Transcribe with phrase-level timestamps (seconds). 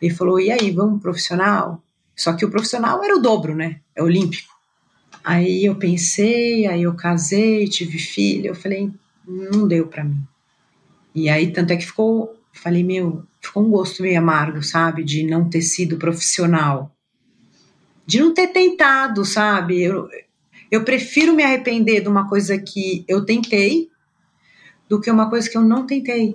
[0.00, 1.82] Ele falou: e aí, vamos profissional?
[2.14, 3.80] Só que o profissional era o dobro, né?
[3.94, 4.52] É olímpico.
[5.24, 8.48] Aí eu pensei, aí eu casei, tive filho.
[8.48, 8.90] Eu falei:
[9.26, 10.20] não deu para mim.
[11.14, 15.02] E aí, tanto é que ficou, falei, meu, ficou um gosto meio amargo, sabe?
[15.02, 16.92] De não ter sido profissional.
[18.06, 19.82] De não ter tentado, sabe?
[19.82, 20.08] Eu,
[20.70, 23.88] eu prefiro me arrepender de uma coisa que eu tentei
[24.88, 26.34] do que uma coisa que eu não tentei.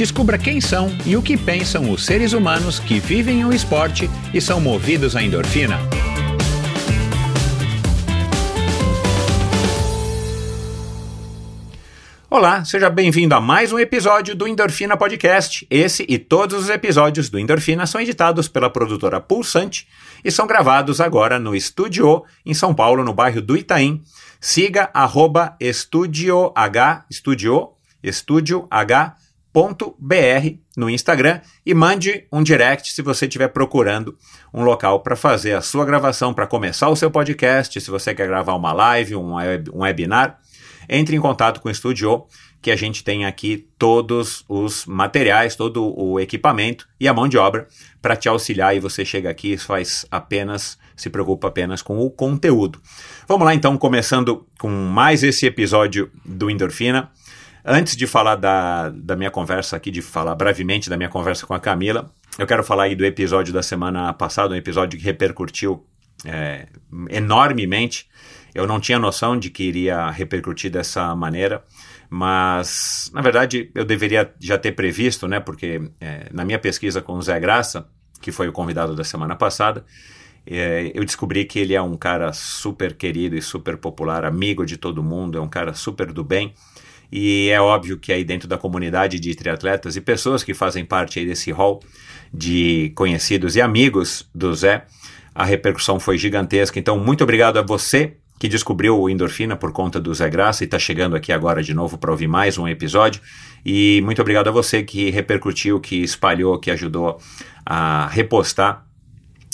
[0.00, 4.40] Descubra quem são e o que pensam os seres humanos que vivem o esporte e
[4.40, 5.78] são movidos à endorfina.
[12.30, 15.66] Olá, seja bem-vindo a mais um episódio do Endorfina Podcast.
[15.68, 19.86] Esse e todos os episódios do Endorfina são editados pela produtora Pulsante
[20.24, 24.02] e são gravados agora no Estúdio em São Paulo, no bairro do Itaim.
[24.40, 25.58] Siga arroba
[26.54, 27.04] H,
[28.70, 29.16] H
[29.98, 34.16] br no Instagram e mande um direct se você estiver procurando
[34.54, 38.26] um local para fazer a sua gravação, para começar o seu podcast, se você quer
[38.26, 40.38] gravar uma live, um, web, um webinar,
[40.88, 42.26] entre em contato com o Studio,
[42.62, 47.38] que a gente tem aqui todos os materiais, todo o equipamento e a mão de
[47.38, 47.66] obra
[48.02, 52.10] para te auxiliar e você chega aqui e faz apenas, se preocupa apenas com o
[52.10, 52.80] conteúdo.
[53.26, 57.10] Vamos lá então, começando com mais esse episódio do Endorfina.
[57.72, 61.54] Antes de falar da, da minha conversa aqui, de falar brevemente da minha conversa com
[61.54, 65.86] a Camila, eu quero falar aí do episódio da semana passada, um episódio que repercutiu
[66.24, 66.66] é,
[67.08, 68.08] enormemente.
[68.52, 71.62] Eu não tinha noção de que iria repercutir dessa maneira,
[72.10, 75.38] mas na verdade eu deveria já ter previsto, né?
[75.38, 77.86] Porque é, na minha pesquisa com o Zé Graça,
[78.20, 79.84] que foi o convidado da semana passada,
[80.44, 84.76] é, eu descobri que ele é um cara super querido e super popular, amigo de
[84.76, 86.52] todo mundo, é um cara super do bem.
[87.12, 91.18] E é óbvio que aí dentro da comunidade de triatletas e pessoas que fazem parte
[91.18, 91.82] aí desse hall
[92.32, 94.84] de conhecidos e amigos do Zé,
[95.34, 96.78] a repercussão foi gigantesca.
[96.78, 100.66] Então, muito obrigado a você que descobriu o Endorfina por conta do Zé Graça e
[100.66, 103.20] está chegando aqui agora de novo para ouvir mais um episódio.
[103.64, 107.20] E muito obrigado a você que repercutiu, que espalhou, que ajudou
[107.66, 108.86] a repostar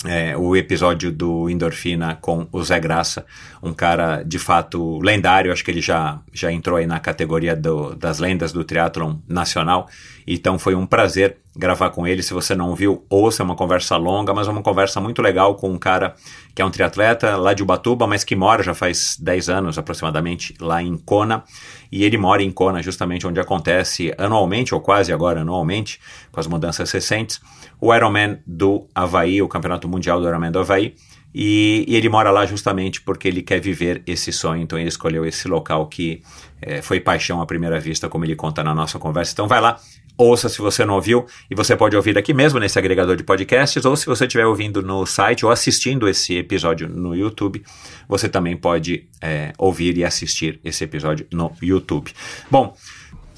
[0.05, 3.25] é, o episódio do Endorfina com o Zé Graça,
[3.63, 7.95] um cara de fato lendário, acho que ele já, já entrou aí na categoria do,
[7.95, 9.89] das lendas do triatlon nacional,
[10.27, 13.97] então foi um prazer gravar com ele, se você não viu, ouça, é uma conversa
[13.97, 16.13] longa, mas é uma conversa muito legal com um cara
[16.53, 20.53] que é um triatleta lá de Ubatuba, mas que mora já faz 10 anos aproximadamente
[20.59, 21.43] lá em Kona,
[21.91, 25.99] e ele mora em Kona justamente onde acontece anualmente, ou quase agora anualmente,
[26.31, 27.41] com as mudanças recentes,
[27.79, 30.95] o Ironman do Havaí, o Campeonato Mundial do Ironman do Havaí,
[31.33, 35.25] e, e, ele mora lá justamente porque ele quer viver esse sonho, então ele escolheu
[35.25, 36.23] esse local que
[36.59, 39.33] é, foi paixão à primeira vista, como ele conta na nossa conversa.
[39.33, 39.77] Então vai lá,
[40.17, 43.85] ouça se você não ouviu, e você pode ouvir aqui mesmo nesse agregador de podcasts,
[43.85, 47.61] ou se você estiver ouvindo no site ou assistindo esse episódio no YouTube,
[48.07, 52.11] você também pode é, ouvir e assistir esse episódio no YouTube.
[52.49, 52.75] Bom,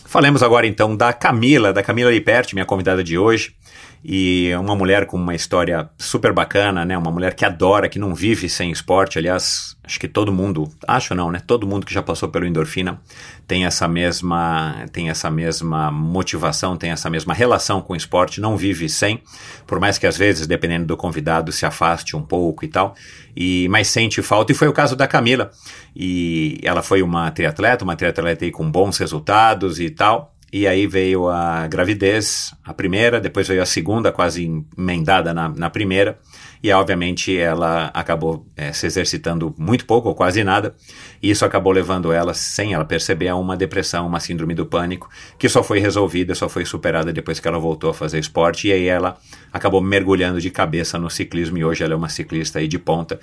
[0.06, 3.60] falemos agora então da Camila, da Camila Liperti, minha convidada de hoje
[4.04, 6.98] e uma mulher com uma história super bacana, né?
[6.98, 9.20] Uma mulher que adora, que não vive sem esporte.
[9.20, 11.42] Aliás, acho que todo mundo, acho não, né?
[11.46, 13.02] Todo mundo que já passou pelo endorfina
[13.46, 18.56] tem essa mesma, tem essa mesma motivação, tem essa mesma relação com o esporte, não
[18.56, 19.22] vive sem,
[19.68, 22.96] por mais que às vezes, dependendo do convidado, se afaste um pouco e tal,
[23.36, 24.52] e mas sente falta.
[24.54, 25.52] E foi o caso da Camila.
[25.94, 30.34] E ela foi uma triatleta, uma triatleta aí com bons resultados e tal.
[30.52, 35.70] E aí veio a gravidez, a primeira, depois veio a segunda, quase emendada na, na
[35.70, 36.18] primeira.
[36.62, 40.76] E obviamente ela acabou é, se exercitando muito pouco ou quase nada.
[41.22, 45.10] E isso acabou levando ela, sem ela perceber, a uma depressão, uma síndrome do pânico,
[45.38, 48.68] que só foi resolvida, só foi superada depois que ela voltou a fazer esporte.
[48.68, 49.18] E aí ela
[49.54, 53.20] acabou mergulhando de cabeça no ciclismo e hoje ela é uma ciclista aí de ponta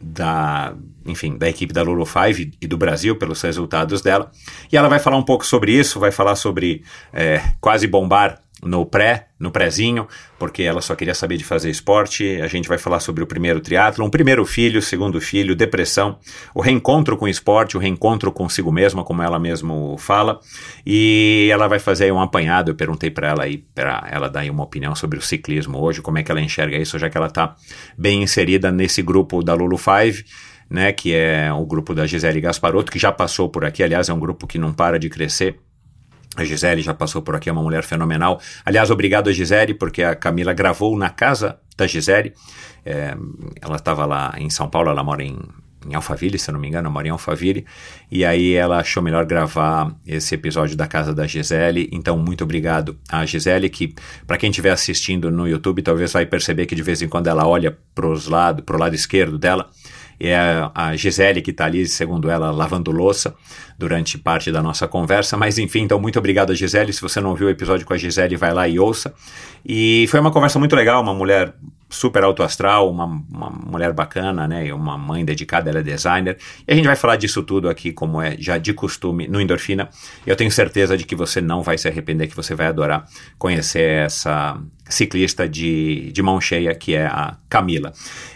[0.00, 0.74] da,
[1.06, 4.30] enfim, da equipe da Lulu Five e do Brasil pelos resultados dela.
[4.72, 8.86] E ela vai falar um pouco sobre isso, vai falar sobre é, quase bombar no
[8.86, 10.08] pré, no prézinho,
[10.38, 12.40] porque ela só queria saber de fazer esporte.
[12.40, 16.18] A gente vai falar sobre o primeiro triatlo, o primeiro filho, segundo filho, depressão,
[16.54, 20.40] o reencontro com o esporte, o reencontro consigo mesma, como ela mesmo fala.
[20.86, 22.70] E ela vai fazer um apanhado.
[22.70, 26.18] Eu perguntei para ela aí, para ela dar uma opinião sobre o ciclismo hoje, como
[26.18, 27.54] é que ela enxerga isso, já que ela está
[27.98, 30.24] bem inserida nesse grupo da Lulu Five.
[30.68, 34.14] Né, que é o grupo da Gisele Gasparotto, que já passou por aqui, aliás, é
[34.14, 35.60] um grupo que não para de crescer
[36.36, 38.40] a Gisele já passou por aqui, é uma mulher fenomenal.
[38.64, 42.32] Aliás, obrigado a Gisele, porque a Camila gravou na casa da Gisele.
[42.84, 43.16] É,
[43.60, 45.38] ela estava lá em São Paulo, ela mora em,
[45.86, 47.64] em Alphaville, se não me engano, mora em Alphaville.
[48.10, 51.88] E aí ela achou melhor gravar esse episódio da casa da Gisele.
[51.92, 53.94] Então, muito obrigado a Gisele, que
[54.26, 57.46] para quem estiver assistindo no YouTube, talvez vai perceber que de vez em quando ela
[57.46, 59.70] olha para os lados, para o lado esquerdo dela
[60.20, 60.36] é
[60.74, 63.34] a Gisele que está ali, segundo ela, lavando louça
[63.78, 65.36] durante parte da nossa conversa.
[65.36, 66.92] Mas enfim, então muito obrigado a Gisele.
[66.92, 69.12] Se você não ouviu o episódio com a Gisele, vai lá e ouça.
[69.64, 71.54] E foi uma conversa muito legal, uma mulher
[71.94, 74.66] super alto astral, uma, uma mulher bacana, né?
[74.66, 76.36] E uma mãe dedicada, ela é designer.
[76.66, 79.88] E a gente vai falar disso tudo aqui, como é já de costume, no Endorfina.
[80.26, 83.04] Eu tenho certeza de que você não vai se arrepender, que você vai adorar
[83.38, 87.92] conhecer essa ciclista de, de mão cheia, que é a Camila.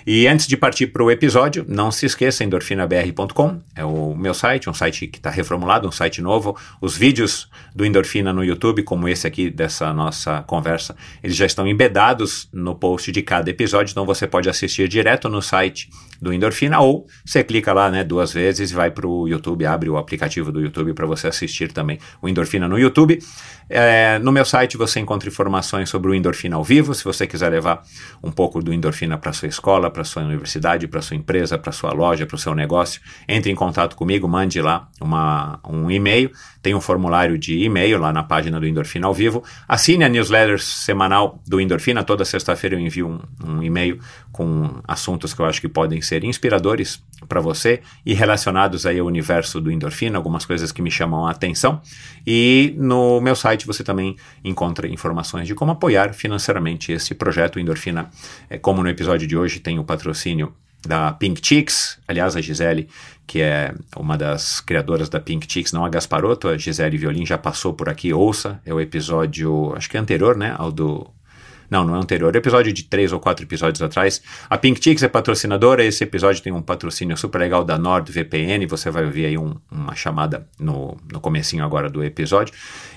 [0.07, 4.71] E antes de partir para o episódio, não se esqueça, endorfinabr.com é o meu site,
[4.71, 6.57] um site que está reformulado, um site novo.
[6.81, 11.67] Os vídeos do Endorfina no YouTube, como esse aqui dessa nossa conversa, eles já estão
[11.67, 15.91] embedados no post de cada episódio, então você pode assistir direto no site
[16.21, 19.97] do Endorfina ou você clica lá né, duas vezes vai para o YouTube, abre o
[19.97, 23.19] aplicativo do YouTube para você assistir também o Endorfina no YouTube.
[23.71, 27.51] É, no meu site você encontra informações sobre o Endorfina ao vivo, se você quiser
[27.51, 27.83] levar
[28.23, 31.93] um pouco do Endorfina para sua escola, para sua universidade, para sua empresa, para sua
[31.93, 36.31] loja, para o seu negócio, entre em contato comigo, mande lá uma, um e-mail,
[36.63, 40.61] tem um formulário de e-mail lá na página do Endorfina ao vivo, assine a newsletter
[40.61, 43.99] semanal do Endorfina, toda sexta-feira eu envio um, um e-mail
[44.39, 49.07] com assuntos que eu acho que podem ser inspiradores para você e relacionados aí ao
[49.09, 51.83] universo do endorfina, algumas coisas que me chamam a atenção.
[52.25, 54.15] E no meu site você também
[54.45, 58.11] encontra informações de como apoiar financeiramente esse projeto Endorfina.
[58.49, 60.55] É, como no episódio de hoje tem o patrocínio
[60.87, 62.89] da Pink Chicks, aliás, a Gisele,
[63.27, 67.37] que é uma das criadoras da Pink Chicks, não a Gasparotto, a Gisele Violin já
[67.37, 71.11] passou por aqui, ouça, é o episódio, acho que é anterior, né, ao do
[71.71, 72.35] não, não é anterior.
[72.35, 74.23] Episódio de três ou quatro episódios atrás.
[74.49, 75.85] A Pink Chicks é patrocinadora.
[75.85, 78.67] Esse episódio tem um patrocínio super legal da NordVPN.
[78.69, 82.55] Você vai ouvir aí um, uma chamada no, no comecinho agora do episódio.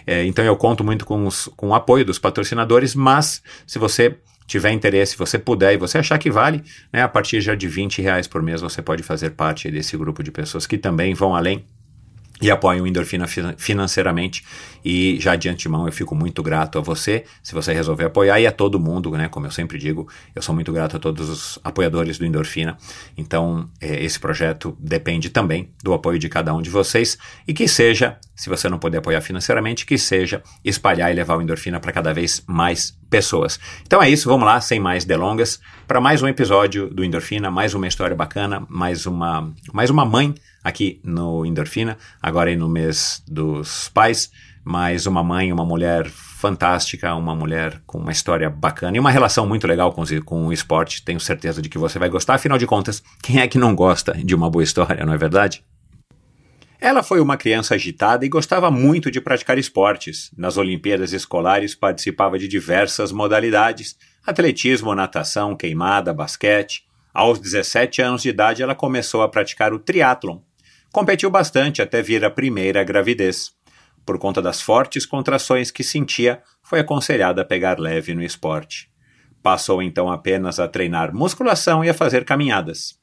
[0.07, 4.17] É, então eu conto muito com, os, com o apoio dos patrocinadores, mas se você
[4.47, 7.67] tiver interesse, se você puder e você achar que vale, né, a partir já de
[7.67, 11.35] 20 reais por mês você pode fazer parte desse grupo de pessoas que também vão
[11.35, 11.65] além
[12.41, 13.25] e apoiam o Endorfina
[13.57, 14.43] financeiramente.
[14.83, 18.47] E já de antemão eu fico muito grato a você, se você resolver apoiar, e
[18.47, 19.29] a todo mundo, né?
[19.29, 22.77] Como eu sempre digo, eu sou muito grato a todos os apoiadores do Endorfina.
[23.15, 27.17] Então, é, esse projeto depende também do apoio de cada um de vocês.
[27.47, 31.43] E que seja, se você não puder apoiar financeiramente, que seja espalhar e levar o
[31.43, 33.59] Endorfina para cada vez mais pessoas.
[33.85, 37.75] Então é isso, vamos lá, sem mais delongas, para mais um episódio do Endorfina, mais
[37.75, 40.33] uma história bacana, mais uma, mais uma mãe
[40.63, 44.31] aqui no Endorfina, agora no mês dos pais,
[44.63, 49.45] mas uma mãe, uma mulher fantástica, uma mulher com uma história bacana e uma relação
[49.45, 51.03] muito legal com, com o esporte.
[51.05, 52.33] Tenho certeza de que você vai gostar.
[52.33, 55.63] Afinal de contas, quem é que não gosta de uma boa história, não é verdade?
[56.81, 60.31] Ela foi uma criança agitada e gostava muito de praticar esportes.
[60.35, 66.83] Nas Olimpíadas Escolares participava de diversas modalidades: atletismo, natação, queimada, basquete.
[67.13, 70.39] Aos 17 anos de idade, ela começou a praticar o triatlon,
[70.91, 73.53] Competiu bastante até vir a primeira gravidez.
[74.05, 78.91] Por conta das fortes contrações que sentia, foi aconselhada a pegar leve no esporte.
[79.41, 82.99] Passou então apenas a treinar musculação e a fazer caminhadas.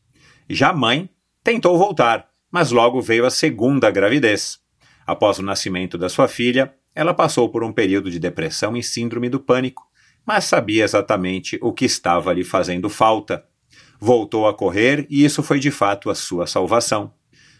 [0.50, 1.08] Já mãe,
[1.42, 4.58] tentou voltar, mas logo veio a segunda gravidez.
[5.06, 9.28] Após o nascimento da sua filha, ela passou por um período de depressão e síndrome
[9.28, 9.86] do pânico,
[10.26, 13.44] mas sabia exatamente o que estava lhe fazendo falta.
[14.00, 17.12] Voltou a correr e isso foi de fato a sua salvação.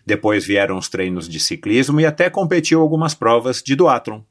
[0.05, 4.23] Depois vieram os treinos de ciclismo e até competiu algumas provas de duatlon.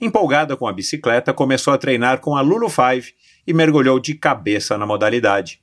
[0.00, 3.14] Empolgada com a bicicleta, começou a treinar com a Lulu Five
[3.46, 5.60] e mergulhou de cabeça na modalidade.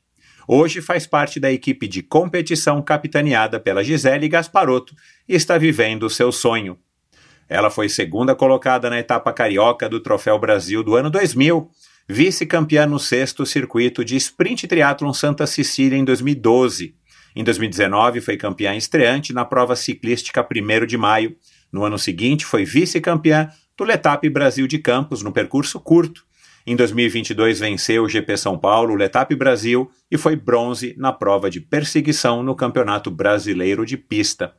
[0.48, 4.94] Hoje faz parte da equipe de competição capitaneada pela Gisele Gasparotto
[5.28, 6.78] e está vivendo o seu sonho.
[7.48, 11.70] Ela foi segunda colocada na etapa carioca do Troféu Brasil do ano 2000,
[12.08, 16.96] vice-campeã no sexto circuito de sprint triatlon Santa Cecília em 2012.
[17.36, 21.36] Em 2019, foi campeã estreante na prova ciclística 1 de maio.
[21.72, 26.24] No ano seguinte, foi vice-campeã do Letap Brasil de Campos no percurso curto.
[26.66, 31.50] Em 2022 venceu o GP São Paulo, o Letap Brasil e foi bronze na prova
[31.50, 34.54] de perseguição no Campeonato Brasileiro de Pista.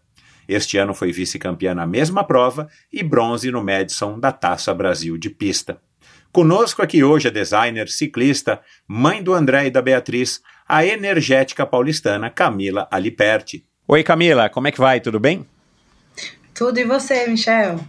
[0.47, 5.31] Este ano foi vice-campeã na mesma prova e bronze no Madison da Taça Brasil de
[5.31, 5.81] Pista.
[6.31, 12.29] Conosco aqui hoje a designer, ciclista, mãe do André e da Beatriz, a energética paulistana
[12.29, 13.65] Camila Aliperti.
[13.89, 15.01] Oi Camila, como é que vai?
[15.01, 15.47] Tudo bem?
[16.55, 17.81] Tudo e você, Michel?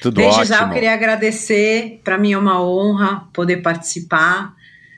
[0.00, 0.56] Tudo Desde ótimo.
[0.56, 4.54] já eu queria agradecer, para mim é uma honra poder participar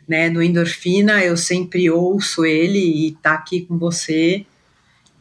[0.09, 4.47] né, do Endorfina, eu sempre ouço ele e estar tá aqui com você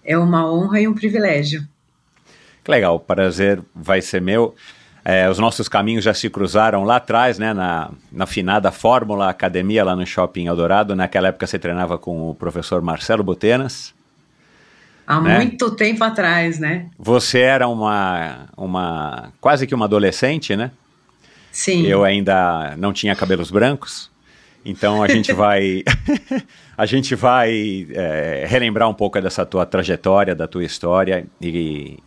[0.06, 1.68] é uma honra e um privilégio.
[2.64, 4.56] Que legal, o prazer vai ser meu.
[5.04, 9.84] É, os nossos caminhos já se cruzaram lá atrás, né, na, na finada Fórmula Academia,
[9.84, 10.96] lá no Shopping Eldorado.
[10.96, 13.94] Naquela época você treinava com o professor Marcelo Botenas.
[15.08, 15.38] Há né?
[15.38, 16.88] muito tempo atrás, né?
[16.98, 20.72] Você era uma, uma quase que uma adolescente, né?
[21.52, 21.86] Sim.
[21.86, 24.10] Eu ainda não tinha cabelos brancos.
[24.66, 25.84] Então a gente vai
[26.78, 32.00] a gente vai é, relembrar um pouco dessa tua trajetória, da tua história e,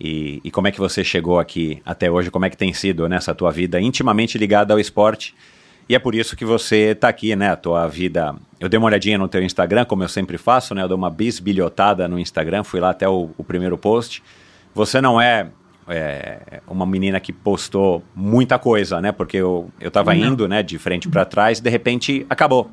[0.00, 3.08] e, e, como é que você chegou aqui até hoje, como é que tem sido
[3.08, 5.34] nessa tua vida intimamente ligada ao esporte.
[5.88, 7.50] E é por isso que você está aqui, né?
[7.50, 8.34] A tua vida.
[8.58, 10.82] Eu dei uma olhadinha no teu Instagram, como eu sempre faço, né?
[10.82, 14.22] Eu dou uma bisbilhotada no Instagram, fui lá até o, o primeiro post.
[14.74, 15.48] Você não é,
[15.88, 19.10] é, uma menina que postou muita coisa, né?
[19.10, 20.32] Porque eu, eu tava não.
[20.32, 22.70] indo, né, de frente para trás, e de repente acabou.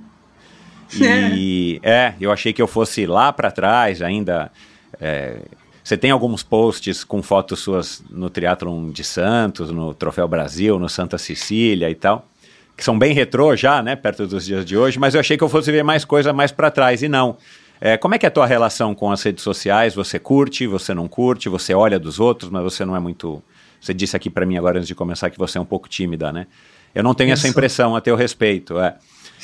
[0.99, 4.51] E é, eu achei que eu fosse lá para trás ainda.
[4.99, 5.39] É,
[5.83, 10.89] você tem alguns posts com fotos suas no Triathlon de Santos, no Troféu Brasil, no
[10.89, 12.27] Santa Cecília e tal,
[12.77, 15.43] que são bem retrô já, né, perto dos dias de hoje, mas eu achei que
[15.43, 17.35] eu fosse ver mais coisa mais para trás e não.
[17.81, 19.95] É, como é que é a tua relação com as redes sociais?
[19.95, 23.41] Você curte, você não curte, você olha dos outros, mas você não é muito...
[23.81, 26.31] Você disse aqui para mim agora antes de começar que você é um pouco tímida,
[26.31, 26.47] né?
[26.95, 28.95] Eu não tenho eu essa impressão a teu respeito, é.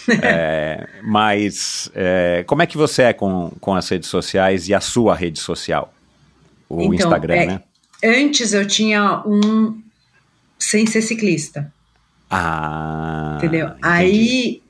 [0.23, 4.79] é mas é, como é que você é com, com as redes sociais e a
[4.79, 5.93] sua rede social?
[6.73, 7.61] o então, Instagram, é, né?
[8.03, 9.79] Antes eu tinha um
[10.57, 11.71] sem ser ciclista.
[12.33, 13.35] Ah.
[13.37, 13.67] Entendeu?
[13.67, 13.79] Entendi.
[13.81, 14.63] Aí,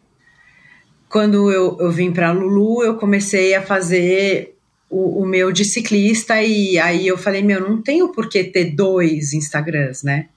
[1.10, 4.58] quando eu, eu vim para Lulu, eu comecei a fazer
[4.90, 8.72] o, o, meu de ciclista e aí eu falei, meu, não tenho por que ter
[8.72, 10.28] dois Instagrams, né?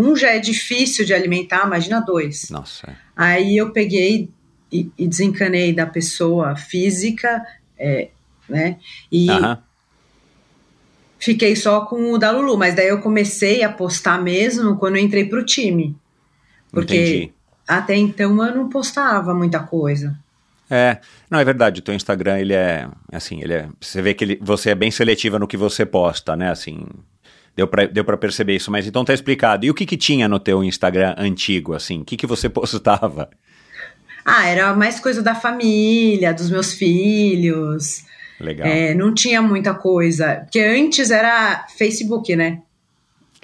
[0.00, 2.48] Um já é difícil de alimentar, imagina dois.
[2.50, 2.96] Nossa.
[3.16, 4.30] Aí eu peguei
[4.70, 7.44] e, e desencanei da pessoa física,
[7.78, 8.08] é,
[8.48, 8.76] né?
[9.10, 9.26] E
[11.18, 15.02] fiquei só com o da Lulu, mas daí eu comecei a postar mesmo quando eu
[15.02, 15.96] entrei pro time.
[16.74, 17.34] Porque Entendi.
[17.66, 20.16] até então eu não postava muita coisa.
[20.70, 20.98] É,
[21.30, 24.38] não, é verdade, o teu Instagram, ele é, assim, ele é, você vê que ele,
[24.40, 26.86] você é bem seletiva no que você posta, né, assim,
[27.54, 29.66] deu pra, deu pra perceber isso, mas então tá explicado.
[29.66, 33.28] E o que que tinha no teu Instagram antigo, assim, o que que você postava?
[34.24, 38.04] Ah, era mais coisa da família, dos meus filhos,
[38.40, 38.66] Legal.
[38.66, 40.40] É, não tinha muita coisa.
[40.40, 42.60] Porque antes era Facebook, né?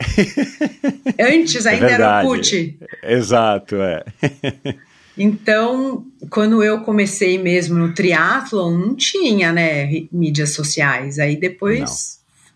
[1.21, 2.79] antes ainda é era Orkut.
[3.03, 4.05] Exato, é.
[5.17, 11.19] então, quando eu comecei mesmo no triatlon, não tinha, né, mídias sociais.
[11.19, 12.47] Aí depois não.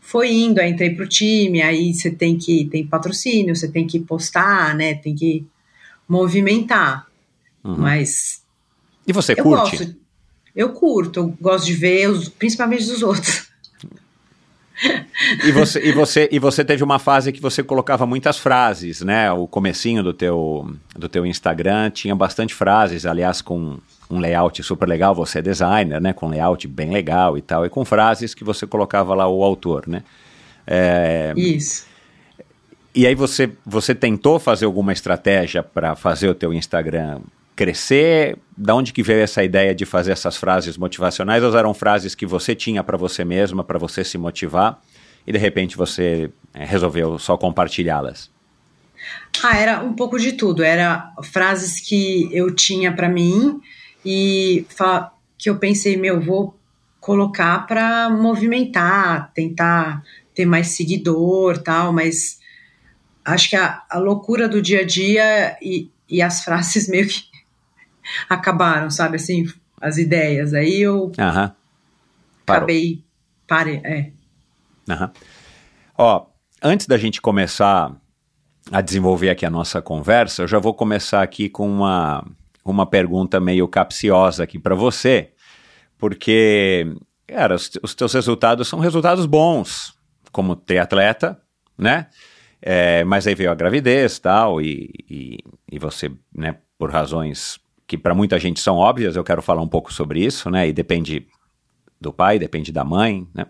[0.00, 3.98] foi indo, aí entrei pro time, aí você tem que tem patrocínio, você tem que
[3.98, 5.44] postar, né, tem que
[6.08, 7.06] movimentar.
[7.64, 7.76] Uhum.
[7.78, 8.42] Mas
[9.06, 9.76] e você eu curte?
[9.76, 9.96] Gosto,
[10.54, 13.51] eu curto, eu gosto de ver, os, principalmente dos outros.
[15.44, 19.30] E você, e, você, e você teve uma fase que você colocava muitas frases, né?
[19.30, 23.78] O comecinho do teu, do teu Instagram tinha bastante frases, aliás, com
[24.10, 26.12] um layout super legal, você é designer, né?
[26.12, 29.86] Com layout bem legal e tal, e com frases que você colocava lá o autor,
[29.86, 30.02] né?
[30.66, 31.86] É, Isso.
[32.94, 37.20] E aí você, você tentou fazer alguma estratégia para fazer o teu Instagram
[37.62, 38.36] crescer?
[38.56, 41.44] Da onde que veio essa ideia de fazer essas frases motivacionais?
[41.44, 44.82] Ou eram frases que você tinha para você mesma, para você se motivar,
[45.24, 48.30] e de repente você é, resolveu só compartilhá-las?
[49.44, 50.64] Ah, era um pouco de tudo.
[50.64, 53.60] Era frases que eu tinha para mim
[54.04, 54.66] e
[55.38, 56.56] que eu pensei, meu, vou
[57.00, 60.02] colocar para movimentar, tentar
[60.34, 62.40] ter mais seguidor, tal, mas
[63.24, 67.31] acho que a, a loucura do dia a dia e, e as frases meio que
[68.28, 69.44] acabaram, sabe assim,
[69.80, 70.54] as ideias.
[70.54, 71.54] Aí eu Aham.
[72.46, 73.04] acabei.
[73.46, 74.12] Pare, é.
[74.88, 75.12] Aham.
[75.98, 76.26] Ó,
[76.62, 77.94] antes da gente começar
[78.70, 82.24] a desenvolver aqui a nossa conversa, eu já vou começar aqui com uma,
[82.64, 85.32] uma pergunta meio capciosa aqui para você,
[85.98, 86.94] porque,
[87.26, 89.94] cara, os, os teus resultados são resultados bons
[90.30, 91.40] como triatleta,
[91.76, 92.06] né?
[92.60, 95.38] É, mas aí veio a gravidez tal, e, e,
[95.70, 97.58] e você, né, por razões
[97.92, 100.66] que para muita gente são óbvias, eu quero falar um pouco sobre isso, né?
[100.66, 101.26] E depende
[102.00, 103.44] do pai, depende da mãe, né?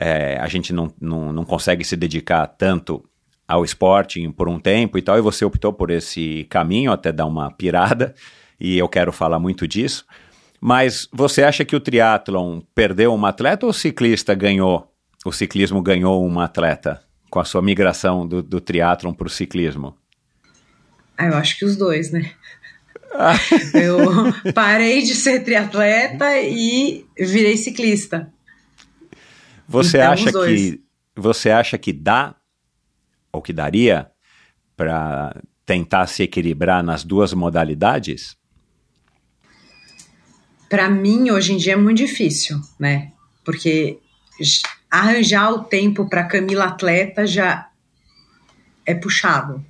[0.00, 3.04] É, a gente não, não, não consegue se dedicar tanto
[3.48, 7.26] ao esporte por um tempo e tal, e você optou por esse caminho até dar
[7.26, 8.14] uma pirada,
[8.60, 10.04] e eu quero falar muito disso.
[10.60, 14.88] Mas você acha que o triatlon perdeu uma atleta ou o ciclista ganhou?
[15.26, 19.96] O ciclismo ganhou uma atleta com a sua migração do, do triatlon para o ciclismo?
[21.18, 22.30] Ah, eu acho que os dois, né?
[23.74, 28.32] Eu parei de ser triatleta e virei ciclista.
[29.68, 30.80] Você então, acha que
[31.16, 32.34] você acha que dá
[33.32, 34.10] ou que daria
[34.76, 38.36] para tentar se equilibrar nas duas modalidades?
[40.68, 43.12] Para mim hoje em dia é muito difícil, né?
[43.44, 43.98] Porque
[44.90, 47.70] arranjar o tempo para Camila atleta já
[48.84, 49.64] é puxado,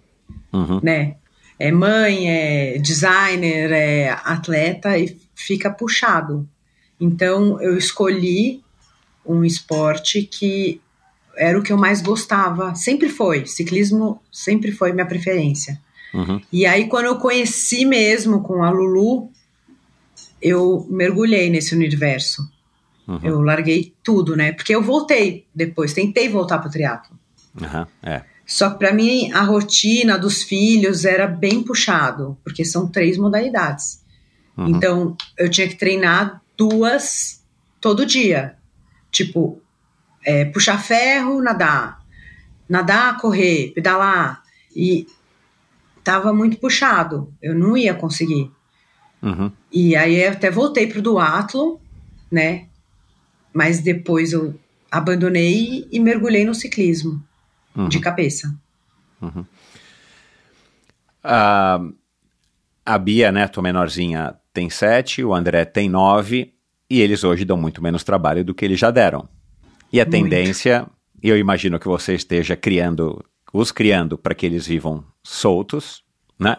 [0.52, 0.80] uhum.
[0.82, 1.16] né?
[1.58, 6.49] É mãe, é designer, é atleta e fica puxado.
[7.00, 8.62] Então eu escolhi
[9.25, 10.80] um esporte que
[11.37, 13.46] era o que eu mais gostava, sempre foi.
[13.46, 15.80] Ciclismo sempre foi minha preferência.
[16.12, 16.40] Uhum.
[16.52, 19.30] E aí, quando eu conheci mesmo com a Lulu,
[20.40, 22.49] eu mergulhei nesse universo.
[23.06, 23.20] Uhum.
[23.23, 24.52] Eu larguei tudo, né?
[24.52, 27.18] Porque eu voltei depois, tentei voltar para o triatlo.
[27.61, 27.87] Uhum.
[28.02, 28.23] É.
[28.46, 34.02] Só que para mim a rotina dos filhos era bem puxado, porque são três modalidades.
[34.56, 34.68] Uhum.
[34.68, 37.42] Então eu tinha que treinar duas
[37.80, 38.56] todo dia.
[39.10, 39.60] Tipo,
[40.24, 42.00] é, puxar ferro, nadar.
[42.68, 44.42] Nadar, correr, pedalar.
[44.74, 45.06] E
[46.02, 47.32] tava muito puxado.
[47.40, 48.50] Eu não ia conseguir.
[49.22, 49.50] Uhum.
[49.72, 51.80] E aí até voltei pro duatlo,
[52.30, 52.66] né?
[53.54, 54.54] Mas depois eu
[54.90, 57.22] abandonei e mergulhei no ciclismo
[57.76, 57.88] uhum.
[57.88, 58.54] de cabeça.
[59.20, 59.44] Uhum.
[61.22, 61.80] A,
[62.84, 66.52] a Bia, né, tua menorzinha, tem sete, o André tem nove,
[66.88, 69.28] e eles hoje dão muito menos trabalho do que eles já deram.
[69.92, 70.12] E a muito.
[70.12, 70.86] tendência,
[71.22, 76.02] eu imagino que você esteja criando, os criando para que eles vivam soltos,
[76.38, 76.58] né?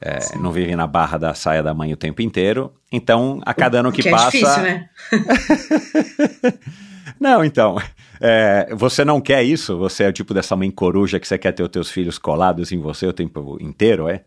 [0.00, 2.72] É, não vivem na barra da saia da mãe o tempo inteiro.
[2.90, 4.28] Então, a cada ano que, que passa.
[4.28, 4.88] É difícil, né?
[7.20, 7.76] não, então.
[8.20, 9.78] É, você não quer isso?
[9.78, 12.72] Você é o tipo dessa mãe coruja que você quer ter os teus filhos colados
[12.72, 14.24] em você o tempo inteiro, é?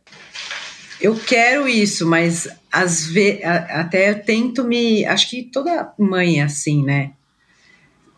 [1.01, 5.03] Eu quero isso, mas às vezes até eu tento me.
[5.03, 7.11] Acho que toda mãe é assim, né?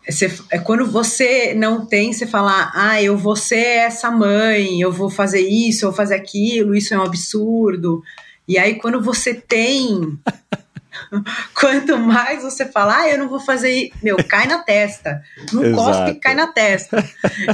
[0.08, 4.92] Você, é quando você não tem, você fala, ah, eu vou ser essa mãe, eu
[4.92, 8.02] vou fazer isso, eu vou fazer aquilo, isso é um absurdo.
[8.46, 10.18] E aí, quando você tem,
[11.54, 15.22] Quanto mais você falar, ah, eu não vou fazer, meu, cai na testa.
[15.52, 17.04] Não cospe, cai na testa.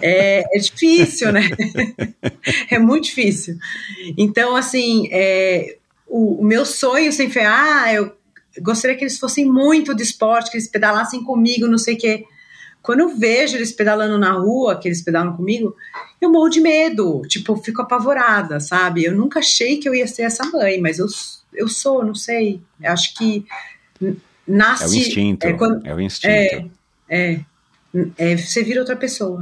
[0.02, 1.48] É, é difícil, né?
[2.70, 3.56] é muito difícil.
[4.16, 5.76] Então, assim, é,
[6.06, 8.16] o, o, meu sonho sempre foi, ah, eu
[8.60, 12.24] gostaria que eles fossem muito de esporte, que eles pedalassem comigo, não sei o quê.
[12.82, 15.76] Quando eu vejo eles pedalando na rua, que eles pedalam comigo,
[16.20, 19.04] eu morro de medo, tipo, eu fico apavorada, sabe?
[19.04, 21.06] Eu nunca achei que eu ia ser essa mãe, mas eu
[21.54, 22.60] eu sou, não sei.
[22.82, 23.44] Acho que
[24.46, 24.84] nasce.
[24.84, 25.46] É o instinto.
[25.46, 26.32] É, quando, é o instinto.
[26.32, 26.64] É,
[27.08, 27.40] é,
[28.16, 29.40] é, você vira outra pessoa.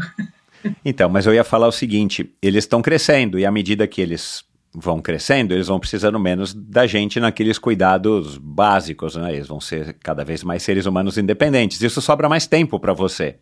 [0.84, 4.44] Então, mas eu ia falar o seguinte: eles estão crescendo e à medida que eles
[4.74, 9.34] vão crescendo, eles vão precisando menos da gente naqueles cuidados básicos, né?
[9.34, 11.80] Eles vão ser cada vez mais seres humanos independentes.
[11.80, 13.36] Isso sobra mais tempo para você,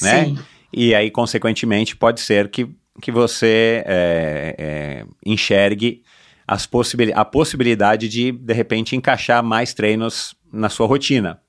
[0.00, 0.26] né?
[0.26, 0.38] Sim.
[0.72, 2.68] E aí, consequentemente, pode ser que,
[3.00, 6.02] que você é, é, enxergue
[6.46, 11.40] as possibil a possibilidade de, de repente, encaixar mais treinos na sua rotina.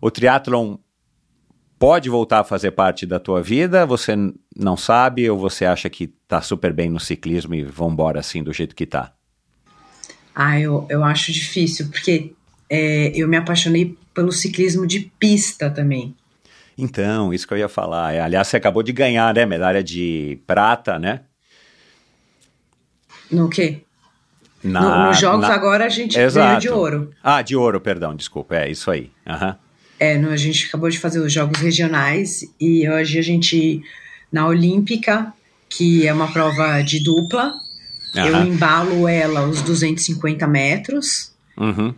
[0.00, 0.76] O triatlon
[1.78, 3.86] pode voltar a fazer parte da tua vida?
[3.86, 4.14] Você
[4.56, 8.52] não sabe ou você acha que tá super bem no ciclismo e vambora assim do
[8.52, 9.12] jeito que tá?
[10.34, 12.32] Ah, eu, eu acho difícil, porque
[12.70, 16.14] é, eu me apaixonei pelo ciclismo de pista também.
[16.76, 18.14] Então, isso que eu ia falar.
[18.14, 19.44] É, aliás, você acabou de ganhar, né?
[19.44, 21.22] Medalha de prata, né?
[23.30, 23.82] No quê?
[24.62, 25.54] Na, no, nos jogos na...
[25.54, 26.46] agora a gente Exato.
[26.46, 27.10] ganhou de ouro.
[27.22, 29.10] Ah, de ouro, perdão, desculpa, é isso aí.
[29.26, 29.54] Uhum.
[29.98, 33.82] É, no, a gente acabou de fazer os jogos regionais e hoje a gente,
[34.30, 35.32] na Olímpica,
[35.68, 37.52] que é uma prova de dupla,
[38.14, 38.26] uhum.
[38.26, 41.92] eu embalo ela os 250 metros uhum.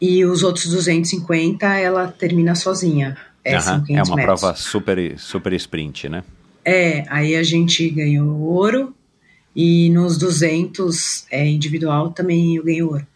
[0.00, 3.16] e os outros 250 ela termina sozinha.
[3.44, 4.40] É, é uma metros.
[4.40, 6.24] prova super, super sprint, né?
[6.64, 8.94] É, aí a gente ganhou ouro
[9.54, 13.06] e nos 200 é, individual também eu ganhei ouro.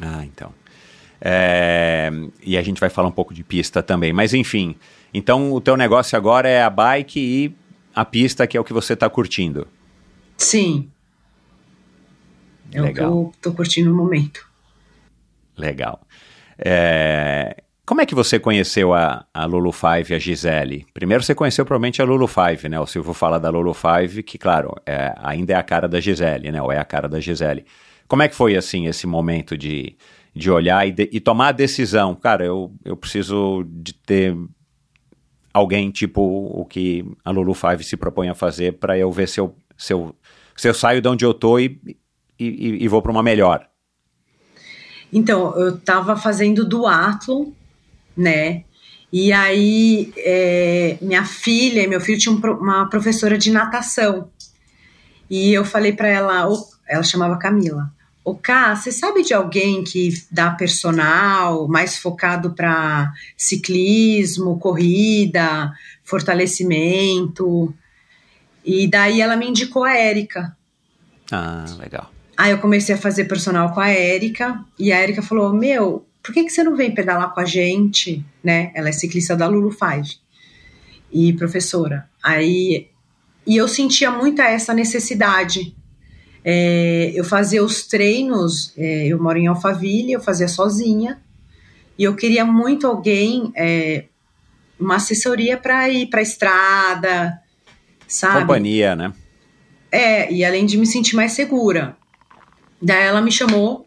[0.00, 0.54] Ah, então.
[1.20, 2.10] É,
[2.42, 4.12] e a gente vai falar um pouco de pista também.
[4.12, 4.74] Mas enfim,
[5.12, 7.54] então o teu negócio agora é a bike e
[7.94, 9.66] a pista, que é o que você está curtindo.
[10.36, 10.88] Sim.
[12.72, 13.12] É Legal.
[13.12, 14.48] o que eu tô curtindo no momento.
[15.58, 16.00] Legal.
[16.56, 20.86] É, Como é que você conheceu a, a Lulu Five e a Gisele?
[20.94, 22.78] Primeiro você conheceu provavelmente a Lulu Five, né?
[22.78, 26.52] O Silvio fala da Lulu Five, que claro, é, ainda é a cara da Gisele,
[26.52, 26.62] né?
[26.62, 27.66] Ou é a cara da Gisele.
[28.06, 29.96] Como é que foi, assim, esse momento de,
[30.34, 32.14] de olhar e, de- e tomar a decisão?
[32.14, 34.36] Cara, eu, eu preciso de ter
[35.52, 39.40] alguém tipo o que a Lulu Five se propõe a fazer para eu ver se
[39.40, 40.14] eu, se, eu,
[40.56, 41.80] se eu saio de onde eu tô e,
[42.38, 43.66] e, e vou para uma melhor.
[45.12, 47.50] Então, eu tava fazendo duatlon,
[48.16, 48.64] né?
[49.12, 54.30] E aí, é, minha filha meu filho pro- uma professora de natação.
[55.28, 56.46] E eu falei pra ela,
[56.88, 57.92] ela chamava Camila.
[58.24, 65.72] Ô, Cá, você sabe de alguém que dá personal mais focado para ciclismo, corrida,
[66.04, 67.74] fortalecimento?
[68.64, 70.56] E daí ela me indicou a Érica.
[71.32, 72.10] Ah, legal.
[72.36, 76.32] Aí eu comecei a fazer personal com a Érica, e a Érica falou: Meu, por
[76.34, 78.24] que, que você não vem pedalar com a gente?
[78.42, 78.70] Né?
[78.74, 80.18] Ela é ciclista da Lulu Five
[81.12, 82.08] e professora.
[82.22, 82.88] Aí,
[83.46, 85.74] e eu sentia muito essa necessidade.
[86.44, 91.20] É, eu fazia os treinos, é, eu moro em Alphaville, eu fazia sozinha,
[91.98, 94.04] e eu queria muito alguém, é,
[94.78, 97.42] uma assessoria para ir para a estrada,
[98.08, 98.40] sabe?
[98.40, 99.12] Companhia, né?
[99.92, 101.96] É, e além de me sentir mais segura.
[102.80, 103.86] Daí ela me chamou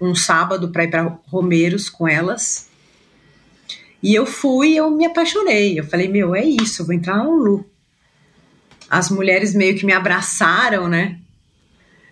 [0.00, 2.70] um sábado para ir para Romeiros com elas.
[4.02, 5.78] E eu fui eu me apaixonei.
[5.78, 7.68] Eu falei, meu, é isso, eu vou entrar na Lulu.
[8.88, 11.19] As mulheres meio que me abraçaram, né?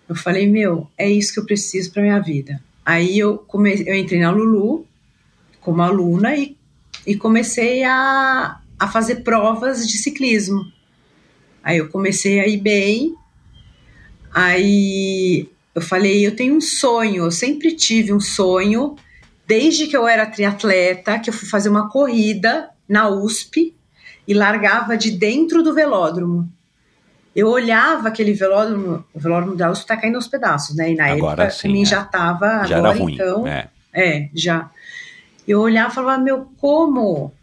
[0.09, 2.61] Eu falei, meu, é isso que eu preciso para minha vida.
[2.85, 3.83] Aí eu, come...
[3.87, 4.85] eu entrei na Lulu
[5.61, 6.57] como aluna e,
[7.05, 10.65] e comecei a, a fazer provas de ciclismo.
[11.63, 13.15] Aí eu comecei a ir bem,
[14.33, 18.95] Aí eu falei, eu tenho um sonho, eu sempre tive um sonho,
[19.47, 23.75] desde que eu era triatleta, que eu fui fazer uma corrida na USP
[24.27, 26.49] e largava de dentro do velódromo.
[27.35, 30.91] Eu olhava aquele velódromo, o velódromo da USP tá caindo aos pedaços, né?
[30.91, 31.85] E na Agora época sim, também é.
[31.85, 33.13] já tava, Já agora era ruim.
[33.13, 33.47] então.
[33.47, 33.67] é.
[33.93, 34.69] É, já.
[35.47, 37.33] Eu olhava e falava, meu, como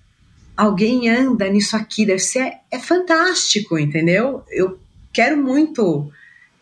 [0.57, 2.07] alguém anda nisso aqui?
[2.07, 2.55] Deve ser.
[2.71, 4.45] É fantástico, entendeu?
[4.51, 4.79] Eu
[5.13, 6.11] quero muito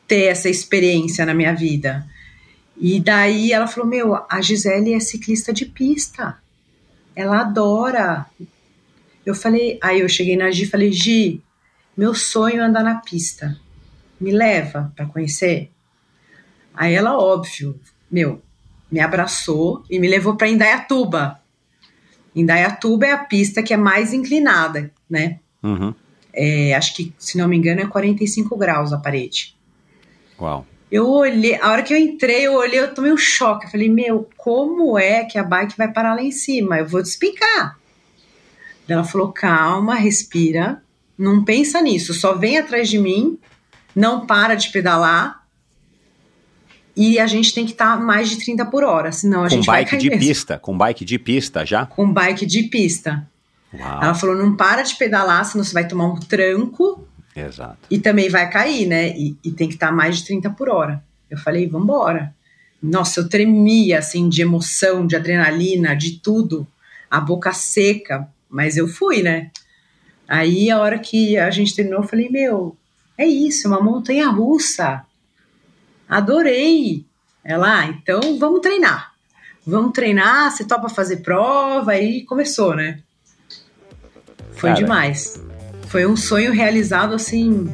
[0.09, 2.07] ter essa experiência na minha vida.
[2.77, 6.39] E daí ela falou: Meu, a Gisele é ciclista de pista.
[7.15, 8.27] Ela adora.
[9.25, 11.43] Eu falei, aí eu cheguei na Gi e falei: Gi,
[11.97, 13.59] meu sonho é andar na pista.
[14.21, 15.71] Me leva para conhecer?
[16.75, 17.79] Aí ela, óbvio,
[18.11, 18.43] meu,
[18.91, 21.41] me abraçou e me levou para Indaiatuba.
[22.35, 25.39] Indaiatuba é a pista que é mais inclinada, né?
[25.63, 25.95] Uhum.
[26.33, 29.57] É, acho que, se não me engano, é 45 graus a parede.
[30.41, 30.67] Uau.
[30.91, 33.67] Eu olhei, a hora que eu entrei, eu olhei, eu tomei um choque.
[33.67, 36.79] Eu falei, meu, como é que a bike vai parar lá em cima?
[36.79, 37.79] Eu vou despicar.
[38.87, 40.84] Ela falou, calma, respira,
[41.19, 43.39] não pensa nisso, só vem atrás de mim,
[43.95, 45.43] não para de pedalar.
[46.97, 49.67] E a gente tem que estar mais de 30 por hora, senão a Com gente
[49.67, 50.27] vai bike cair de mesmo.
[50.27, 51.85] pista, com bike de pista já?
[51.87, 53.29] Com bike de pista.
[53.73, 54.03] Uau.
[54.03, 57.79] Ela falou, não para de pedalar, senão você vai tomar um tranco Exato.
[57.91, 59.09] e também vai cair, né?
[59.17, 61.03] E, e tem que estar mais de 30 por hora.
[61.29, 62.33] Eu falei, vambora.
[62.81, 66.65] Nossa, eu tremia, assim, de emoção, de adrenalina, de tudo.
[67.11, 68.29] A boca seca.
[68.49, 69.51] Mas eu fui, né?
[70.29, 72.77] Aí, a hora que a gente terminou, eu falei, meu,
[73.17, 75.05] é isso, é uma montanha russa.
[76.09, 77.05] Adorei.
[77.45, 79.13] Ela, ah, então vamos treinar.
[79.67, 83.01] Vamos treinar, você topa fazer prova, aí começou, né?
[84.53, 84.83] Foi Cara.
[84.83, 85.43] demais.
[85.89, 87.71] Foi um sonho realizado assim.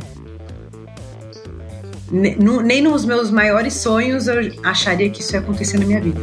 [2.10, 6.20] Nem nos meus maiores sonhos eu acharia que isso ia acontecer na minha vida.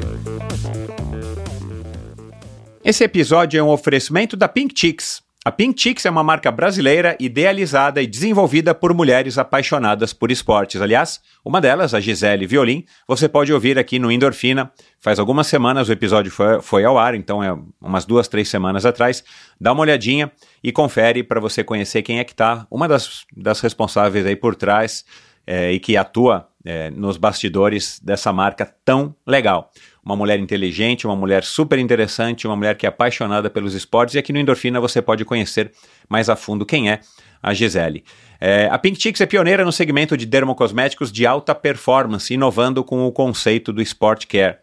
[2.84, 5.22] Esse episódio é um oferecimento da Pink Chicks.
[5.48, 10.82] A Chicks é uma marca brasileira idealizada e desenvolvida por mulheres apaixonadas por esportes.
[10.82, 14.70] Aliás, uma delas, a Gisele Violim, você pode ouvir aqui no Endorfina.
[15.00, 18.86] Faz algumas semanas o episódio foi, foi ao ar, então é umas duas, três semanas
[18.86, 19.24] atrás.
[19.58, 20.30] Dá uma olhadinha
[20.62, 24.54] e confere para você conhecer quem é que está, uma das, das responsáveis aí por
[24.54, 25.06] trás
[25.46, 29.72] é, e que atua é, nos bastidores dessa marca tão legal.
[30.08, 34.18] Uma mulher inteligente, uma mulher super interessante, uma mulher que é apaixonada pelos esportes e
[34.18, 35.70] aqui no Endorfina você pode conhecer
[36.08, 37.02] mais a fundo quem é
[37.44, 38.06] a Gisele.
[38.40, 43.06] É, a Pink Chicks é pioneira no segmento de dermocosméticos de alta performance, inovando com
[43.06, 44.60] o conceito do Sport Care.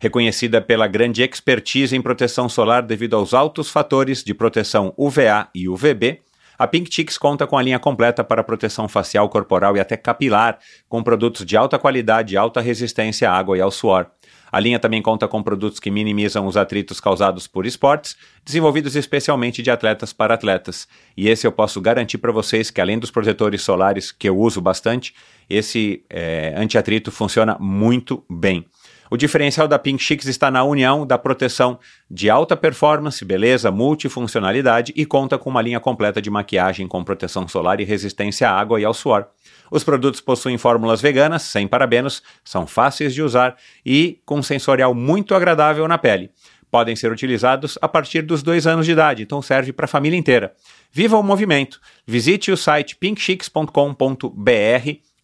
[0.00, 5.68] Reconhecida pela grande expertise em proteção solar devido aos altos fatores de proteção UVA e
[5.68, 6.22] UVB,
[6.58, 10.58] A Pink Chicks conta com a linha completa para proteção facial, corporal e até capilar,
[10.88, 14.10] com produtos de alta qualidade e alta resistência à água e ao suor.
[14.50, 19.62] A linha também conta com produtos que minimizam os atritos causados por esportes, desenvolvidos especialmente
[19.62, 20.88] de atletas para atletas.
[21.16, 24.60] E esse eu posso garantir para vocês que, além dos protetores solares que eu uso
[24.60, 25.14] bastante,
[25.48, 28.64] esse é, anti-atrito funciona muito bem.
[29.10, 31.78] O diferencial da Pink Chicks está na união da proteção
[32.10, 37.48] de alta performance, beleza, multifuncionalidade e conta com uma linha completa de maquiagem com proteção
[37.48, 39.26] solar e resistência à água e ao suor.
[39.70, 44.94] Os produtos possuem fórmulas veganas, sem parabenos, são fáceis de usar e com um sensorial
[44.94, 46.30] muito agradável na pele.
[46.70, 50.18] Podem ser utilizados a partir dos dois anos de idade, então serve para a família
[50.18, 50.52] inteira.
[50.92, 51.80] Viva o movimento!
[52.06, 53.72] Visite o site pinkchicks.com.br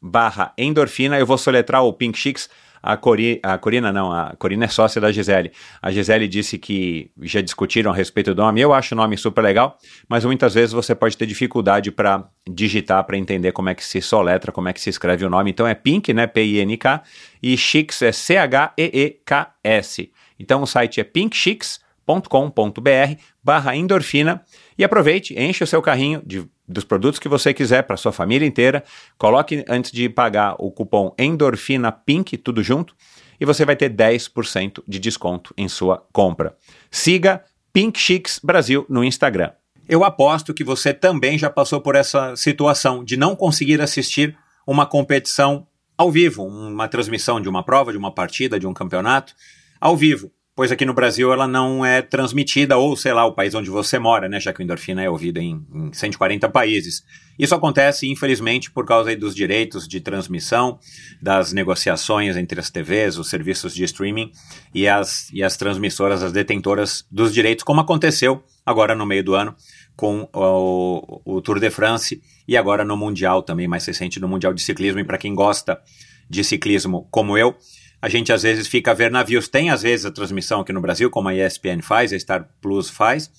[0.05, 1.19] barra endorfina.
[1.19, 2.51] Eu vou soletrar o Pink Chicks
[2.85, 5.51] a, Cori, a Corina não, a Corina é sócia da Gisele.
[5.81, 8.61] A Gisele disse que já discutiram a respeito do nome.
[8.61, 13.03] Eu acho o nome super legal, mas muitas vezes você pode ter dificuldade para digitar,
[13.05, 15.51] para entender como é que se soletra, como é que se escreve o nome.
[15.51, 16.27] Então é Pink, né?
[16.27, 17.03] P-I-N-K,
[17.43, 20.13] e Chicks é C-H-E-E-K-S.
[20.39, 24.43] Então o site é pinkchicks.com.br barra endorfina
[24.77, 28.47] e aproveite, enche o seu carrinho de dos produtos que você quiser para sua família
[28.47, 28.83] inteira.
[29.19, 32.95] Coloque antes de pagar o cupom Endorfina Pink, tudo junto,
[33.41, 36.57] e você vai ter 10% de desconto em sua compra.
[36.91, 39.51] Siga Pink Chicks Brasil no Instagram.
[39.89, 44.87] Eu aposto que você também já passou por essa situação de não conseguir assistir uma
[44.87, 49.35] competição ao vivo, uma transmissão de uma prova, de uma partida, de um campeonato
[49.81, 53.55] ao vivo pois aqui no Brasil ela não é transmitida, ou sei lá, o país
[53.55, 57.05] onde você mora, né, já que o endorfina é ouvido em, em 140 países.
[57.37, 60.79] Isso acontece, infelizmente, por causa dos direitos de transmissão,
[61.21, 64.31] das negociações entre as TVs, os serviços de streaming
[64.73, 69.35] e as, e as transmissoras, as detentoras dos direitos, como aconteceu agora no meio do
[69.35, 69.57] ano
[69.97, 74.53] com o, o Tour de France e agora no Mundial também, mais recente no Mundial
[74.53, 75.81] de Ciclismo, e para quem gosta
[76.29, 77.57] de ciclismo como eu,
[78.05, 79.49] a gente às vezes fica a ver navios.
[79.49, 82.91] Tem às vezes a transmissão aqui no Brasil, como a ESPN faz, a Star Plus
[82.91, 83.31] faz,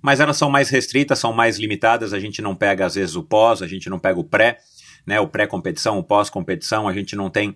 [0.00, 2.14] mas elas são mais restritas, são mais limitadas.
[2.14, 4.60] A gente não pega às vezes o pós, a gente não pega o pré,
[5.06, 5.20] né?
[5.20, 7.54] O pré-competição, o pós-competição, a gente não tem.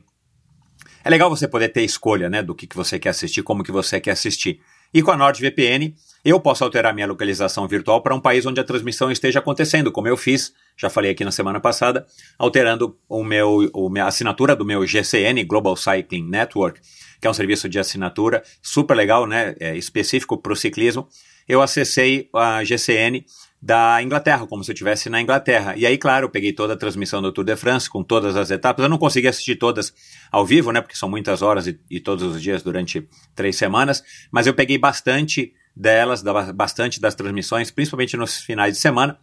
[1.02, 3.72] É legal você poder ter escolha, né, do que, que você quer assistir, como que
[3.72, 4.60] você quer assistir.
[4.92, 8.64] E com a NordVPN, eu posso alterar minha localização virtual para um país onde a
[8.64, 12.06] transmissão esteja acontecendo, como eu fiz, já falei aqui na semana passada,
[12.38, 16.80] alterando o meu, o, a assinatura do meu GCN, Global Cycling Network,
[17.20, 21.08] que é um serviço de assinatura super legal, né, é, específico para o ciclismo.
[21.48, 23.24] Eu acessei a GCN
[23.60, 25.74] da Inglaterra, como se eu estivesse na Inglaterra.
[25.76, 28.50] E aí, claro, eu peguei toda a transmissão do Tour de France, com todas as
[28.50, 28.82] etapas.
[28.82, 29.92] Eu não consegui assistir todas
[30.30, 34.02] ao vivo, né, porque são muitas horas e, e todos os dias durante três semanas,
[34.30, 36.22] mas eu peguei bastante delas,
[36.54, 39.16] bastante das transmissões, principalmente nos finais de semana.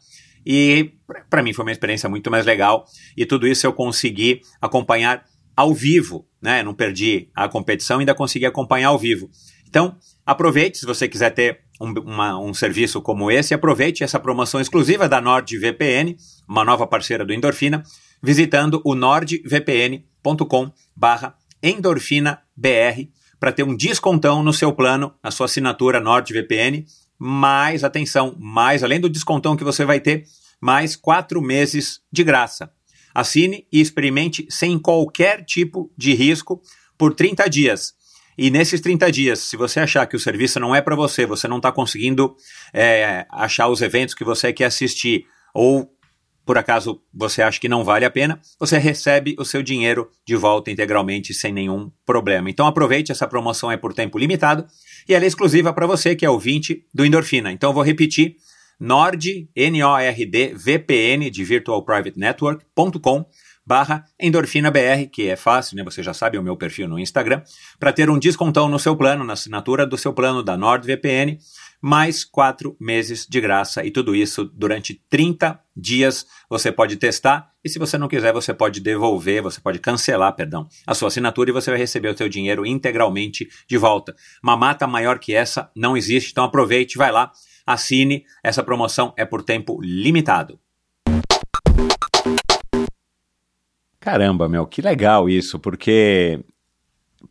[0.45, 0.93] E
[1.29, 2.85] para mim foi uma experiência muito mais legal.
[3.17, 6.63] E tudo isso eu consegui acompanhar ao vivo, né?
[6.63, 9.29] Não perdi a competição, ainda consegui acompanhar ao vivo.
[9.67, 14.61] Então, aproveite se você quiser ter um, uma, um serviço como esse, aproveite essa promoção
[14.61, 16.15] exclusiva da NordVPN,
[16.47, 17.83] uma nova parceira do Endorfina,
[18.21, 23.09] visitando o nordvpn.com barra endorfinabr
[23.45, 26.83] para ter um descontão no seu plano, na sua assinatura NordVPN,
[27.15, 30.23] mais, atenção, mais, além do descontão que você vai ter,
[30.59, 32.71] mais quatro meses de graça.
[33.13, 36.59] Assine e experimente sem qualquer tipo de risco
[36.97, 37.93] por 30 dias.
[38.35, 41.47] E nesses 30 dias, se você achar que o serviço não é para você, você
[41.47, 42.35] não está conseguindo
[42.73, 45.94] é, achar os eventos que você quer assistir, ou
[46.45, 50.35] por acaso você acha que não vale a pena, você recebe o seu dinheiro de
[50.35, 52.49] volta integralmente sem nenhum problema.
[52.49, 54.65] Então aproveite, essa promoção é por tempo limitado
[55.07, 57.51] e ela é exclusiva para você que é ouvinte do Endorfina.
[57.51, 58.35] Então eu vou repetir,
[58.79, 63.25] nord, N-O-R-D, VPN de Virtual Private Network.com
[63.65, 65.83] barra endorfinabr, que é fácil, né?
[65.83, 67.41] Você já sabe o meu perfil no Instagram,
[67.79, 71.39] para ter um descontão no seu plano, na assinatura do seu plano da NordVPN,
[71.81, 73.85] mais quatro meses de graça.
[73.85, 77.51] E tudo isso durante 30 dias você pode testar.
[77.63, 81.49] E se você não quiser, você pode devolver, você pode cancelar, perdão, a sua assinatura
[81.49, 84.15] e você vai receber o seu dinheiro integralmente de volta.
[84.43, 87.31] Uma mata maior que essa não existe, então aproveite, vai lá,
[87.65, 88.25] assine.
[88.43, 90.59] Essa promoção é por tempo limitado.
[93.99, 96.39] Caramba, meu, que legal isso, porque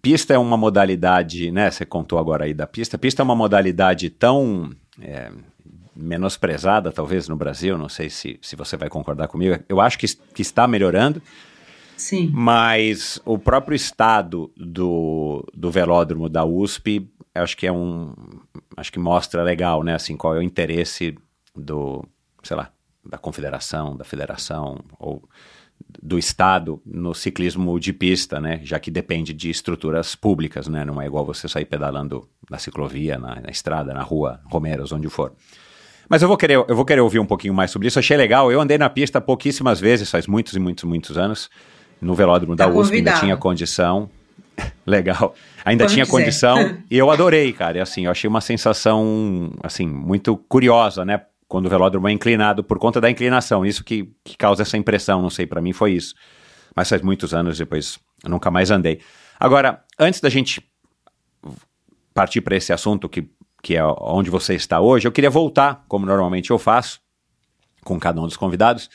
[0.04, 1.70] pista é uma modalidade, né?
[1.70, 2.98] Você contou agora aí da pista.
[2.98, 5.32] Pista é uma modalidade tão é,
[5.96, 7.78] menosprezada, talvez, no Brasil.
[7.78, 9.58] Não sei se, se você vai concordar comigo.
[9.66, 11.22] Eu acho que, que está melhorando.
[11.96, 12.30] Sim.
[12.34, 18.12] Mas o próprio estado do, do velódromo da USP, acho que é um.
[18.76, 19.94] Acho que mostra legal, né?
[19.94, 21.16] Assim, qual é o interesse
[21.56, 22.04] do,
[22.42, 22.70] sei lá,
[23.02, 25.22] da confederação, da federação ou
[26.02, 28.60] do Estado no ciclismo de pista, né?
[28.62, 30.84] Já que depende de estruturas públicas, né?
[30.84, 35.08] Não é igual você sair pedalando na ciclovia, na, na estrada, na rua, Romeiros, onde
[35.08, 35.32] for.
[36.08, 37.98] Mas eu vou querer, eu vou querer ouvir um pouquinho mais sobre isso.
[37.98, 38.52] Achei legal.
[38.52, 41.48] Eu andei na pista pouquíssimas vezes, faz muitos e muitos, muitos anos.
[42.00, 44.10] No velódromo Tá da USP ainda tinha condição.
[44.86, 45.34] legal.
[45.64, 46.18] Ainda Quando tinha quiser.
[46.18, 47.78] condição e eu adorei, cara.
[47.78, 51.22] E, assim, eu achei uma sensação assim muito curiosa, né?
[51.54, 53.64] Quando o velódromo é inclinado por conta da inclinação.
[53.64, 56.12] Isso que, que causa essa impressão, não sei, para mim foi isso.
[56.74, 59.00] Mas faz muitos anos depois eu nunca mais andei.
[59.38, 60.68] Agora, antes da gente
[62.12, 63.30] partir para esse assunto que,
[63.62, 66.98] que é onde você está hoje, eu queria voltar, como normalmente eu faço,
[67.84, 68.90] com cada um dos convidados,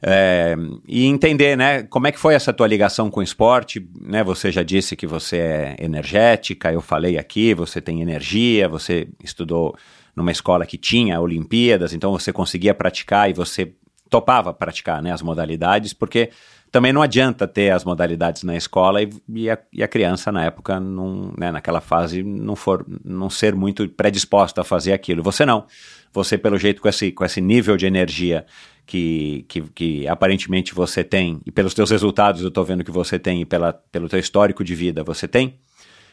[0.00, 4.24] é, e entender, né, como é que foi essa tua ligação com o esporte, né,
[4.24, 9.76] você já disse que você é energética, eu falei aqui, você tem energia, você estudou
[10.18, 13.72] numa escola que tinha Olimpíadas, então você conseguia praticar e você
[14.10, 16.30] topava praticar, né, as modalidades, porque
[16.70, 20.44] também não adianta ter as modalidades na escola e, e, a, e a, criança na
[20.44, 25.22] época, não, né, naquela fase, não, for, não ser muito predisposta a fazer aquilo.
[25.22, 25.66] Você não.
[26.12, 28.44] Você, pelo jeito, com esse, com esse nível de energia
[28.86, 33.18] que, que, que aparentemente você tem, e pelos teus resultados eu estou vendo que você
[33.18, 35.58] tem, e pela, pelo teu histórico de vida você tem,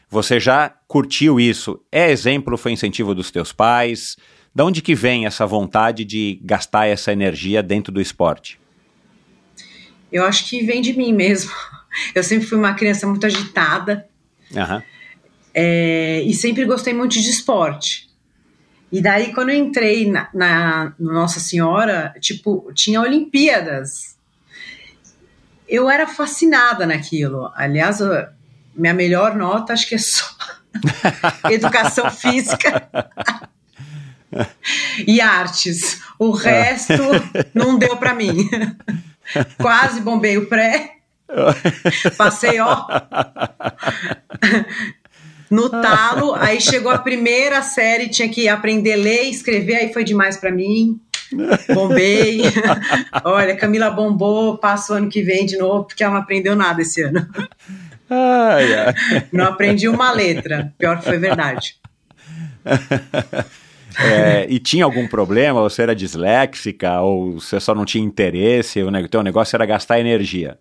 [0.10, 1.80] você já curtiu isso.
[1.92, 4.18] É exemplo, foi incentivo dos teus pais?
[4.54, 8.60] De onde que vem essa vontade de gastar essa energia dentro do esporte?
[10.12, 11.52] Eu acho que vem de mim mesmo.
[12.14, 14.06] Eu sempre fui uma criança muito agitada
[14.52, 14.82] uhum.
[15.54, 18.10] é, e sempre gostei muito de esporte.
[18.92, 24.18] E daí, quando eu entrei na, na no Nossa Senhora, tipo, tinha Olimpíadas.
[25.68, 27.50] Eu era fascinada naquilo.
[27.56, 28.12] Aliás, eu,
[28.76, 30.26] minha melhor nota acho que é só
[31.50, 32.90] educação física
[35.08, 36.02] e artes.
[36.20, 36.94] O resto
[37.54, 38.50] não deu para mim.
[39.58, 40.92] Quase bombei o pré.
[42.18, 42.86] Passei, ó.
[45.50, 49.94] No talo, aí chegou a primeira série, tinha que aprender a ler e escrever, aí
[49.94, 51.00] foi demais para mim.
[51.74, 52.42] Bombei.
[53.24, 56.82] Olha, Camila bombou, passa o ano que vem de novo, porque ela não aprendeu nada
[56.82, 57.28] esse ano.
[58.10, 58.94] Ai, ai.
[59.32, 61.76] Não aprendi uma letra, pior que foi verdade.
[63.98, 65.62] É, e tinha algum problema?
[65.62, 68.84] Você era disléxica ou você só não tinha interesse?
[68.84, 70.60] O teu negócio era gastar energia?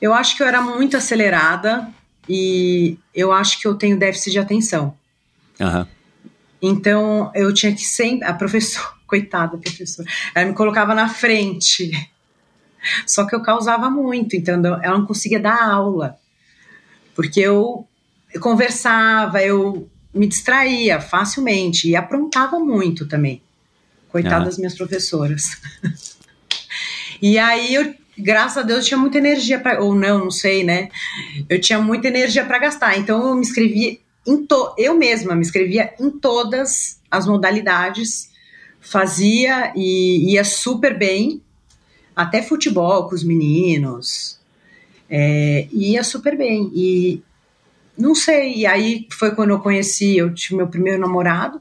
[0.00, 1.88] Eu acho que eu era muito acelerada
[2.28, 4.94] e eu acho que eu tenho déficit de atenção.
[5.60, 5.86] Uhum.
[6.62, 8.26] Então eu tinha que sempre.
[8.26, 11.90] A professora, coitada professora, ela me colocava na frente.
[13.06, 16.18] Só que eu causava muito, então ela não conseguia dar aula.
[17.14, 17.86] Porque eu,
[18.32, 23.42] eu conversava, eu me distraía facilmente e aprontava muito também.
[24.08, 24.44] Coitada ah.
[24.44, 25.56] das minhas professoras.
[27.20, 30.88] e aí eu, graças a Deus, tinha muita energia para ou não, não sei, né?
[31.48, 32.96] Eu tinha muita energia para gastar.
[32.96, 38.30] Então eu me inscrevia em to, eu mesma me inscrevia em todas as modalidades,
[38.80, 41.42] fazia e ia super bem,
[42.14, 44.38] até futebol com os meninos.
[45.08, 46.70] É, ia super bem.
[46.74, 47.22] E
[47.96, 51.60] não sei, e aí foi quando eu conheci, eu tive meu primeiro namorado,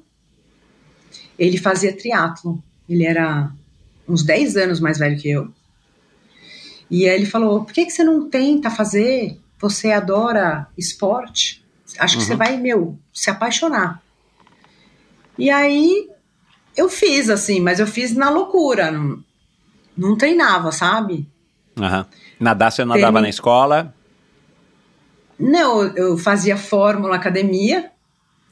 [1.38, 2.58] ele fazia triatlon,
[2.89, 3.51] ele era
[4.08, 5.53] uns 10 anos mais velho que eu,
[6.89, 11.63] e aí ele falou, por que, que você não tenta fazer, você adora esporte,
[11.97, 12.27] acho que uhum.
[12.27, 14.01] você vai, meu, se apaixonar.
[15.38, 16.10] E aí
[16.75, 19.23] eu fiz assim, mas eu fiz na loucura, não,
[19.97, 21.27] não treinava, sabe?
[21.77, 22.06] Uhum.
[22.39, 23.22] Nadar você nadava Termin...
[23.22, 23.93] na escola?
[25.39, 27.91] Não, eu fazia fórmula academia.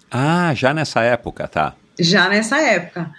[0.10, 1.76] Ah, já nessa época, tá.
[2.00, 3.12] Já nessa época.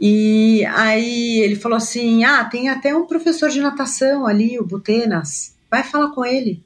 [0.00, 5.54] E aí ele falou assim: ah, tem até um professor de natação ali, o Butenas,
[5.70, 6.62] vai falar com ele.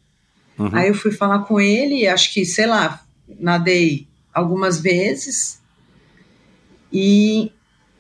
[0.59, 0.71] Uhum.
[0.73, 3.03] Aí eu fui falar com ele, acho que, sei lá,
[3.41, 5.61] nadei algumas vezes
[6.93, 7.51] e,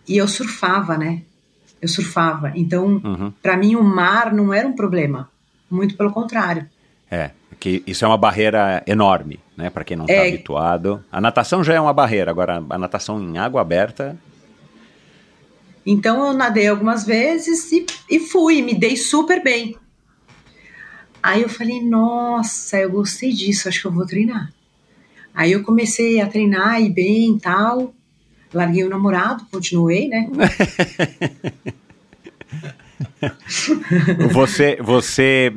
[0.06, 1.22] e eu surfava, né?
[1.82, 2.52] Eu surfava.
[2.54, 3.32] Então, uhum.
[3.42, 5.28] para mim, o mar não era um problema.
[5.68, 6.68] Muito pelo contrário.
[7.10, 9.68] É, que isso é uma barreira enorme, né?
[9.68, 10.28] Para quem não está é.
[10.28, 11.04] habituado.
[11.10, 14.16] A natação já é uma barreira, agora a natação em água aberta.
[15.84, 19.76] Então eu nadei algumas vezes e, e fui, me dei super bem.
[21.22, 24.52] Aí eu falei, nossa, eu gostei disso, acho que eu vou treinar.
[25.34, 27.94] Aí eu comecei a treinar e bem e tal.
[28.52, 30.28] Larguei o namorado, continuei, né?
[34.32, 35.52] você você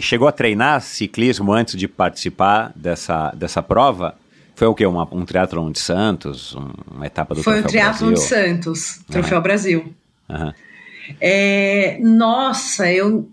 [0.00, 4.16] chegou a treinar ciclismo antes de participar dessa, dessa prova?
[4.54, 4.86] Foi o quê?
[4.86, 6.56] Uma, um triatlon de Santos?
[6.90, 8.14] Uma etapa do Foi Troféu um triatlon Brasil?
[8.14, 9.42] de Santos, Troféu uhum.
[9.42, 9.94] Brasil.
[10.28, 10.52] Uhum.
[11.20, 13.28] É, nossa, eu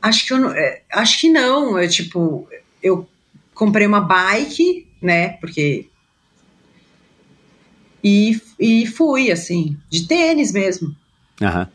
[0.00, 1.78] acho que eu não, é, acho que não.
[1.78, 2.48] Eu, tipo,
[2.82, 3.08] eu
[3.52, 5.30] comprei uma bike, né?
[5.40, 5.86] Porque
[8.04, 10.94] e, e fui assim, de tênis mesmo.
[11.40, 11.66] Aham.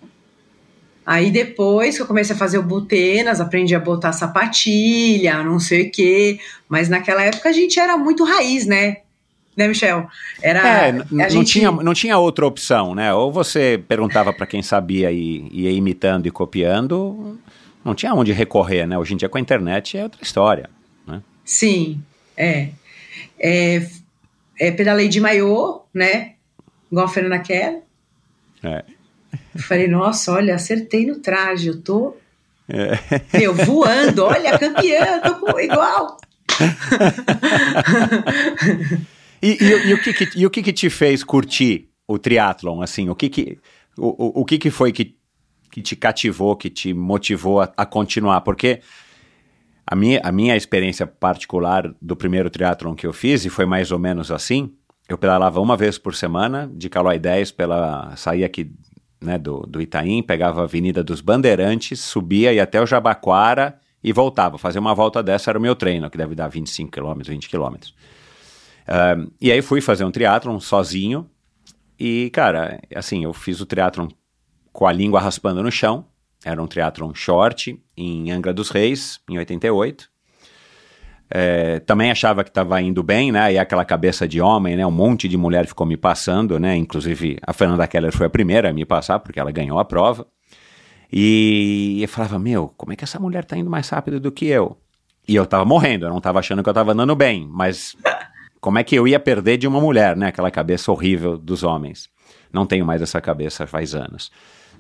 [1.05, 5.87] Aí depois que eu comecei a fazer o Butenas, aprendi a botar sapatilha, não sei
[5.87, 6.39] o quê.
[6.69, 8.97] Mas naquela época a gente era muito raiz, né?
[9.57, 10.07] Né, Michel?
[10.41, 13.11] Era, É, não, gente- tinha, não tinha outra opção, né?
[13.11, 17.39] Ou você perguntava para quem sabia e ia imitando e copiando,
[17.83, 18.95] não tinha onde recorrer, né?
[18.97, 20.69] Hoje em dia com a internet é outra história.
[21.07, 21.21] Né?
[21.43, 22.01] Sim,
[22.37, 22.69] é.
[23.39, 23.85] é,
[24.59, 26.33] é pedalei de maiô, né?
[26.91, 27.81] Igual a Fernanda Keller.
[28.63, 28.83] É.
[29.55, 32.17] Eu falei, nossa, olha, acertei no traje, eu tô.
[32.67, 33.37] É.
[33.39, 36.17] Meu, voando, olha, campeã, tô com, igual.
[39.41, 42.81] E, e- e o, que, que- e o que, que te fez curtir o triatlon,
[42.81, 43.07] assim?
[43.07, 43.57] O que que,
[43.97, 45.15] o, o, o que, que foi que,
[45.71, 48.41] que te cativou, que te motivou a, a continuar?
[48.41, 48.81] Porque
[49.91, 53.91] a minha, a minha experiência particular do primeiro triatlon que eu fiz, e foi mais
[53.91, 54.71] ou menos assim,
[55.09, 58.71] eu pedalava uma vez por semana, de Calói 10, pela, saía aqui
[59.19, 64.13] né, do, do Itaim, pegava a Avenida dos Bandeirantes, subia ia até o Jabaquara e
[64.13, 64.59] voltava.
[64.59, 67.75] Fazer uma volta dessa era o meu treino, que deve dar 25 km, 20 km.
[68.87, 71.27] Um, e aí fui fazer um triatlon sozinho.
[71.99, 74.07] E, cara, assim, eu fiz o triatlon
[74.71, 76.05] com a língua raspando no chão.
[76.43, 80.09] Era um triatlon short em Angra dos Reis, em 88.
[81.31, 83.53] É, também achava que estava indo bem, né?
[83.53, 84.85] E aquela cabeça de homem, né?
[84.85, 86.75] Um monte de mulher ficou me passando, né?
[86.75, 90.25] Inclusive a Fernanda Keller foi a primeira a me passar, porque ela ganhou a prova.
[91.11, 94.45] E eu falava, meu, como é que essa mulher tá indo mais rápido do que
[94.45, 94.77] eu?
[95.27, 97.95] E eu tava morrendo, eu não tava achando que eu tava andando bem, mas
[98.59, 100.27] como é que eu ia perder de uma mulher, né?
[100.27, 102.09] Aquela cabeça horrível dos homens.
[102.51, 104.31] Não tenho mais essa cabeça faz anos.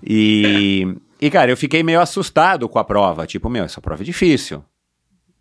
[0.03, 3.27] E, e cara, eu fiquei meio assustado com a prova.
[3.27, 4.63] Tipo, meu, essa prova é difícil.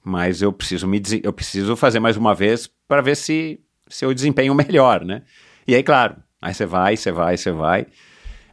[0.04, 4.14] Mas eu preciso me eu preciso fazer mais uma vez para ver se, se eu
[4.14, 5.22] desempenho melhor, né?
[5.66, 7.86] E aí, claro, aí você vai, você vai, você vai.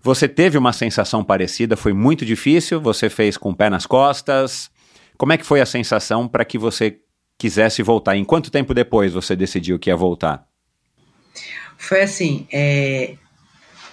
[0.02, 1.76] Você teve uma sensação parecida?
[1.76, 2.80] Foi muito difícil?
[2.82, 4.70] Você fez com o pé nas costas?
[5.18, 7.00] Como é que foi a sensação para que você
[7.40, 8.16] quisesse voltar?
[8.16, 10.46] Em quanto tempo depois você decidiu que ia voltar?
[11.78, 13.16] Foi assim, é,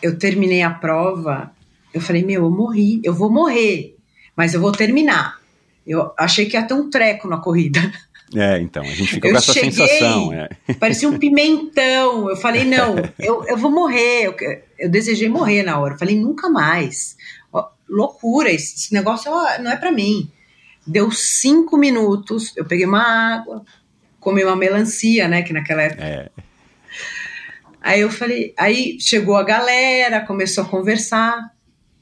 [0.03, 1.51] eu terminei a prova,
[1.93, 3.97] eu falei, meu, eu morri, eu vou morrer,
[4.37, 5.41] mas eu vou terminar.
[5.87, 7.81] Eu achei que ia ter um treco na corrida.
[8.35, 10.33] É, então, a gente fica Eu com essa cheguei, sensação.
[10.33, 10.49] É.
[10.79, 12.31] Parecia um pimentão.
[12.31, 14.27] Eu falei, não, eu, eu vou morrer.
[14.27, 14.37] Eu,
[14.79, 15.95] eu desejei morrer na hora.
[15.95, 17.17] Eu falei, nunca mais.
[17.53, 20.31] Ó, loucura, esse, esse negócio ó, não é pra mim.
[20.87, 23.65] Deu cinco minutos, eu peguei uma água,
[24.19, 25.43] comi uma melancia, né?
[25.43, 26.03] Que naquela época.
[26.03, 26.31] É.
[27.81, 31.53] Aí eu falei, aí chegou a galera, começou a conversar.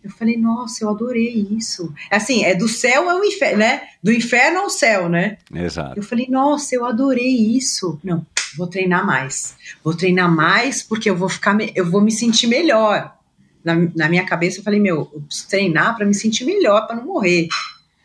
[0.02, 1.92] Eu falei, nossa, eu adorei isso.
[2.10, 3.82] Assim, é do céu ao inferno, né?
[4.02, 5.36] Do inferno ao céu, né?
[5.54, 5.98] Exato.
[5.98, 8.00] Eu falei, nossa, eu adorei isso.
[8.02, 8.24] Não,
[8.56, 9.54] vou treinar mais.
[9.84, 13.14] Vou treinar mais porque eu vou ficar, me- eu vou me sentir melhor.
[13.62, 16.96] Na, na minha cabeça eu falei, meu, eu preciso treinar para me sentir melhor, para
[16.96, 17.46] não morrer.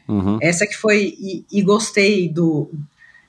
[0.08, 0.38] Uhum.
[0.42, 2.70] Essa que foi e, e gostei do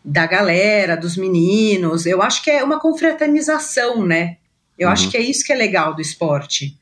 [0.05, 2.05] da galera, dos meninos.
[2.07, 4.37] Eu acho que é uma confraternização, né?
[4.79, 4.93] Eu Uhum.
[4.93, 6.77] acho que é isso que é legal do esporte.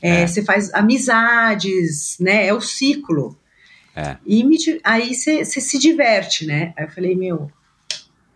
[0.00, 0.26] É, É.
[0.26, 2.46] Você faz amizades, né?
[2.46, 3.36] É o ciclo.
[3.94, 4.16] É.
[4.26, 6.74] E me aí você se diverte, né?
[6.76, 7.50] Aí eu falei, meu,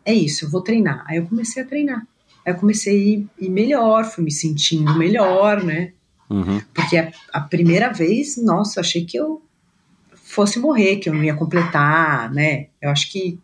[0.05, 1.05] é isso, eu vou treinar.
[1.07, 2.07] Aí eu comecei a treinar.
[2.45, 5.93] Aí eu comecei a ir, ir melhor, fui me sentindo melhor, né?
[6.31, 6.61] Uhum.
[6.73, 9.43] Porque a, a primeira vez, nossa, achei que eu
[10.15, 12.69] fosse morrer, que eu não ia completar, né?
[12.81, 13.39] Eu acho que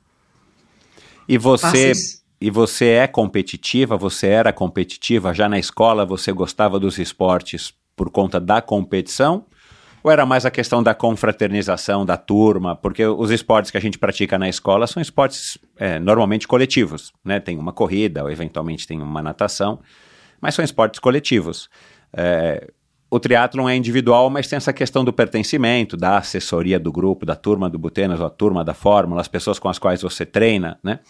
[1.28, 1.92] E você.
[2.38, 3.96] E você é competitiva?
[3.96, 5.32] Você era competitiva?
[5.32, 9.46] Já na escola você gostava dos esportes por conta da competição?
[10.04, 12.76] Ou era mais a questão da confraternização, da turma?
[12.76, 17.40] Porque os esportes que a gente pratica na escola são esportes é, normalmente coletivos, né?
[17.40, 19.80] Tem uma corrida, ou eventualmente tem uma natação,
[20.40, 21.68] mas são esportes coletivos.
[22.12, 22.70] É,
[23.10, 27.34] o triatlon é individual, mas tem essa questão do pertencimento, da assessoria do grupo, da
[27.34, 30.78] turma do Butenas, ou a turma da Fórmula, as pessoas com as quais você treina,
[30.84, 31.00] né?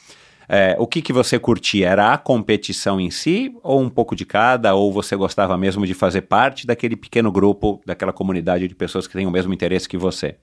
[0.48, 1.88] É, o que, que você curtia?
[1.88, 5.94] Era a competição em si, ou um pouco de cada, ou você gostava mesmo de
[5.94, 9.96] fazer parte daquele pequeno grupo, daquela comunidade de pessoas que têm o mesmo interesse que
[9.98, 10.36] você?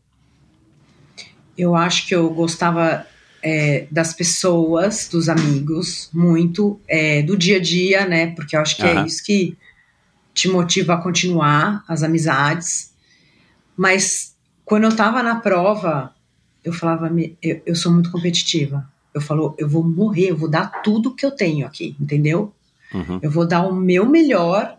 [1.58, 3.06] Eu acho que eu gostava
[3.42, 8.28] é, das pessoas, dos amigos, muito, é, do dia a dia, né?
[8.36, 9.04] Porque eu acho que Aham.
[9.04, 9.58] é isso que
[10.34, 12.92] te motiva a continuar as amizades.
[13.78, 14.36] Mas
[14.66, 16.14] quando eu tava na prova,
[16.64, 18.92] eu falava, "Me- eu, eu sou muito competitiva.
[19.14, 22.54] Eu falo, eu vou morrer, eu vou dar tudo que eu tenho aqui, entendeu?
[22.94, 23.20] Uhum.
[23.22, 24.78] Eu vou dar o meu melhor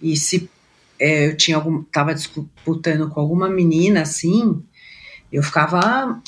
[0.00, 0.50] e se
[0.98, 4.62] é, eu tinha algum, tava disputando com alguma menina assim,
[5.32, 6.20] eu ficava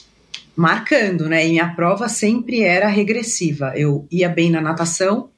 [0.57, 1.47] marcando, né?
[1.47, 3.73] E minha prova sempre era regressiva.
[3.77, 5.29] Eu ia bem na natação,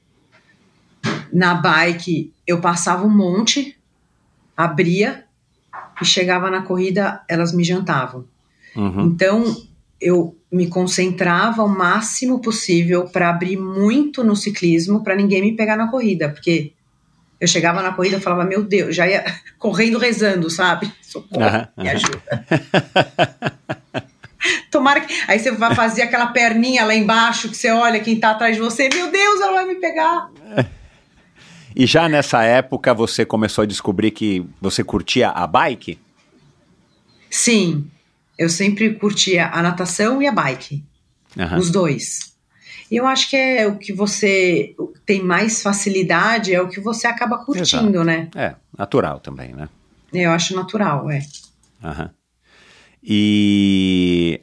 [1.32, 3.76] na bike eu passava um monte,
[4.56, 5.24] abria
[6.00, 8.24] e chegava na corrida, elas me jantavam.
[8.76, 9.06] Uhum.
[9.06, 9.44] Então
[10.00, 15.76] eu me concentrava o máximo possível para abrir muito no ciclismo para ninguém me pegar
[15.76, 16.72] na corrida, porque
[17.40, 19.24] eu chegava na corrida e falava, meu Deus, já ia
[19.58, 20.92] correndo rezando, sabe?
[21.02, 22.22] Socorro, Uhum, me ajuda.
[24.70, 25.12] Tomara que.
[25.26, 28.62] Aí você vai fazer aquela perninha lá embaixo que você olha quem tá atrás de
[28.62, 30.30] você, meu Deus, ela vai me pegar.
[31.74, 35.98] E já nessa época você começou a descobrir que você curtia a bike?
[37.28, 37.90] Sim,
[38.38, 40.84] eu sempre curtia a natação e a bike,
[41.38, 41.58] Aham.
[41.58, 42.34] os dois.
[42.90, 44.74] E eu acho que é o que você
[45.04, 48.28] tem mais facilidade, é o que você acaba curtindo, né?
[48.34, 49.68] É, natural também, né?
[50.12, 51.20] Eu acho natural, é.
[51.82, 52.10] Aham.
[53.02, 54.40] E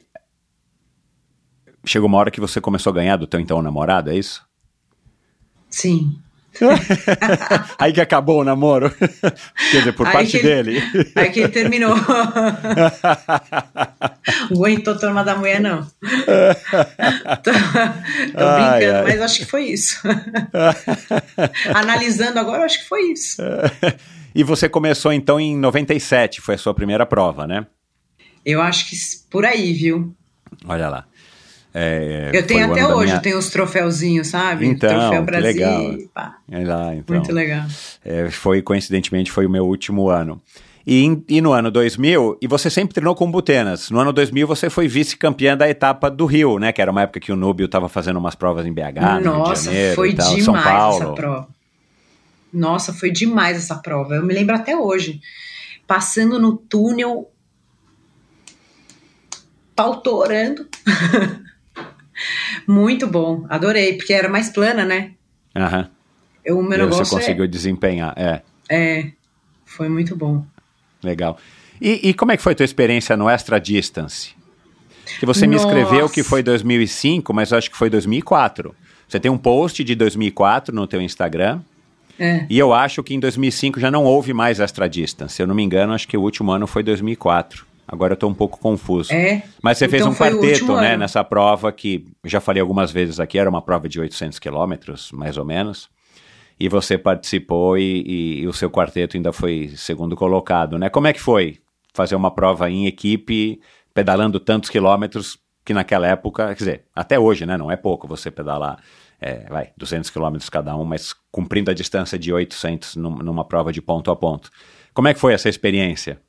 [1.84, 4.44] chegou uma hora que você começou a ganhar do teu então namorado, é isso?
[5.68, 6.18] Sim.
[7.78, 8.90] Aí que acabou o namoro.
[9.70, 10.42] Quer dizer, por Aí parte ele-
[10.80, 11.12] dele.
[11.16, 11.94] Aí que ele terminou.
[14.50, 15.82] Aguentou turma da mulher, não.
[15.82, 19.02] tô, tô Ai, brincando, ai.
[19.04, 20.00] mas acho que foi isso.
[21.74, 23.42] Analisando agora, acho que foi isso.
[24.34, 27.66] E você começou então em 97, foi a sua primeira prova, né?
[28.44, 28.96] Eu acho que
[29.30, 30.14] por aí, viu?
[30.66, 31.04] Olha lá.
[31.76, 34.64] É, Eu tenho foi o até hoje, minha- eu tenho os troféuzinhos, sabe?
[34.66, 35.44] Então, Troféu Brasil.
[35.46, 35.96] legal.
[36.52, 37.16] Olha lá, então.
[37.16, 37.66] muito legal.
[38.04, 40.40] É, foi, coincidentemente, foi o meu último ano.
[40.86, 43.90] E, e no ano 2000, e você sempre treinou com Butenas.
[43.90, 46.72] No ano 2000 você foi vice-campeã da etapa do Rio, né?
[46.72, 49.18] Que era uma época que o Núbio estava fazendo umas provas em BH, no Rio
[49.18, 51.14] de Nossa, Janeiro foi tal, demais São essa Paulo.
[51.14, 51.48] prova.
[52.52, 54.14] Nossa, foi demais essa prova.
[54.14, 55.20] Eu me lembro até hoje.
[55.88, 57.28] Passando no túnel,
[59.74, 60.68] pau torando.
[62.66, 65.12] Muito bom, adorei, porque era mais plana, né?
[65.54, 65.88] Aham.
[66.44, 68.42] Eu, o meu E negócio você conseguiu desempenhar, é.
[68.68, 69.12] é, é,
[69.64, 70.44] foi muito bom.
[71.02, 71.38] Legal.
[71.80, 74.34] E, e como é que foi a tua experiência no Extra Distance?
[75.18, 76.14] Que você me escreveu Nossa.
[76.14, 78.74] que foi 2005, mas eu acho que foi 2004.
[79.06, 81.60] Você tem um post de 2004 no teu Instagram.
[82.18, 82.46] É.
[82.48, 85.34] E eu acho que em 2005 já não houve mais Extra Distance.
[85.34, 87.66] Se eu não me engano, acho que o último ano foi 2004.
[87.86, 89.12] Agora eu tô um pouco confuso.
[89.12, 89.42] É.
[89.62, 90.98] Mas você fez Então um foi o quarteto, né, ano.
[91.00, 95.36] nessa prova que já falei algumas vezes aqui, era uma prova de 800 quilômetros, mais
[95.36, 95.88] ou menos.
[96.58, 100.88] E você participou e, e- e o seu quarteto ainda foi segundo colocado, né?
[100.88, 101.58] Como é que foi
[101.92, 103.60] fazer uma prova em equipe,
[103.92, 107.56] pedalando tantos quilômetros que naquela época, quer dizer, até hoje, né?
[107.56, 108.78] Não é pouco você pedalar,
[109.20, 113.72] é, vai, 200 quilômetros cada um, mas cumprindo a distância de 800 num- numa prova
[113.72, 114.50] de ponto a ponto.
[114.92, 116.20] Como é que foi essa experiência?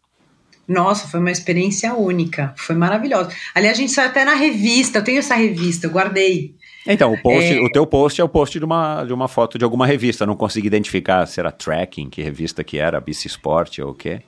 [0.68, 3.30] Nossa, foi uma experiência única, foi maravilhosa.
[3.54, 6.56] Aliás, a gente saiu até na revista, eu tenho essa revista, eu guardei.
[6.88, 7.62] Então, o, post, É.
[7.62, 10.26] o teu post é o post de uma, de uma foto de alguma revista.
[10.26, 14.22] Não consegui identificar se era Tracking, que revista que era, BC Sport ou o quê.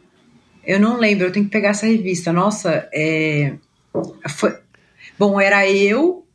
[0.66, 2.34] Eu não lembro, eu tenho que pegar essa revista.
[2.34, 3.54] Nossa, é,
[4.30, 4.58] foi,
[5.18, 6.26] bom, era eu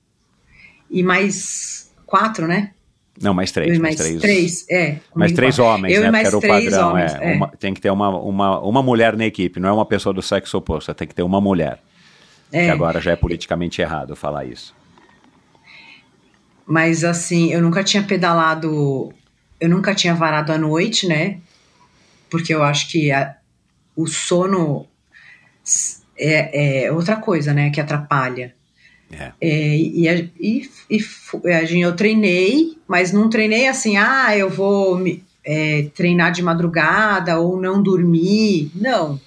[0.90, 2.70] e mais quatro, né?
[3.20, 3.68] Não, mais três.
[3.78, 4.20] mais, mais três.
[4.20, 4.96] três, é.
[5.14, 5.72] Mais três quatro.
[5.74, 6.10] homens, eu né?
[6.10, 6.90] Porque era o padrão.
[6.90, 7.32] homens, é.
[7.32, 7.36] é.
[7.36, 10.22] Uma- tem que ter uma, uma, uma mulher na equipe, não é uma pessoa do
[10.22, 11.78] sexo oposto, tem que ter uma mulher.
[12.50, 12.64] É.
[12.66, 14.74] Que agora já é politicamente errado falar isso.
[16.66, 19.12] Mas assim, eu nunca tinha pedalado,
[19.60, 21.38] eu nunca tinha varado à noite, né?
[22.30, 23.36] Porque eu acho que a-
[23.94, 24.86] o sono
[26.16, 27.70] é, é outra coisa, né?
[27.70, 28.54] Que atrapalha.
[29.12, 29.32] É.
[29.40, 30.08] É, e,
[30.40, 35.90] e, e a gente, eu treinei, mas não treinei assim, ah, eu vou me- é,
[35.94, 38.70] treinar de madrugada ou não dormir.
[38.74, 39.20] Não.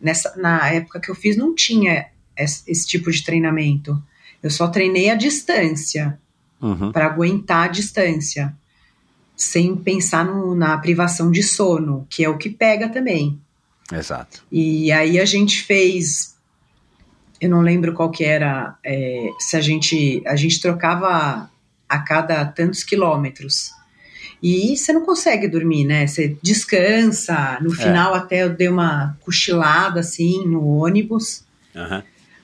[0.00, 4.02] Nessa, na época que eu fiz, não tinha esse, esse tipo de treinamento.
[4.42, 6.18] Eu só treinei a distância
[6.62, 6.90] Uhum.
[6.92, 8.54] para aguentar a distância,
[9.36, 13.38] sem pensar no- na privação de sono, que é o que pega também.
[13.92, 14.42] Exato.
[14.50, 16.33] E aí a gente fez,
[17.44, 21.50] eu não lembro qual que era, é, se a gente a gente trocava
[21.86, 23.70] a cada tantos quilômetros.
[24.42, 26.06] E você não consegue dormir, né?
[26.06, 27.58] Você descansa.
[27.60, 31.44] No final até eu dei uma cochilada assim no ônibus.
[31.76, 32.02] Aham.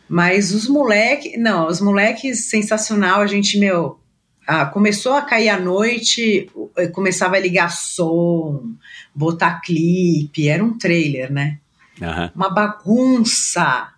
[0.08, 3.98] Mas os moleques, não, os moleques sensacional, a gente, meu,
[4.46, 6.50] ah, começou a cair a noite,
[6.92, 8.74] começava a ligar som,
[9.14, 11.58] botar clipe, era um trailer, né?
[12.02, 12.30] Aham.
[12.34, 13.94] Uma bagunça.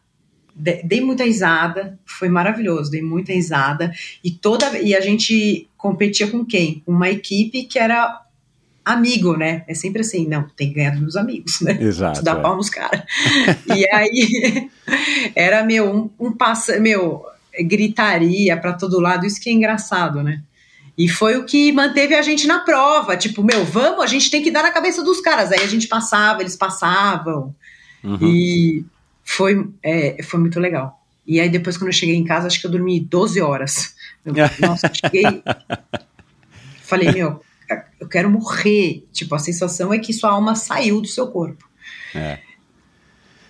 [0.63, 3.93] De- dei muita risada, foi maravilhoso, dei muita risada.
[4.23, 6.81] E toda e a gente competia com quem?
[6.87, 8.21] Com uma equipe que era
[8.85, 9.65] amigo, né?
[9.67, 11.77] É sempre assim, não, tem que ganhar dos meus amigos, né?
[11.81, 12.23] Exato.
[12.23, 12.41] Dar é.
[12.41, 13.03] pau nos caras.
[13.75, 14.71] e aí
[15.35, 17.25] era meu, um, um passa, meu,
[17.61, 20.43] gritaria pra todo lado, isso que é engraçado, né?
[20.97, 23.17] E foi o que manteve a gente na prova.
[23.17, 25.51] Tipo, meu, vamos, a gente tem que dar na cabeça dos caras.
[25.51, 27.53] Aí a gente passava, eles passavam.
[28.05, 28.19] Uhum.
[28.21, 28.85] E
[29.33, 31.01] foi, é, foi muito legal.
[31.27, 33.95] E aí depois, quando eu cheguei em casa, acho que eu dormi 12 horas.
[34.25, 35.43] Eu, nossa, eu cheguei.
[36.83, 37.41] Falei, meu,
[38.01, 39.07] eu quero morrer.
[39.13, 41.69] Tipo, a sensação é que sua alma saiu do seu corpo.
[42.15, 42.39] É.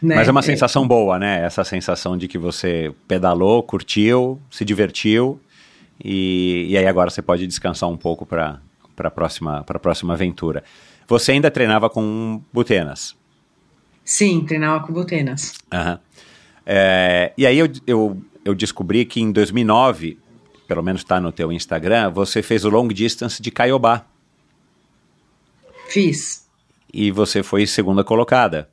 [0.01, 0.16] Né?
[0.16, 1.45] Mas é uma sensação boa, né?
[1.45, 5.41] Essa sensação de que você pedalou, curtiu, se divertiu
[6.05, 8.61] e, e aí agora você pode descansar um pouco para
[8.99, 10.64] a próxima, pra próxima aventura.
[11.07, 13.16] Você ainda treinava com butenas?
[14.05, 15.55] Sim, treinava com butenas.
[15.73, 16.01] Aham.
[16.65, 20.19] É, e aí eu, eu, eu descobri que em 2009,
[20.67, 24.07] pelo menos está no teu Instagram, você fez o long distance de Caiobá
[25.89, 26.49] Fiz.
[26.93, 28.71] e você foi segunda colocada.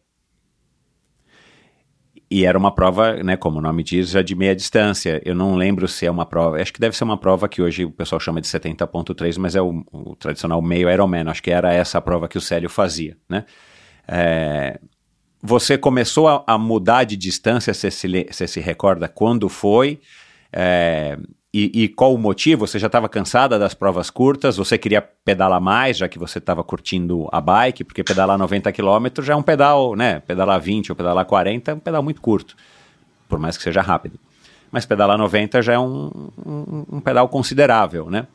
[2.31, 5.19] E era uma prova, né, como o nome diz, já de meia distância.
[5.25, 7.85] Eu não lembro se é uma prova, acho que deve ser uma prova que hoje
[7.85, 11.27] o pessoal chama de 70.3, mas é o, o tradicional meio Ironman.
[11.27, 13.45] Acho que era essa a prova que o Célio fazia, né?
[14.07, 14.79] É,
[15.41, 19.99] você começou a, a, mudar de distância, você se, você se recorda quando foi?
[20.51, 21.17] É,
[21.53, 22.67] e, e, qual o motivo?
[22.67, 24.57] Você já estava cansada das provas curtas?
[24.57, 27.83] Você queria pedalar mais, já que você estava curtindo a bike?
[27.83, 30.19] Porque pedalar 90 km já é um pedal, né?
[30.19, 32.55] Pedalar 20 ou pedalar 40 é um pedal muito curto,
[33.27, 34.19] por mais que seja rápido.
[34.71, 38.27] Mas pedalar 90 já é um, um, um pedal considerável, né?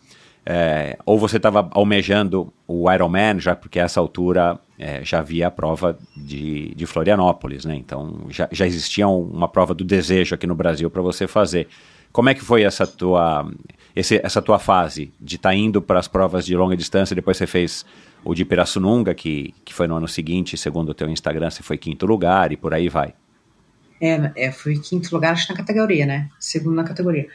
[0.47, 5.47] É, ou você estava almejando o Ironman, já porque a essa altura é, já havia
[5.47, 7.75] a prova de, de Florianópolis, né?
[7.77, 11.69] Então já, já existia uma prova do desejo aqui no Brasil para você fazer.
[12.13, 13.51] Como é que foi essa tua,
[13.97, 17.17] esse, essa tua fase de estar tá indo para as provas de longa distância?
[17.17, 17.85] Depois você fez
[18.23, 21.79] o de Pirassununga, que, que foi no ano seguinte, segundo o teu Instagram, você foi
[21.79, 23.15] quinto lugar e por aí vai.
[24.01, 26.29] É, é fui quinto lugar, acho na categoria, né?
[26.39, 27.29] Segundo na categoria.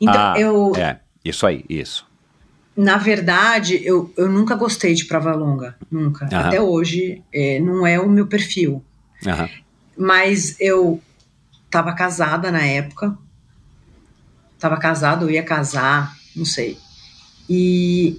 [0.00, 0.72] Então, ah, eu.
[0.76, 2.09] É, isso aí, isso.
[2.80, 6.24] Na verdade, eu, eu nunca gostei de prova longa, nunca.
[6.32, 6.46] Aham.
[6.46, 8.82] Até hoje, é, não é o meu perfil.
[9.26, 9.50] Aham.
[9.98, 10.98] Mas eu
[11.66, 13.18] estava casada na época,
[14.54, 16.78] estava casado, eu ia casar, não sei.
[17.50, 18.18] E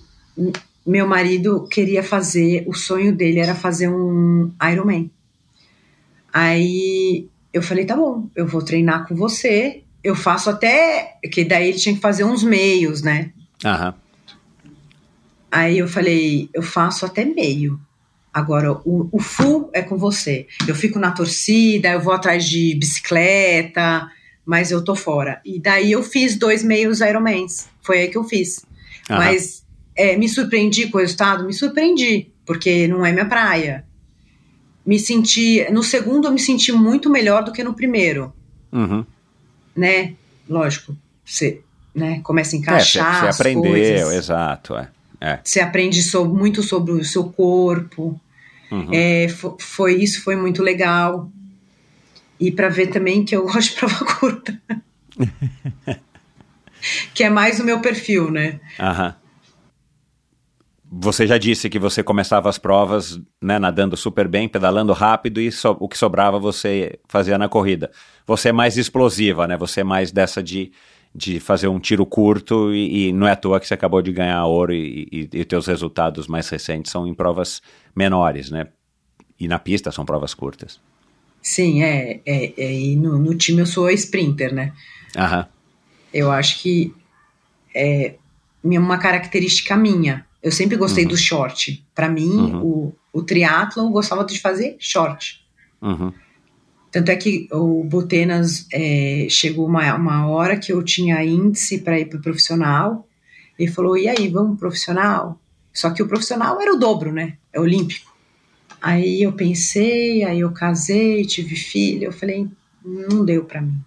[0.85, 5.09] meu marido queria fazer, o sonho dele era fazer um Ironman.
[6.31, 11.69] Aí eu falei, tá bom, eu vou treinar com você, eu faço até, que daí
[11.69, 13.31] ele tinha que fazer uns meios, né?
[13.65, 13.95] Aham.
[15.51, 17.79] Aí eu falei, eu faço até meio.
[18.33, 20.47] Agora, o, o full é com você.
[20.65, 24.09] Eu fico na torcida, eu vou atrás de bicicleta,
[24.45, 25.41] mas eu tô fora.
[25.45, 27.67] E daí eu fiz dois meios Ironmans.
[27.81, 28.65] Foi aí que eu fiz.
[29.09, 29.19] Aham.
[29.19, 31.43] Mas é, me surpreendi com o resultado?
[31.45, 33.85] Me surpreendi, porque não é minha praia.
[34.85, 35.67] Me senti.
[35.69, 38.33] No segundo, eu me senti muito melhor do que no primeiro,
[38.71, 39.05] Uhum.
[39.75, 40.13] né?
[40.49, 40.95] Lógico,
[41.25, 41.61] você
[41.93, 43.19] né, começa a É, você encaixar.
[43.19, 44.13] você as aprendeu, coisas.
[44.13, 44.75] exato.
[44.77, 44.87] É.
[45.21, 45.39] É.
[45.43, 48.19] Você aprende so- muito sobre o seu corpo.
[48.71, 48.89] Uhum.
[48.91, 51.29] É, fo- foi isso, foi muito legal.
[52.39, 54.61] E para ver também que eu gosto de prova curta.
[57.13, 58.59] que é mais o meu perfil, né?
[58.79, 59.15] Aham.
[60.93, 65.49] Você já disse que você começava as provas né, nadando super bem, pedalando rápido e
[65.51, 67.89] so- o que sobrava você fazia na corrida.
[68.27, 69.55] Você é mais explosiva, né?
[69.57, 70.71] Você é mais dessa de,
[71.13, 74.13] de fazer um tiro curto e, e não é à toa que você acabou de
[74.13, 77.61] ganhar ouro e, e, e teus resultados mais recentes são em provas
[77.95, 78.67] menores, né?
[79.39, 80.79] E na pista são provas curtas.
[81.41, 82.21] Sim, é.
[82.25, 84.73] é, é e no, no time eu sou sprinter, né?
[85.17, 85.47] Aham.
[86.13, 86.93] Eu acho que
[87.75, 88.15] é
[88.63, 90.25] uma característica minha.
[90.41, 91.83] Eu sempre gostei do short.
[91.93, 92.61] Para mim, Uhum.
[92.63, 95.41] o, o triatlon eu gostava de fazer short.
[95.81, 96.13] Uhum.
[96.91, 101.99] Tanto é que o Butenas é, chegou uma, uma hora que eu tinha índice para
[101.99, 103.07] ir pro profissional.
[103.57, 105.39] Ele falou: e aí, vamos pro profissional?
[105.73, 107.37] Só que o profissional era o dobro, né?
[107.53, 108.11] É olímpico.
[108.81, 112.05] Aí eu pensei, aí eu casei, tive filho.
[112.05, 112.47] Eu falei:
[112.83, 113.77] não deu para mim.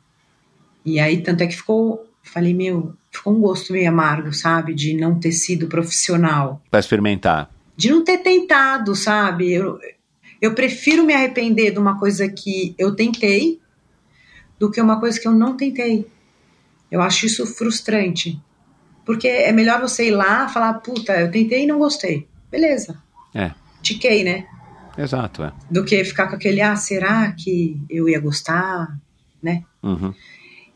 [0.85, 2.09] E aí, tanto é que ficou.
[2.23, 4.73] Falei: meu, ficou um gosto meio amargo, sabe?
[4.73, 7.51] De não ter sido profissional Para experimentar.
[7.77, 9.53] de não ter tentado, sabe?
[9.53, 9.79] Eu,
[10.45, 13.59] eu prefiro me arrepender de uma coisa que eu tentei
[14.59, 16.07] do que uma coisa que eu não tentei.
[16.91, 18.39] Eu acho isso frustrante.
[19.07, 22.29] Porque é melhor você ir lá e falar, puta, eu tentei e não gostei.
[22.51, 23.03] Beleza.
[23.35, 23.53] É.
[23.81, 24.47] Tiquei, né?
[24.99, 25.53] Exato, é.
[25.71, 28.99] Do que ficar com aquele, ah, será que eu ia gostar?
[29.43, 29.65] Né?
[29.83, 30.13] Uhum.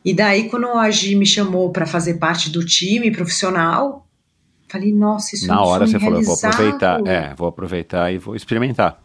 [0.03, 4.07] E daí, quando a Gi me chamou para fazer parte do time profissional,
[4.71, 8.13] Falei, nossa, isso é Na um hora você falou, eu vou aproveitar, é, vou aproveitar
[8.13, 9.03] e vou experimentar.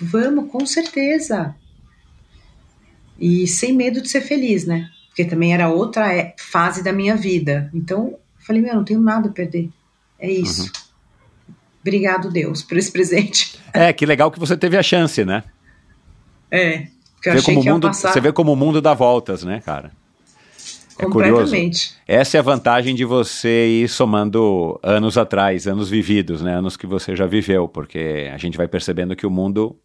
[0.00, 1.54] Vamos, com certeza.
[3.18, 4.88] E sem medo de ser feliz, né?
[5.08, 7.70] Porque também era outra é, fase da minha vida.
[7.74, 9.70] Então, eu falei, meu, não tenho nada a perder.
[10.18, 10.62] É isso.
[10.62, 11.54] Uhum.
[11.80, 13.58] Obrigado, Deus, por esse presente.
[13.72, 15.42] É, que legal que você teve a chance, né?
[16.50, 18.80] É, porque eu Vê achei como o que mundo, passar você vê como o mundo
[18.80, 19.90] dá voltas, né, cara?
[20.98, 21.44] É curioso.
[21.44, 21.94] completamente.
[22.06, 26.54] Essa é a vantagem de você ir somando anos atrás, anos vividos, né?
[26.54, 29.76] Anos que você já viveu, porque a gente vai percebendo que o mundo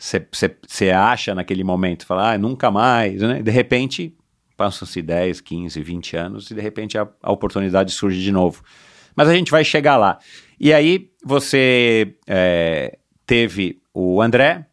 [0.00, 3.42] você acha naquele momento, fala, ah, nunca mais, né?
[3.42, 4.16] De repente,
[4.56, 8.62] passam-se 10, 15, 20 anos e de repente a, a oportunidade surge de novo.
[9.14, 10.18] Mas a gente vai chegar lá.
[10.58, 14.66] E aí você é, teve o André,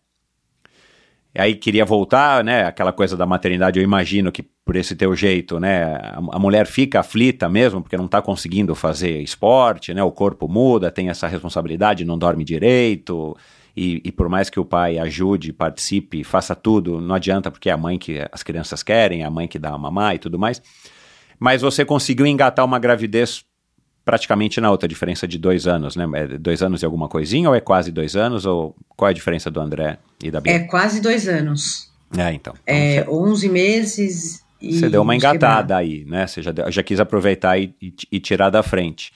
[1.38, 2.66] aí queria voltar, né?
[2.66, 5.96] Aquela coisa da maternidade, eu imagino que por esse teu jeito, né?
[5.96, 10.04] A, a mulher fica aflita mesmo, porque não está conseguindo fazer esporte, né?
[10.04, 13.36] O corpo muda, tem essa responsabilidade, não dorme direito.
[13.78, 17.74] E, e, por mais que o pai ajude, participe, faça tudo, não adianta porque é
[17.74, 20.40] a mãe que as crianças querem, é a mãe que dá a mamar e tudo
[20.40, 20.60] mais.
[21.40, 23.46] Mas você conseguiu engatar uma gravidez
[24.04, 26.08] praticamente na outra, diferença de dois anos, né?
[26.16, 28.48] É dois anos e alguma coisinha ou é quase dois anos?
[28.48, 30.54] Ou qual é a diferença do André e da Bia?
[30.54, 31.92] É quase dois anos.
[32.18, 32.56] É, então.
[32.66, 34.80] É então 11 meses e.
[34.80, 36.26] Você deu uma engatada aí, né?
[36.26, 39.14] Você já, já quis aproveitar e, e, e tirar da frente.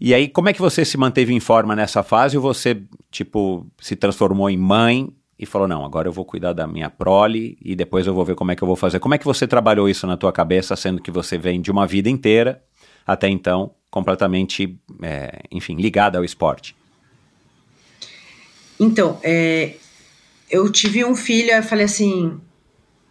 [0.00, 2.36] E aí, como é que você se manteve em forma nessa fase?
[2.36, 6.66] Ou você, tipo, se transformou em mãe e falou, não, agora eu vou cuidar da
[6.66, 9.00] minha prole e depois eu vou ver como é que eu vou fazer.
[9.00, 11.86] Como é que você trabalhou isso na tua cabeça, sendo que você vem de uma
[11.86, 12.62] vida inteira,
[13.06, 16.76] até então, completamente, é, enfim, ligada ao esporte?
[18.78, 19.76] Então, é,
[20.50, 22.40] eu tive um filho, eu falei assim,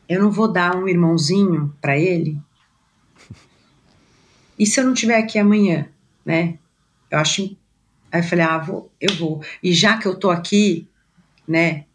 [0.08, 2.38] eu não vou dar um irmãozinho para ele?
[4.58, 5.88] E se eu não tiver aqui amanhã,
[6.26, 6.58] né?
[7.14, 7.56] Eu acho.
[8.12, 9.44] Aí eu falei, ah, vou, eu vou.
[9.62, 10.88] E já que eu tô aqui,
[11.48, 11.86] né?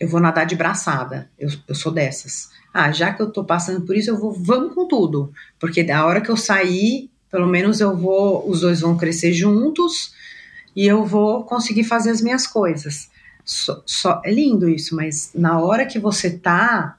[0.00, 1.30] Eu vou nadar de braçada.
[1.38, 2.50] Eu, eu sou dessas.
[2.74, 5.32] Ah, já que eu tô passando por isso, eu vou, vamos com tudo.
[5.60, 10.12] Porque da hora que eu sair, pelo menos eu vou, os dois vão crescer juntos
[10.74, 13.08] e eu vou conseguir fazer as minhas coisas.
[13.44, 16.98] Só, só, é lindo isso, mas na hora que você tá,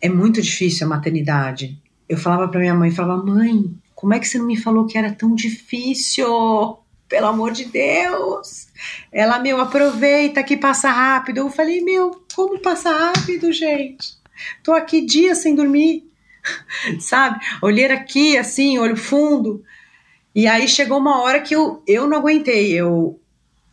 [0.00, 1.78] é muito difícil a maternidade.
[2.08, 4.98] Eu falava para minha mãe, falava, mãe, como é que você não me falou que
[4.98, 6.78] era tão difícil?
[7.08, 8.68] Pelo amor de Deus!
[9.12, 11.38] Ela, meu, aproveita que passa rápido.
[11.38, 14.14] Eu falei, meu, como passa rápido, gente?
[14.62, 16.04] Tô aqui dias sem dormir,
[16.98, 17.40] sabe?
[17.62, 19.62] Olheira aqui, assim, olho fundo.
[20.34, 22.72] E aí chegou uma hora que eu, eu não aguentei.
[22.72, 23.20] Eu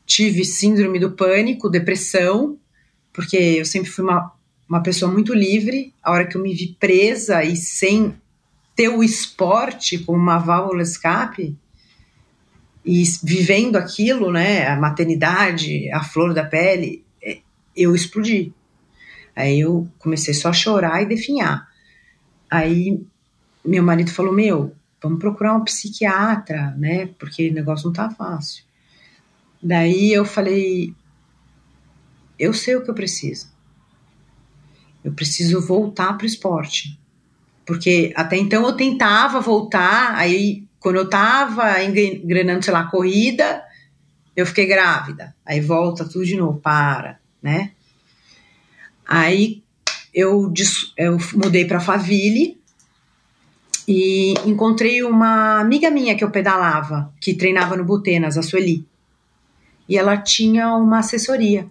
[0.06, 2.60] tive síndrome do pânico, depressão,
[3.12, 4.32] porque eu sempre fui uma,
[4.70, 5.94] uma pessoa muito livre.
[6.04, 8.21] A hora que eu me vi presa e sem
[8.82, 11.56] ter o esporte como uma válvula escape
[12.84, 17.06] e vivendo aquilo, né, a maternidade, a flor da pele,
[17.76, 18.52] eu explodi.
[19.36, 21.70] Aí eu comecei só a chorar e definhar.
[22.50, 23.00] Aí
[23.64, 28.64] meu marido falou: Meu, vamos procurar um psiquiatra, né, porque o negócio não tá fácil.
[29.62, 30.96] Daí eu falei:
[32.40, 33.48] Eu sei o que eu preciso.
[35.04, 37.00] Eu preciso voltar pro esporte.
[37.72, 43.64] Porque até então eu tentava voltar, aí quando eu tava engrenando, sei lá, corrida,
[44.36, 45.34] eu fiquei grávida.
[45.46, 47.72] Aí volta tudo de novo, para, né?
[49.08, 49.64] Aí
[50.14, 50.54] eu,
[50.98, 52.60] eu mudei para Faville
[53.88, 58.86] e encontrei uma amiga minha que eu pedalava, que treinava no Butenas, a Sueli.
[59.88, 61.66] E ela tinha uma assessoria.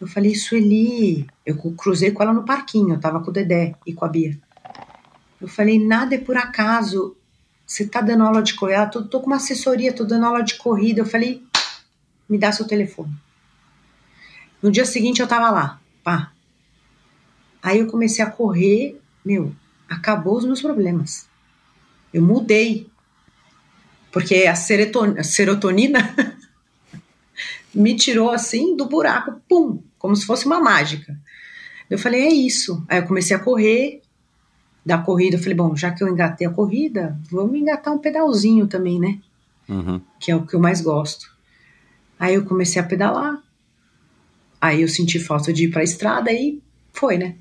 [0.00, 3.92] Eu falei, Sueli, eu cruzei com ela no parquinho, eu tava com o Dedé e
[3.92, 4.41] com a Bia.
[5.42, 7.16] Eu falei, nada é por acaso.
[7.66, 8.86] Você tá dando aula de corrida?
[8.86, 11.00] Tô, tô com uma assessoria, tô dando aula de corrida.
[11.00, 11.42] Eu falei,
[12.28, 13.12] me dá seu telefone.
[14.62, 16.32] No dia seguinte eu tava lá, pá.
[17.60, 19.52] Aí eu comecei a correr, meu,
[19.88, 21.28] acabou os meus problemas.
[22.14, 22.88] Eu mudei.
[24.12, 26.16] Porque a serotonina, a serotonina
[27.74, 31.18] me tirou assim do buraco, pum, como se fosse uma mágica.
[31.90, 32.84] Eu falei, é isso.
[32.88, 34.01] Aí eu comecei a correr,
[34.84, 38.66] da corrida, eu falei, bom, já que eu engatei a corrida, vamos engatar um pedalzinho
[38.66, 39.20] também, né?
[39.68, 40.00] Uhum.
[40.18, 41.32] Que é o que eu mais gosto.
[42.18, 43.40] Aí eu comecei a pedalar.
[44.60, 46.60] Aí eu senti falta de ir pra estrada e
[46.92, 47.36] foi, né?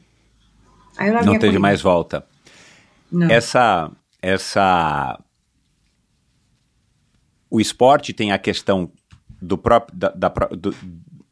[0.98, 2.26] Aí eu Não teve mais volta.
[3.12, 3.30] Não.
[3.30, 5.20] Essa, essa...
[7.50, 8.92] O esporte tem a questão
[9.42, 9.98] do próprio...
[9.98, 10.76] Da, da, do,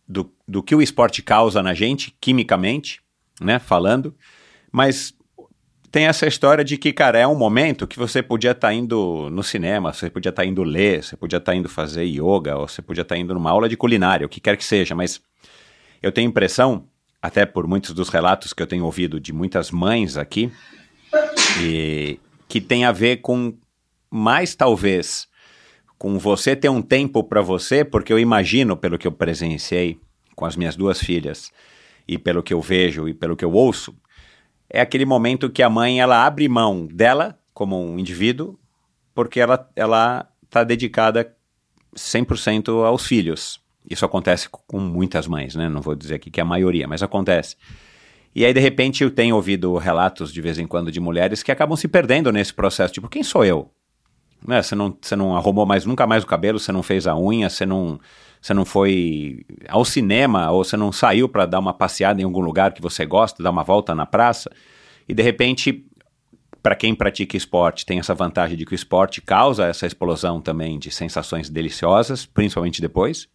[0.07, 3.01] do, do que o esporte causa na gente, quimicamente,
[3.39, 3.60] né?
[3.60, 4.16] Falando.
[4.72, 5.14] Mas
[5.91, 9.29] tem essa história de que, cara, é um momento que você podia estar tá indo
[9.31, 12.57] no cinema, você podia estar tá indo ler, você podia estar tá indo fazer yoga,
[12.57, 14.93] ou você podia estar tá indo numa aula de culinária, o que quer que seja,
[14.93, 15.21] mas
[16.01, 16.87] eu tenho impressão,
[17.21, 20.51] até por muitos dos relatos que eu tenho ouvido de muitas mães aqui,
[21.61, 23.57] e, que tem a ver com
[24.11, 25.27] mais talvez
[25.97, 29.99] com você ter um tempo para você, porque eu imagino, pelo que eu presenciei
[30.35, 31.51] com as minhas duas filhas,
[32.07, 33.93] e pelo que eu vejo e pelo que eu ouço,
[34.70, 38.57] é aquele momento que a mãe ela abre mão dela como um indivíduo,
[39.13, 41.36] porque ela ela está dedicada
[41.95, 43.61] 100% aos filhos.
[43.89, 45.70] Isso acontece com muitas mães, né?
[45.70, 47.55] Não vou dizer aqui que é a maioria, mas acontece.
[48.36, 51.51] E aí, de repente, eu tenho ouvido relatos de vez em quando de mulheres que
[51.51, 52.93] acabam se perdendo nesse processo.
[52.93, 53.72] Tipo, quem sou eu?
[54.45, 54.61] Né?
[54.61, 57.49] Você, não, você não arrumou mais, nunca mais o cabelo, você não fez a unha,
[57.49, 57.99] você não,
[58.41, 62.39] você não foi ao cinema ou você não saiu para dar uma passeada em algum
[62.39, 64.49] lugar que você gosta, dar uma volta na praça.
[65.07, 65.85] E de repente,
[66.63, 70.79] para quem pratica esporte, tem essa vantagem de que o esporte causa essa explosão também
[70.79, 73.27] de sensações deliciosas, principalmente depois.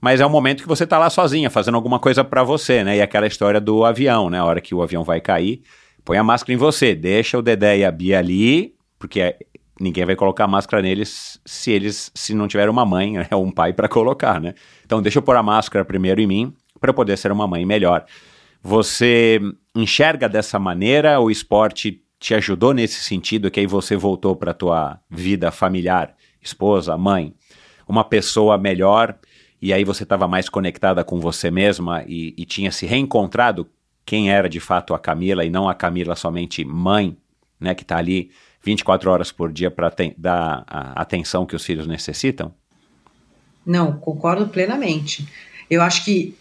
[0.00, 2.96] Mas é um momento que você está lá sozinha, fazendo alguma coisa para você, né?
[2.96, 4.40] E aquela história do avião, né?
[4.40, 5.62] A hora que o avião vai cair,
[6.04, 9.38] põe a máscara em você, deixa o Dedé e a Bia ali, porque é
[9.80, 13.50] ninguém vai colocar máscara neles se eles se não tiver uma mãe ou né, um
[13.50, 14.54] pai para colocar, né?
[14.84, 18.04] Então deixa eu pôr a máscara primeiro em mim para poder ser uma mãe melhor.
[18.62, 19.40] Você
[19.74, 25.00] enxerga dessa maneira o esporte te ajudou nesse sentido que aí você voltou para tua
[25.10, 27.34] vida familiar, esposa, mãe,
[27.88, 29.18] uma pessoa melhor
[29.60, 33.68] e aí você estava mais conectada com você mesma e, e tinha se reencontrado
[34.04, 37.16] quem era de fato a Camila e não a Camila somente mãe,
[37.58, 38.30] né, que está ali
[38.64, 42.54] 24 horas por dia para dar a atenção que os filhos necessitam?
[43.64, 45.28] Não, concordo plenamente.
[45.70, 46.36] Eu acho que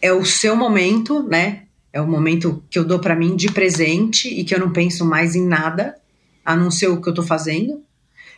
[0.00, 1.64] é o seu momento, né?
[1.92, 5.04] É o momento que eu dou para mim de presente e que eu não penso
[5.04, 5.96] mais em nada,
[6.44, 7.82] a não ser o que eu tô fazendo.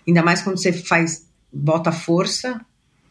[0.06, 2.60] Ainda mais quando você faz, bota força,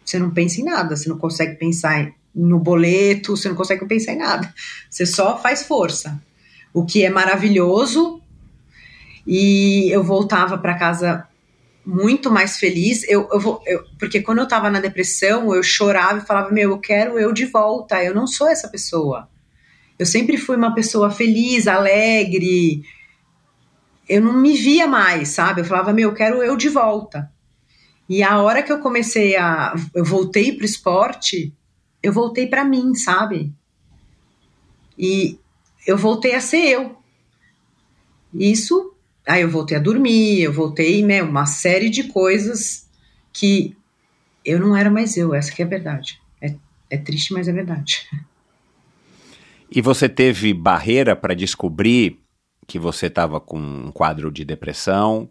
[0.04, 4.14] você não pensa em nada, você não consegue pensar no boleto, você não consegue pensar
[4.14, 4.54] em nada.
[4.90, 6.22] Você só faz força.
[6.74, 8.21] O que é maravilhoso,
[9.26, 11.28] e eu voltava para casa
[11.86, 13.04] muito mais feliz.
[13.08, 16.80] Eu, eu, eu, porque quando eu estava na depressão, eu chorava e falava: Meu, eu
[16.80, 18.04] quero eu de volta.
[18.04, 19.30] Eu não sou essa pessoa.
[19.98, 22.84] Eu sempre fui uma pessoa feliz, alegre.
[24.08, 25.62] Eu não me via mais, sabe?
[25.62, 27.32] Eu falava: Meu, eu quero eu de volta.
[28.10, 29.74] E a hora que eu comecei a.
[29.96, 31.54] Eu voltei pro esporte,
[32.02, 33.54] eu voltei para mim, sabe?
[34.98, 35.40] E
[35.88, 36.98] eu voltei a ser eu.
[38.34, 38.94] Isso
[39.28, 42.90] Aí eu voltei a dormir, eu voltei, né, uma série de coisas
[43.32, 43.76] que
[44.44, 46.20] eu não era mais eu, essa que é a verdade.
[46.42, 46.56] É,
[46.90, 48.08] é triste, mas é verdade.
[49.70, 52.20] E você teve barreira para descobrir
[52.68, 55.30] que você estava com um quadro de depressão?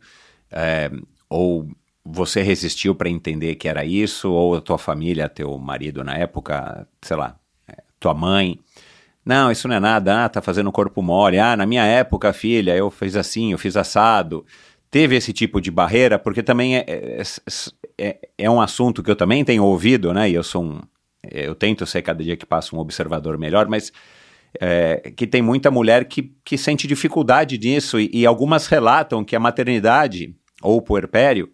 [0.51, 0.91] É,
[1.29, 1.69] ou
[2.05, 4.31] você resistiu para entender que era isso?
[4.31, 7.39] Ou a tua família, teu marido na época, sei lá,
[7.69, 8.59] é, tua mãe,
[9.31, 10.25] não, isso não é nada.
[10.25, 11.39] Ah, tá fazendo corpo mole.
[11.39, 14.45] Ah, na minha época, filha, eu fiz assim, eu fiz assado.
[14.91, 17.23] Teve esse tipo de barreira, porque também é, é,
[17.97, 20.29] é, é um assunto que eu também tenho ouvido, né?
[20.29, 20.81] E eu sou um.
[21.31, 23.93] Eu tento ser cada dia que passa um observador melhor, mas
[24.61, 29.37] é, que tem muita mulher que, que sente dificuldade nisso, e, e algumas relatam que
[29.37, 31.51] a maternidade ou o puerpério,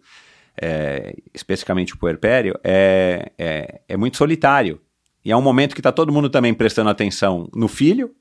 [0.59, 4.81] é, especificamente o puerpério, é, é, é muito solitário.
[5.27, 8.15] E é um momento que está todo mundo também prestando atenção no filho,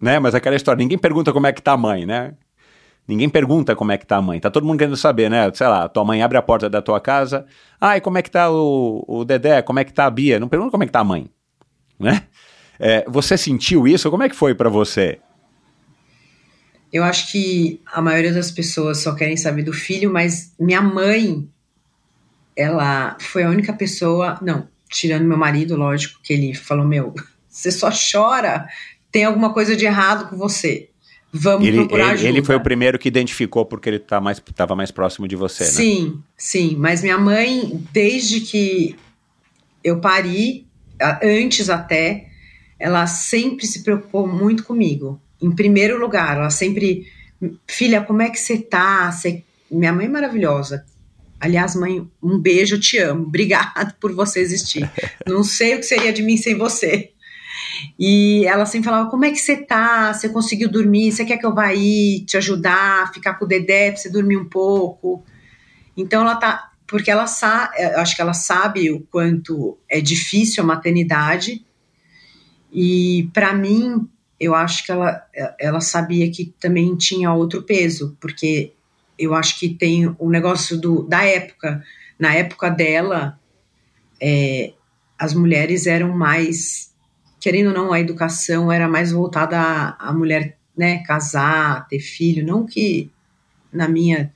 [0.00, 0.18] né?
[0.18, 2.32] Mas aquela história, ninguém pergunta como é que tá a mãe, né?
[3.06, 4.40] Ninguém pergunta como é que tá a mãe.
[4.40, 5.52] Tá todo mundo querendo saber, né?
[5.52, 7.44] Sei lá, tua mãe abre a porta da tua casa.
[7.78, 9.60] Ai, como é que tá o, o Dedé?
[9.60, 10.40] Como é que tá a Bia?
[10.40, 11.28] Não pergunta como é que tá a mãe,
[12.00, 12.22] né?
[12.80, 14.10] É, você sentiu isso?
[14.10, 15.18] Como é que foi para você?
[16.90, 21.46] Eu acho que a maioria das pessoas só querem saber do filho, mas minha mãe,
[22.56, 24.38] ela foi a única pessoa.
[24.40, 27.14] Não, tirando meu marido, lógico, que ele falou: Meu,
[27.48, 28.68] você só chora,
[29.10, 30.90] tem alguma coisa de errado com você.
[31.32, 32.28] Vamos ele, procurar ele, ajuda.
[32.28, 35.36] Ele foi o primeiro que identificou porque ele estava tá mais, tava mais próximo de
[35.36, 35.70] você, né?
[35.70, 36.76] Sim, sim.
[36.78, 38.96] Mas minha mãe, desde que
[39.84, 40.66] eu pari,
[41.22, 42.28] antes até,
[42.78, 45.20] ela sempre se preocupou muito comigo.
[45.40, 47.06] Em primeiro lugar, ela sempre.
[47.66, 49.10] Filha, como é que você tá?
[49.12, 49.44] Você...
[49.70, 50.84] Minha mãe é maravilhosa.
[51.40, 53.24] Aliás, mãe, um beijo, te amo.
[53.24, 54.90] Obrigada por você existir.
[55.26, 57.12] Não sei o que seria de mim sem você.
[57.98, 60.12] E ela sempre falava: Como é que você tá?
[60.12, 61.12] Você conseguiu dormir?
[61.12, 64.36] Você quer que eu vá aí te ajudar, ficar com o Dedé pra você dormir
[64.36, 65.24] um pouco?
[65.96, 66.72] Então ela tá.
[66.86, 71.64] Porque ela sabe, acho que ela sabe o quanto é difícil a maternidade.
[72.72, 74.08] E para mim,
[74.40, 75.22] eu acho que ela,
[75.60, 78.72] ela sabia que também tinha outro peso, porque
[79.18, 81.82] eu acho que tem o negócio do, da época.
[82.18, 83.38] Na época dela,
[84.20, 84.72] é,
[85.18, 86.94] as mulheres eram mais,
[87.40, 92.46] querendo ou não, a educação era mais voltada à, à mulher né, casar, ter filho,
[92.46, 93.10] não que
[93.72, 94.32] na minha,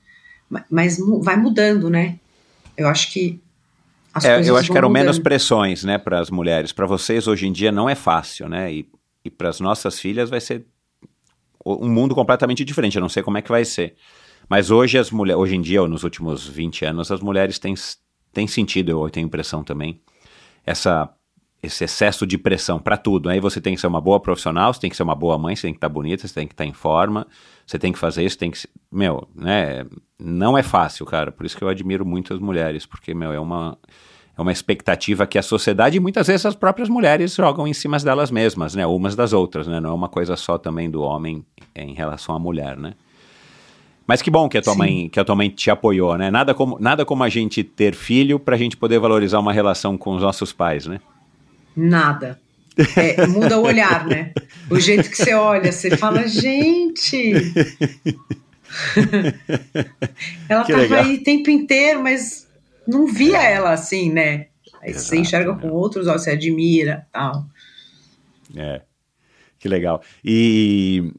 [0.68, 2.18] mas vai mudando, né?
[2.76, 3.40] Eu acho que
[4.12, 5.04] as é, eu acho que eram mudando.
[5.04, 6.72] menos pressões, né, para as mulheres.
[6.72, 8.72] Para vocês hoje em dia não é fácil, né?
[8.72, 8.88] E,
[9.24, 10.66] e para as nossas filhas vai ser
[11.64, 12.96] um mundo completamente diferente.
[12.96, 13.94] Eu não sei como é que vai ser.
[14.52, 17.72] Mas hoje as mulheres, hoje em dia, ou nos últimos 20 anos, as mulheres têm,
[18.34, 19.98] têm sentido, eu tenho impressão também,
[20.66, 21.08] essa
[21.62, 23.30] esse excesso de pressão para tudo.
[23.30, 25.56] Aí você tem que ser uma boa profissional, você tem que ser uma boa mãe,
[25.56, 27.26] você tem que estar tá bonita, você tem que estar tá em forma,
[27.66, 28.58] você tem que fazer isso, tem que.
[28.90, 29.86] Meu, né?
[30.18, 31.32] Não é fácil, cara.
[31.32, 33.78] Por isso que eu admiro muito as mulheres, porque, meu, é uma.
[34.36, 37.98] É uma expectativa que a sociedade e muitas vezes as próprias mulheres jogam em cima
[37.98, 38.86] delas mesmas, né?
[38.86, 39.80] Umas das outras, né?
[39.80, 41.42] Não é uma coisa só também do homem
[41.74, 42.92] em relação à mulher, né?
[44.12, 46.30] Mas que bom que a tua mãe que a tua mãe te apoiou, né?
[46.30, 49.96] Nada como, nada como a gente ter filho para a gente poder valorizar uma relação
[49.96, 51.00] com os nossos pais, né?
[51.74, 52.38] Nada.
[52.94, 54.34] É, muda o olhar, né?
[54.68, 57.32] O jeito que você olha, você fala, gente.
[60.46, 61.04] ela que tava legal.
[61.04, 62.46] aí o tempo inteiro, mas
[62.86, 64.48] não via ela assim, né?
[64.82, 67.46] Aí Exato, você enxerga com outros olhos, você admira tal.
[68.54, 68.82] É.
[69.62, 70.02] Que legal.
[70.24, 71.12] E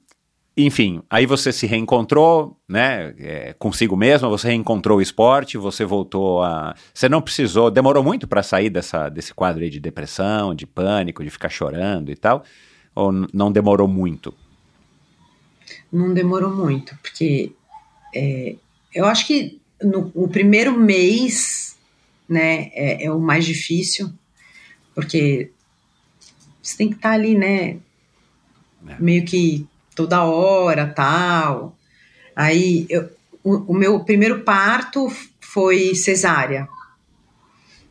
[0.55, 6.43] enfim, aí você se reencontrou, né, é, consigo mesmo, você reencontrou o esporte, você voltou
[6.43, 6.75] a...
[6.93, 11.23] Você não precisou, demorou muito para sair dessa, desse quadro aí de depressão, de pânico,
[11.23, 12.43] de ficar chorando e tal?
[12.93, 14.31] Ou não demorou muito?
[15.91, 17.51] Não demorou muito, porque
[18.13, 18.55] é,
[18.93, 21.75] eu acho que no o primeiro mês,
[22.29, 24.13] né, é, é o mais difícil,
[24.93, 25.49] porque
[26.61, 27.77] você tem que estar tá ali, né,
[28.87, 28.99] é.
[28.99, 31.77] meio que toda hora, tal.
[32.35, 33.09] Aí eu,
[33.43, 35.07] o, o, meu primeiro parto
[35.39, 36.67] foi cesárea.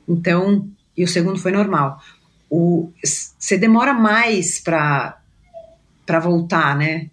[0.09, 2.03] Então, e o segundo foi normal.
[3.03, 5.19] Você demora mais para
[6.21, 7.09] voltar, né?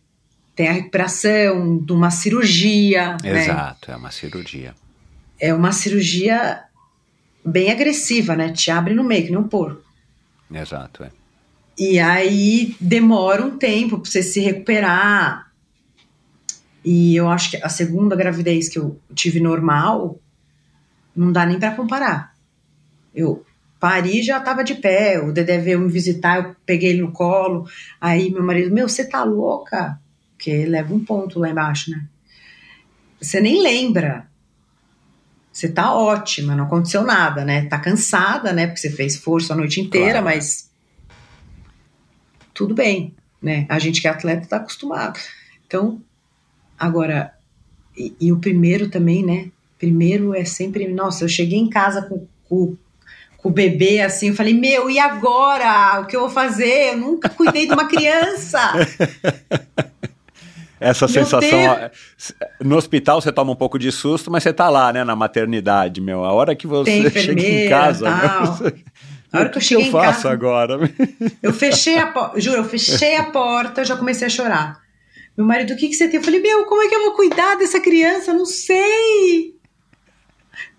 [0.55, 3.15] Tem a recuperação de uma cirurgia.
[3.23, 3.43] Né?
[3.43, 3.95] Exato, né?
[3.95, 4.75] é uma cirurgia.
[5.39, 6.63] É uma cirurgia
[7.45, 8.51] bem agressiva, né?
[8.51, 9.81] Te abre no meio, que nem um porco.
[10.51, 11.11] Exato, é.
[11.80, 15.49] E aí demora um tempo para você se recuperar.
[16.84, 20.19] E eu acho que a segunda gravidez que eu tive normal,
[21.15, 22.36] não dá nem para comparar.
[23.15, 23.45] Eu
[23.80, 27.65] pari já tava de pé, o Dedé veio me visitar, eu peguei ele no colo.
[28.01, 29.97] Aí meu marido, meu, você tá louca?
[30.32, 32.05] Porque leva um ponto lá embaixo, né?
[33.21, 34.27] Você nem lembra.
[35.51, 37.65] Você tá ótima, não aconteceu nada, né?
[37.65, 38.67] Tá cansada, né?
[38.67, 40.25] Porque você fez força a noite inteira, claro.
[40.25, 40.68] mas
[42.60, 43.66] tudo bem, né?
[43.70, 45.18] A gente que é atleta está acostumado.
[45.66, 46.01] Então,
[46.78, 47.34] agora,
[47.97, 49.49] e, e, o primeiro também, né?
[49.78, 52.76] Primeiro é sempre, nossa, eu cheguei em casa com, com,
[53.38, 56.01] com o bebê assim, eu falei, meu, e agora?
[56.01, 56.89] O que eu vou fazer?
[56.89, 58.60] Eu nunca cuidei de uma criança.
[60.80, 61.76] Essa meu sensação.
[61.76, 62.34] Deus.
[62.62, 65.99] No hospital você toma um pouco de susto, mas você tá lá, né, na maternidade,
[65.99, 66.24] meu.
[66.24, 68.10] A hora que você chega em casa.
[68.10, 68.76] Meu, você...
[69.32, 70.80] A hora que eu cheguei que eu faço casa, agora?
[71.41, 74.82] Eu fechei a porta, juro, eu fechei a porta, eu já comecei a chorar.
[75.38, 76.17] Meu marido, o que, que você tem?
[76.17, 78.32] Eu falei, meu, como é que eu vou cuidar dessa criança?
[78.32, 79.55] Eu não sei.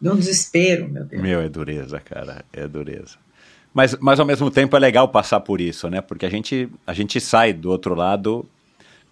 [0.01, 1.23] Deu um desespero, meu Deus.
[1.23, 3.17] Meu, é dureza, cara, é dureza.
[3.73, 6.01] Mas, mas ao mesmo tempo é legal passar por isso, né?
[6.01, 8.45] Porque a gente, a gente sai do outro lado,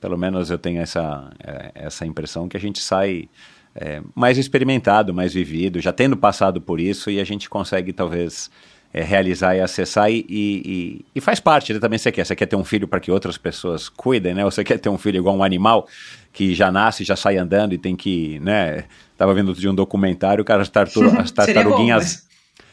[0.01, 3.29] pelo menos eu tenho essa, é, essa impressão que a gente sai
[3.75, 8.51] é, mais experimentado, mais vivido, já tendo passado por isso e a gente consegue talvez
[8.93, 12.47] é, realizar e acessar e, e, e, faz parte né, também você quer, você quer
[12.47, 14.45] ter um filho para que outras pessoas cuidem, né?
[14.45, 15.87] Ou você quer ter um filho igual um animal
[16.33, 18.85] que já nasce, já sai andando e tem que, né?
[19.17, 22.05] Tava vendo de um documentário, cara, as, tartur as tartaruguinhas...
[22.05, 22.29] Mas...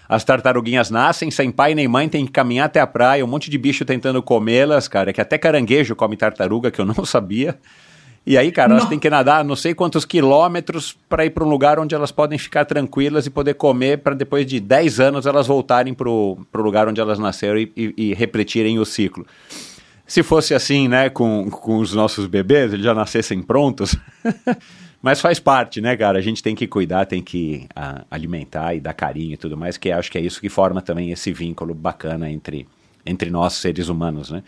[0.08, 3.50] As tartaruguinhas nascem sem pai nem mãe, tem que caminhar até a praia, um monte
[3.50, 7.58] de bicho tentando comê-las, cara, que até caranguejo come tartaruga, que eu não sabia.
[8.26, 11.50] E aí, cara, elas têm que nadar não sei quantos quilômetros para ir para um
[11.50, 15.46] lugar onde elas podem ficar tranquilas e poder comer para depois de 10 anos elas
[15.46, 19.28] voltarem para o lugar onde elas nasceram e, e, e, repetirem o ciclo.
[20.08, 23.96] Se fosse assim, né, com, com os nossos bebês, eles já nascessem prontos.
[25.02, 26.18] Mas faz parte, né, cara?
[26.18, 29.78] A gente tem que cuidar, tem que a, alimentar e dar carinho e tudo mais,
[29.78, 32.68] que acho que é isso que forma também esse vínculo bacana entre,
[33.06, 34.42] entre nós, seres humanos, né?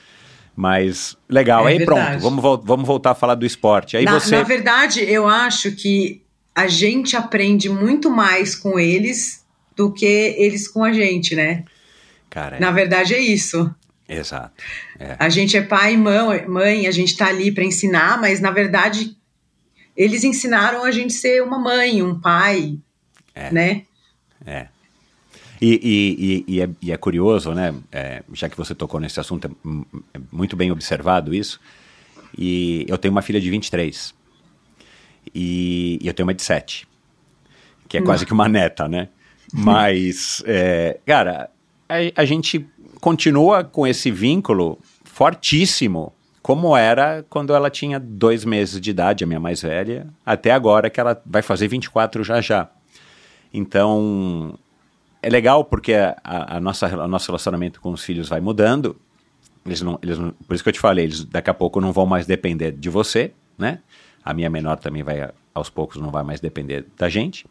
[0.59, 2.19] Mas legal, é aí verdade.
[2.19, 3.95] pronto, vamos, vamos voltar a falar do esporte.
[3.95, 4.35] Aí na, você...
[4.35, 6.23] na verdade, eu acho que
[6.55, 9.45] a gente aprende muito mais com eles
[9.75, 10.03] do que
[10.35, 11.63] eles com a gente, né?
[12.27, 13.69] Cara, Na verdade é isso.
[14.09, 14.63] Exato.
[14.99, 15.15] É.
[15.19, 18.49] A gente é pai e mãe, mãe a gente está ali para ensinar, mas na
[18.49, 19.15] verdade
[19.95, 22.79] eles ensinaram a gente ser uma mãe, um pai,
[23.35, 23.51] É.
[23.51, 23.83] né?
[24.43, 24.67] É.
[25.61, 27.73] E, e, e, é, e é curioso, né?
[27.91, 31.59] é, já que você tocou nesse assunto, é, é muito bem observado isso.
[32.37, 34.13] E eu tenho uma filha de 23.
[35.33, 36.87] E, e eu tenho uma de 7.
[37.87, 39.09] Que é quase que uma neta, né?
[39.51, 41.49] Mas, é, cara,
[41.87, 42.67] a, a gente
[42.99, 49.27] continua com esse vínculo fortíssimo, como era quando ela tinha dois meses de idade, a
[49.27, 52.69] minha mais velha, até agora que ela vai fazer 24 já já.
[53.53, 54.57] Então,
[55.27, 58.95] é legal porque a, a nossa, o nosso relacionamento com os filhos vai mudando.
[59.65, 61.91] Eles não, eles não, por isso que eu te falei, eles daqui a pouco não
[61.91, 63.79] vão mais depender de você, né?
[64.23, 67.45] A minha menor também vai, aos poucos, não vai mais depender da gente.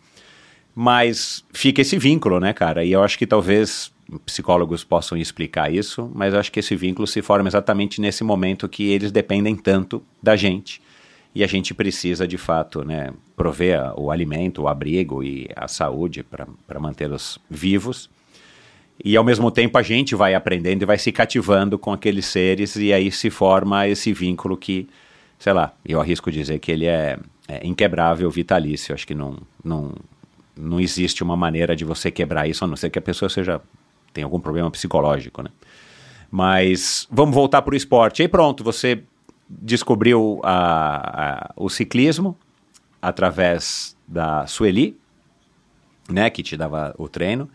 [0.74, 2.82] Mas fica esse vínculo, né, cara?
[2.82, 3.92] E eu acho que talvez
[4.24, 8.70] psicólogos possam explicar isso, mas eu acho que esse vínculo se forma exatamente nesse momento
[8.70, 10.80] que eles dependem tanto da gente.
[11.36, 16.22] E a gente precisa, de fato, né, prover o alimento, o abrigo e a saúde
[16.22, 18.08] para mantê-los vivos.
[19.04, 22.74] E ao mesmo tempo a gente vai aprendendo e vai se cativando com aqueles seres,
[22.76, 24.88] e aí se forma esse vínculo que,
[25.38, 28.94] sei lá, eu arrisco dizer que ele é, é inquebrável, vitalício.
[28.94, 29.92] Acho que não, não,
[30.56, 33.60] não existe uma maneira de você quebrar isso, a não ser que a pessoa seja
[34.10, 35.50] tem algum problema psicológico, né?
[36.30, 38.22] Mas vamos voltar para o esporte.
[38.22, 39.02] Aí pronto, você
[39.48, 42.36] descobriu a, a, o ciclismo
[43.00, 44.98] através da Sueli,
[46.08, 47.48] né, que te dava o treino.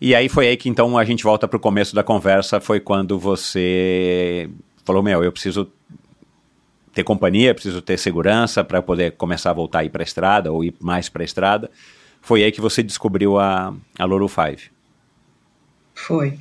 [0.00, 2.80] E aí foi aí que então a gente volta para o começo da conversa, foi
[2.80, 4.50] quando você
[4.84, 5.70] falou, meu, eu preciso
[6.92, 10.52] ter companhia, preciso ter segurança para poder começar a voltar a ir para a estrada
[10.52, 11.70] ou ir mais para a estrada.
[12.20, 14.70] Foi aí que você descobriu a, a Loro 5.
[15.94, 16.38] Foi.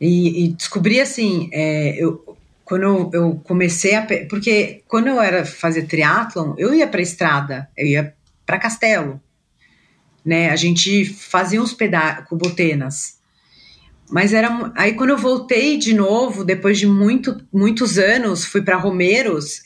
[0.00, 2.36] E, e descobri assim, é, eu,
[2.70, 4.06] quando eu, eu, comecei a.
[4.28, 8.14] Porque quando eu era fazer triatlon, eu ia para estrada, eu ia
[8.46, 9.20] para Castelo.
[10.24, 10.50] Né?
[10.50, 13.18] A gente fazia uns pedaços com botenas.
[14.08, 14.72] Mas era.
[14.76, 19.60] Aí quando eu voltei de novo, depois de muito, muitos anos, fui para Romeiros,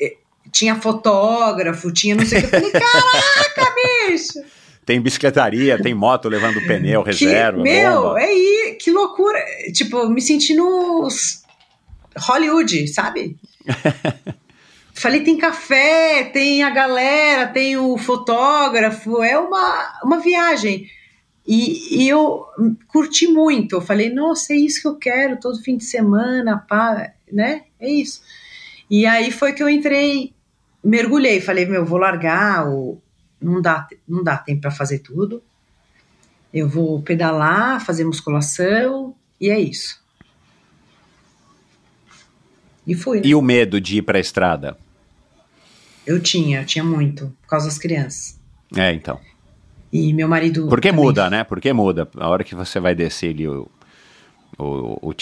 [0.50, 2.56] tinha fotógrafo, tinha não sei o que.
[2.56, 3.74] Eu falei, caraca,
[4.08, 4.40] bicho!
[4.86, 7.58] Tem bicicletaria, tem moto levando pneu, reserva.
[7.58, 8.20] Que, meu, bomba.
[8.22, 9.38] é aí, que loucura.
[9.74, 11.06] Tipo, me senti no
[12.18, 13.36] Hollywood, sabe?
[14.94, 20.88] Falei, tem café, tem a galera, tem o fotógrafo, é uma, uma viagem.
[21.46, 22.46] E, e eu
[22.88, 23.76] curti muito.
[23.76, 27.64] Eu falei, nossa, é isso que eu quero todo fim de semana, pá, né?
[27.80, 28.22] É isso.
[28.88, 30.32] E aí foi que eu entrei,
[30.82, 33.02] mergulhei, falei, meu, vou largar o
[33.40, 35.42] não dá, não dá tempo para fazer tudo.
[36.52, 40.02] Eu vou pedalar, fazer musculação e é isso.
[42.86, 43.18] E fui.
[43.18, 43.26] Né?
[43.26, 44.76] E o medo de ir para a estrada?
[46.06, 48.38] Eu tinha, eu tinha muito, por causa das crianças.
[48.76, 49.18] É, então.
[49.92, 50.68] E meu marido.
[50.68, 51.44] Porque muda, né?
[51.44, 52.08] Porque muda.
[52.16, 53.70] A hora que você vai descer ali o,
[54.58, 55.14] o, o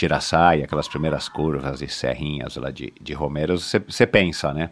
[0.64, 4.70] aquelas primeiras curvas e serrinhas lá de, de Romeiros, você, você pensa, né?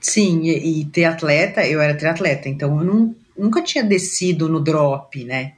[0.00, 4.60] Sim, e, e ter atleta, eu era triatleta, então eu não, nunca tinha descido no
[4.60, 5.54] drop, né?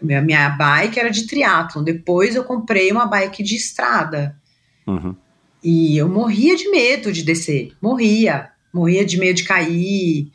[0.00, 4.36] Minha, minha bike era de triatlon, depois eu comprei uma bike de estrada.
[4.86, 5.14] Uhum.
[5.62, 10.30] E eu morria de medo de descer, morria, morria de medo de cair,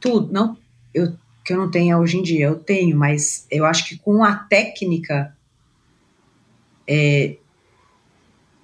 [0.00, 0.32] tudo.
[0.32, 0.56] Não,
[0.94, 1.12] eu
[1.44, 4.34] que eu não tenho hoje em dia, eu tenho, mas eu acho que com a
[4.34, 5.34] técnica
[6.86, 7.36] é,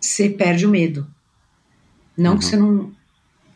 [0.01, 1.07] você perde o medo.
[2.17, 2.39] Não Uhum.
[2.39, 2.97] que você não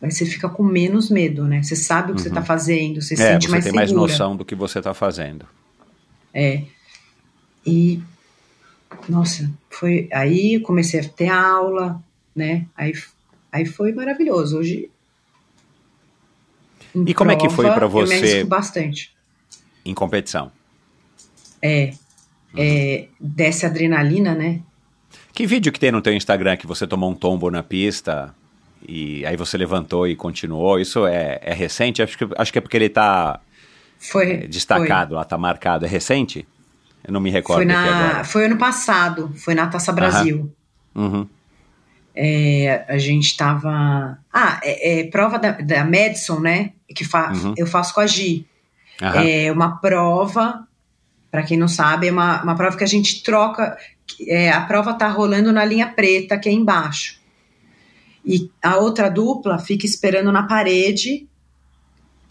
[0.01, 1.61] mas você fica com menos medo, né?
[1.61, 3.75] Você sabe o que você tá fazendo, você É, sente você mais tem segura.
[3.75, 5.45] mais noção do que você está fazendo.
[6.33, 6.63] É.
[7.63, 8.01] E
[9.09, 12.01] nossa, foi aí comecei a ter aula,
[12.35, 12.65] né?
[12.75, 12.93] Aí
[13.51, 14.57] aí foi maravilhoso.
[14.57, 14.89] Hoje
[17.05, 19.13] E como é que foi prova, pra Eu você- me arrisco bastante.
[19.85, 20.51] Em competição.
[21.61, 21.93] É.
[22.55, 24.61] É, desce adrenalina, né?
[25.33, 28.35] Que vídeo que tem no teu Instagram que você tomou um tombo na pista
[28.87, 30.77] e aí você levantou e continuou?
[30.79, 32.01] Isso é, é recente?
[32.03, 33.39] Acho que, acho que é porque ele está
[33.97, 35.85] Foi destacado lá, está marcado.
[35.85, 36.45] É recente?
[37.11, 38.23] Eu não me recordo foi, na, agora.
[38.23, 40.49] foi ano passado, foi na Taça Brasil.
[40.95, 41.27] Uhum.
[42.15, 44.17] É, a gente tava.
[44.31, 46.71] Ah, é, é prova da, da Madison, né?
[46.95, 47.53] Que fa, Uhum.
[47.57, 48.45] eu faço com a Gi.
[49.01, 49.23] Aham.
[49.27, 50.65] É uma prova,
[51.29, 53.77] para quem não sabe, é uma, uma prova que a gente troca.
[54.27, 57.19] É, a prova tá rolando na linha preta, que é embaixo.
[58.25, 61.27] E a outra dupla fica esperando na parede,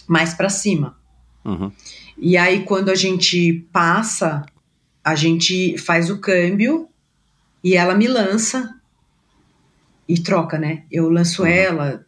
[0.08, 0.96] mais para cima.
[1.44, 1.70] Uhum.
[2.16, 4.44] E aí, quando a gente passa,
[5.04, 6.88] a gente faz o câmbio
[7.62, 8.74] e ela me lança
[10.08, 10.82] e troca, né?
[10.90, 12.04] Eu lanço ela,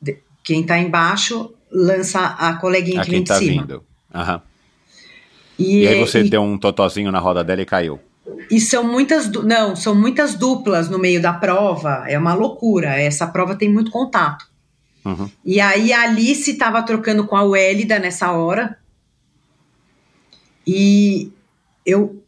[0.00, 3.62] de- quem tá embaixo lança a coleguinha A que vem quem de tá cima.
[3.62, 3.84] vindo.
[4.14, 4.42] Aham.
[5.58, 8.00] E, E aí você e- deu um totozinho na roda dela e caiu.
[8.50, 12.04] E são muitas, não, são muitas duplas no meio da prova.
[12.08, 12.88] É uma loucura.
[13.00, 14.46] Essa prova tem muito contato.
[15.04, 15.28] Uhum.
[15.44, 18.78] E aí a Alice estava trocando com a Wélida nessa hora.
[20.66, 21.30] E
[21.84, 22.21] eu,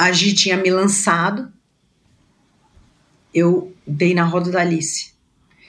[0.00, 1.52] a Gi tinha me lançado.
[3.34, 5.12] Eu dei na roda da Alice.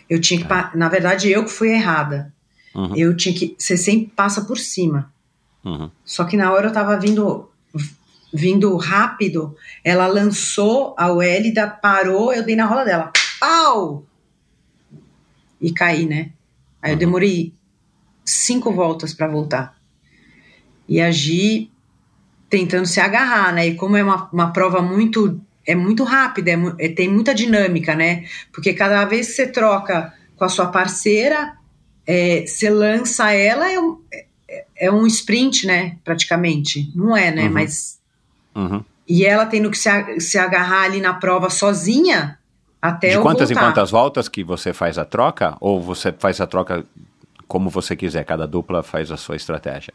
[0.10, 2.34] Eu tinha que, pa- na verdade, eu que fui errada.
[2.74, 2.96] Uhum.
[2.96, 5.14] Eu tinha que, você sempre passa por cima.
[5.64, 5.90] Uhum.
[6.06, 7.48] Só que na hora eu tava vindo
[8.34, 13.12] vindo rápido, ela lançou a Wélida, parou, eu dei na roda dela.
[13.42, 14.06] Pau!
[15.60, 16.32] E caí, né?
[16.82, 17.54] Aí eu demorei
[18.24, 19.76] cinco voltas pra voltar.
[20.88, 21.71] E a Gi
[22.52, 23.66] tentando se agarrar, né?
[23.66, 27.96] E como é uma, uma prova muito é muito rápida, é é- tem muita dinâmica,
[27.96, 28.26] né?
[28.52, 31.54] Porque cada vez que você troca com a sua parceira,
[32.06, 34.00] é, você lança ela, é um,
[34.50, 35.96] é, é um sprint, né?
[36.04, 36.92] Praticamente.
[36.96, 37.46] Não é, né?
[37.46, 37.52] Uhum.
[37.54, 38.00] Mas
[38.54, 38.84] Uhum.
[39.08, 42.38] e ela tendo que se, se agarrar ali na prova sozinha
[42.82, 43.70] até De quantas em voltar.
[43.70, 45.56] quantas voltas que você faz a troca?
[45.62, 46.84] Ou você faz a troca
[47.48, 48.26] como você quiser?
[48.26, 49.94] Cada dupla faz a sua estratégia.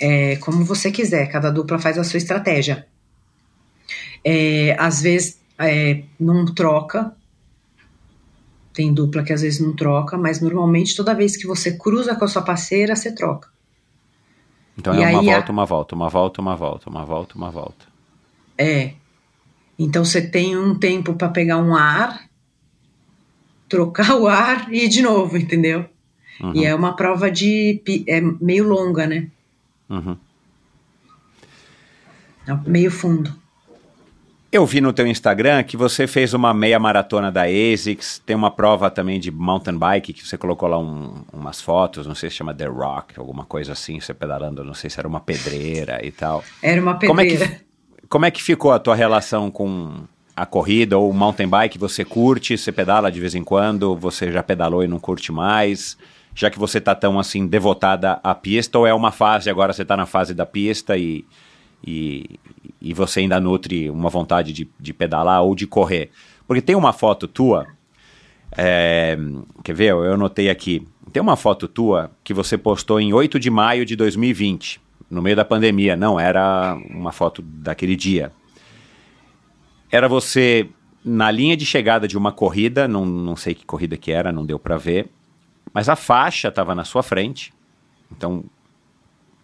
[0.00, 2.86] É, como você quiser, cada dupla faz a sua estratégia.
[4.24, 7.14] É, às vezes é, não troca,
[8.72, 12.24] tem dupla que às vezes não troca, mas normalmente toda vez que você cruza com
[12.24, 13.48] a sua parceira, você troca.
[14.78, 17.50] Então E é uma a- volta, uma volta, uma volta, uma volta, uma volta, uma
[17.50, 17.86] volta.
[18.56, 18.94] É.
[19.78, 22.28] Então você tem um tempo para pegar um ar,
[23.68, 25.86] trocar o ar e ir de novo, entendeu?
[26.40, 26.54] Uhum.
[26.56, 27.82] E é uma prova de.
[28.06, 29.28] é meio longa, né?
[29.90, 30.16] Uhum.
[32.46, 33.34] É meio fundo.
[34.52, 38.50] Eu vi no teu Instagram que você fez uma meia maratona da ASICS, tem uma
[38.50, 42.36] prova também de mountain bike que você colocou lá um- umas fotos, não sei se
[42.36, 46.10] chama The Rock, alguma coisa assim, você pedalando, não sei se era uma pedreira e
[46.10, 46.42] tal.
[46.60, 47.48] Era uma Como é, pedreira.
[48.00, 50.02] que, como é que ficou a tua relação com
[50.34, 51.78] a corrida ou o mountain bike?
[51.78, 55.96] Você curte, você pedala de vez em quando, você já pedalou e não curte mais?
[56.40, 59.84] Já que você tá tão assim devotada à pista, ou é uma fase, agora você
[59.84, 61.22] tá na fase da pista e,
[61.86, 62.40] e,
[62.80, 66.10] e você ainda nutre uma vontade de, de pedalar ou de correr?
[66.46, 67.66] Porque tem uma foto tua,
[68.56, 69.18] é,
[69.62, 69.90] quer ver?
[69.90, 70.88] Eu anotei aqui.
[71.12, 74.80] Tem uma foto tua que você postou em 8 de maio de 2020,
[75.10, 75.94] no meio da pandemia.
[75.94, 78.32] Não, era uma foto daquele dia.
[79.92, 80.70] Era você
[81.04, 84.46] na linha de chegada de uma corrida, não, não sei que corrida que era, não
[84.46, 85.10] deu pra ver,
[85.72, 87.52] mas a faixa estava na sua frente,
[88.10, 88.44] então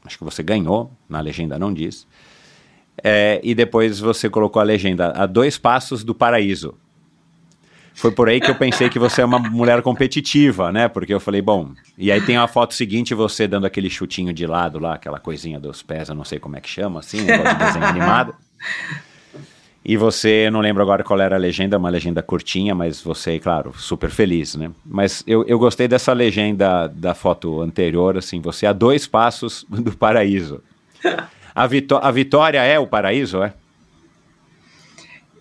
[0.04, 2.06] acho que você ganhou, na legenda não diz.
[3.02, 6.74] É, e depois você colocou a legenda a dois passos do paraíso.
[7.94, 10.86] Foi por aí que eu pensei que você é uma mulher competitiva, né?
[10.86, 11.72] Porque eu falei, bom.
[11.96, 15.58] E aí tem a foto seguinte, você dando aquele chutinho de lado lá, aquela coisinha
[15.58, 18.34] dos pés, eu não sei como é que chama, assim, negócio de desenho animado.
[19.88, 23.72] E você, não lembro agora qual era a legenda, uma legenda curtinha, mas você, claro,
[23.78, 24.72] super feliz, né?
[24.84, 29.96] Mas eu, eu gostei dessa legenda da foto anterior, assim, você a dois passos do
[29.96, 30.60] paraíso.
[31.54, 33.54] A, vitó a vitória é o paraíso, é?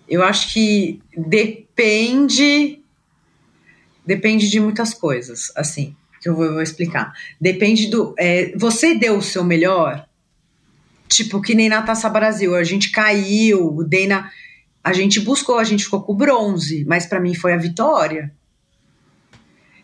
[0.08, 2.78] Eu acho que depende.
[4.06, 7.12] Depende de muitas coisas, assim, que eu vou, eu vou explicar.
[7.40, 8.14] Depende do.
[8.16, 10.05] é, você deu o seu melhor?
[11.08, 14.30] Tipo, que nem na Taça Brasil, a gente caiu, dei na.
[14.82, 18.32] A gente buscou, a gente ficou com o bronze, mas para mim foi a vitória.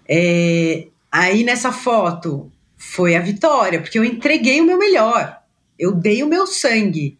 [0.08, 5.38] É, aí nessa foto foi a vitória, porque eu entreguei o meu melhor.
[5.78, 7.16] Eu dei o meu sangue.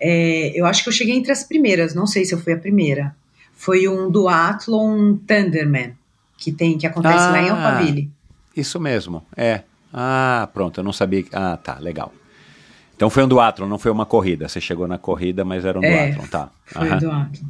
[0.00, 2.58] É, eu acho que eu cheguei entre as primeiras, não sei se eu fui a
[2.58, 3.14] primeira.
[3.54, 5.94] Foi um duathlon Thunderman,
[6.36, 7.52] que tem, que acontece lá em Ah.
[7.54, 8.10] Alphaville.
[8.56, 9.62] Isso mesmo, é.
[9.92, 11.24] Ah, pronto, eu não sabia.
[11.32, 12.12] Ah, tá, legal.
[12.96, 14.48] Então foi um duatlon, não foi uma corrida.
[14.48, 16.50] Você chegou na corrida, mas era um É, duatlon, tá.
[16.66, 16.96] Foi Aham.
[16.96, 17.48] o duathlon.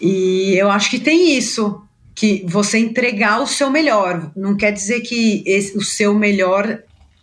[0.00, 1.82] E eu acho que tem isso,
[2.14, 4.30] que você entregar o seu melhor.
[4.36, 6.82] Não quer dizer que esse- o seu melhor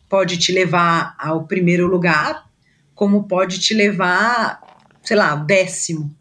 [0.09, 2.45] pode te levar ao primeiro lugar,
[2.93, 4.61] como pode te levar,
[5.03, 6.13] sei lá, décimo,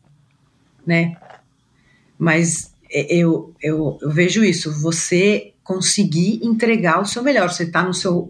[0.86, 1.16] né?
[2.18, 7.50] Mas eu, eu, eu vejo isso, você conseguir entregar o seu melhor.
[7.50, 8.28] Você tá no seu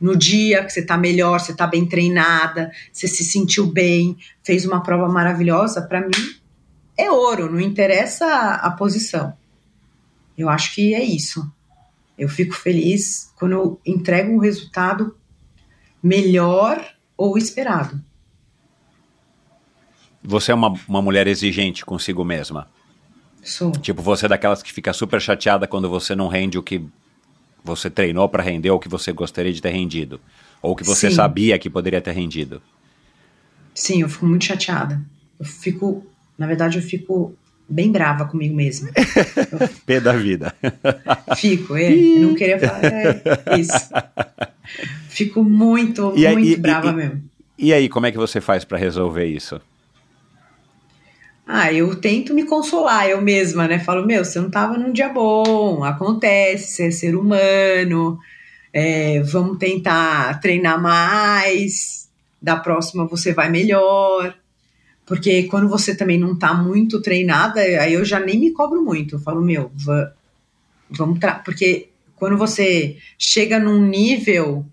[0.00, 4.64] no dia que você tá melhor, você tá bem treinada, você se sentiu bem, fez
[4.64, 6.38] uma prova maravilhosa, para mim
[6.96, 9.32] é ouro, não interessa a, a posição.
[10.36, 11.50] Eu acho que é isso.
[12.16, 15.16] Eu fico feliz quando eu entrego um resultado
[16.02, 16.84] melhor
[17.16, 18.00] ou esperado.
[20.22, 22.68] você é uma, uma mulher exigente consigo mesma?
[23.42, 23.72] Sou.
[23.72, 26.84] Tipo, você é daquelas que fica super chateada quando você não rende o que
[27.68, 30.20] você treinou para render ou o que você gostaria de ter rendido?
[30.60, 31.14] Ou que você Sim.
[31.16, 32.60] sabia que poderia ter rendido?
[33.74, 35.00] Sim, eu fico muito chateada.
[35.38, 36.04] Eu fico,
[36.36, 37.34] na verdade, eu fico
[37.68, 38.90] bem brava comigo mesma.
[39.86, 40.52] Pé da vida.
[41.36, 41.92] Fico, é.
[41.92, 43.22] Eu não queria falar é,
[43.58, 43.88] isso.
[45.08, 47.22] Fico muito, E muito e- brava e- mesmo.
[47.58, 49.60] E aí, como é que você faz para resolver isso?
[51.50, 53.78] Ah, eu tento me consolar eu mesma, né?
[53.78, 58.18] Falo, meu, você não tava num dia bom, acontece, você é ser humano,
[58.72, 62.10] é, vamos tentar treinar mais,
[62.42, 64.34] da próxima você vai melhor.
[65.06, 69.16] Porque quando você também não tá muito treinada, aí eu já nem me cobro muito.
[69.16, 70.12] Eu falo, meu, va-
[70.90, 71.18] vamos.
[71.44, 74.66] Porque quando você chega num nível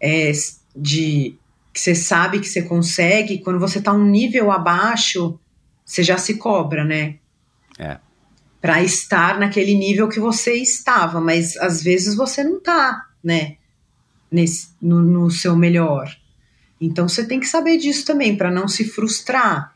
[0.00, 0.32] é,
[0.76, 1.36] de
[1.72, 5.38] que você sabe que você consegue, quando você tá um nível abaixo,
[5.88, 7.16] você já se cobra, né?
[7.78, 7.98] É.
[8.60, 13.56] Para estar naquele nível que você estava, mas às vezes você não tá, né?
[14.30, 16.14] Nesse, no, no seu melhor.
[16.78, 19.74] Então você tem que saber disso também, para não se frustrar.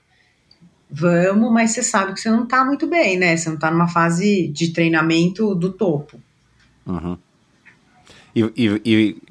[0.90, 3.34] Vamos, mas você sabe que você não tá muito bem, né?
[3.34, 6.20] Você não tá numa fase de treinamento do topo.
[6.84, 7.16] Uhum.
[8.36, 9.22] E, e- e-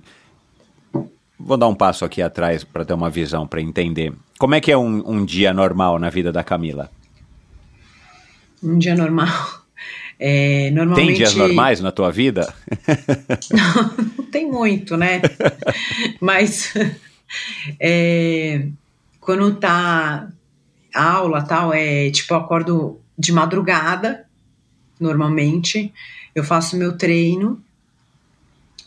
[1.38, 4.12] vou dar um passo aqui atrás para ter uma visão, para entender.
[4.42, 6.90] Como é que é um, um dia normal na vida da Camila?
[8.64, 9.28] Um dia normal.
[10.18, 12.52] É, normalmente Tem dias normais na tua vida?
[14.18, 15.22] não tem muito, né?
[16.20, 16.74] Mas
[17.80, 18.66] é,
[19.20, 20.28] quando tá
[20.92, 24.26] aula tal, é tipo, eu acordo de madrugada,
[25.00, 25.94] normalmente,
[26.34, 27.64] eu faço meu treino.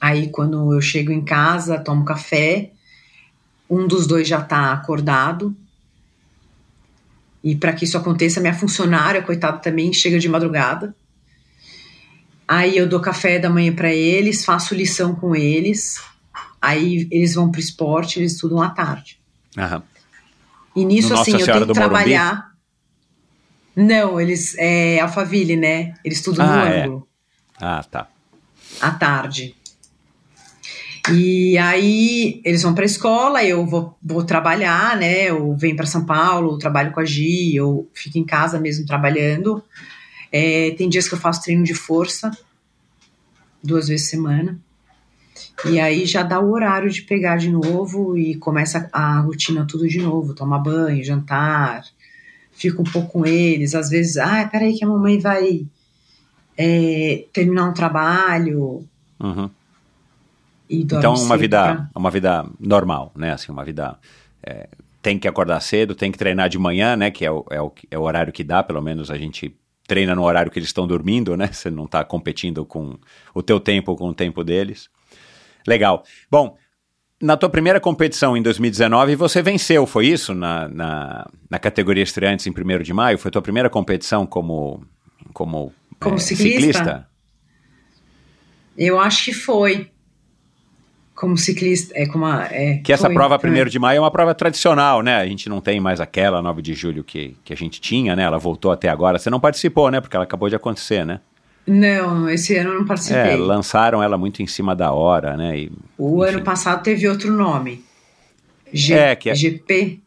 [0.00, 2.72] Aí quando eu chego em casa, tomo café,
[3.68, 5.54] um dos dois já tá acordado.
[7.42, 10.94] E para que isso aconteça, minha funcionária, coitada, também chega de madrugada.
[12.48, 16.00] Aí eu dou café da manhã para eles, faço lição com eles.
[16.60, 19.18] Aí eles vão pro esporte, eles estudam à tarde.
[19.56, 19.82] Aham.
[20.74, 21.94] E nisso, No Nossa assim, eu Senhora tenho que do Morumbi?
[22.04, 22.54] trabalhar.
[23.76, 24.54] Não, eles.
[24.58, 25.94] É Alphaville, né?
[26.04, 26.82] Eles estudam Ah, no é.
[26.84, 27.08] ângulo,
[27.60, 28.08] Ah, tá.
[28.80, 29.54] à tarde.
[31.12, 35.24] E aí eles vão pra escola, eu vou, vou trabalhar, né?
[35.24, 39.62] Eu venho para São Paulo, trabalho com a Gi, eu fico em casa mesmo trabalhando.
[40.32, 42.30] É, tem dias que eu faço treino de força,
[43.62, 44.58] duas vezes semana.
[45.66, 49.86] E aí já dá o horário de pegar de novo e começa a rotina tudo
[49.86, 51.84] de novo, tomar banho, jantar,
[52.52, 55.66] fico um pouco com eles, às vezes, ah, peraí que a mamãe vai
[56.56, 58.86] é, terminar um trabalho
[59.20, 59.48] Uhum.
[60.68, 63.32] Então, uma vida, pra- uma vida normal, né?
[63.32, 63.98] Assim, uma vida.
[64.42, 64.68] é,
[65.02, 67.10] tem que acordar cedo, tem que treinar de manhã, né?
[67.10, 69.54] Que é o, é, o, é o horário que dá, pelo menos a gente
[69.86, 71.48] treina no horário que eles estão dormindo, né?
[71.52, 72.98] Você não está competindo com
[73.34, 74.88] o teu tempo com o tempo deles.
[75.66, 76.04] Legal.
[76.30, 76.56] Bom,
[77.20, 80.34] na tua primeira competição em 2019, você venceu, foi isso?
[80.34, 83.18] Na, na, na categoria estreantes em 1 de maio?
[83.18, 84.84] Foi tua primeira competição como,
[85.34, 87.06] como, Como é, ciclista?
[88.76, 89.90] Eu acho que foi.
[91.14, 93.38] Como ciclista, é como a, é, Que essa foi, prova.
[93.42, 95.16] 1 de maio, é uma prova tradicional, né?
[95.16, 98.24] A gente não tem mais aquela 9 de julho que, que a gente tinha, né?
[98.24, 99.16] Ela voltou até agora.
[99.18, 100.00] Você não participou, né?
[100.00, 101.20] Porque ela acabou de acontecer, né?
[101.66, 103.32] Não, esse ano eu não participei.
[103.32, 105.56] É, lançaram ela muito em cima da hora, né?
[105.60, 106.34] E, o enfim.
[106.34, 107.82] ano passado teve outro nome.
[108.72, 110.00] G, É, que é- GP,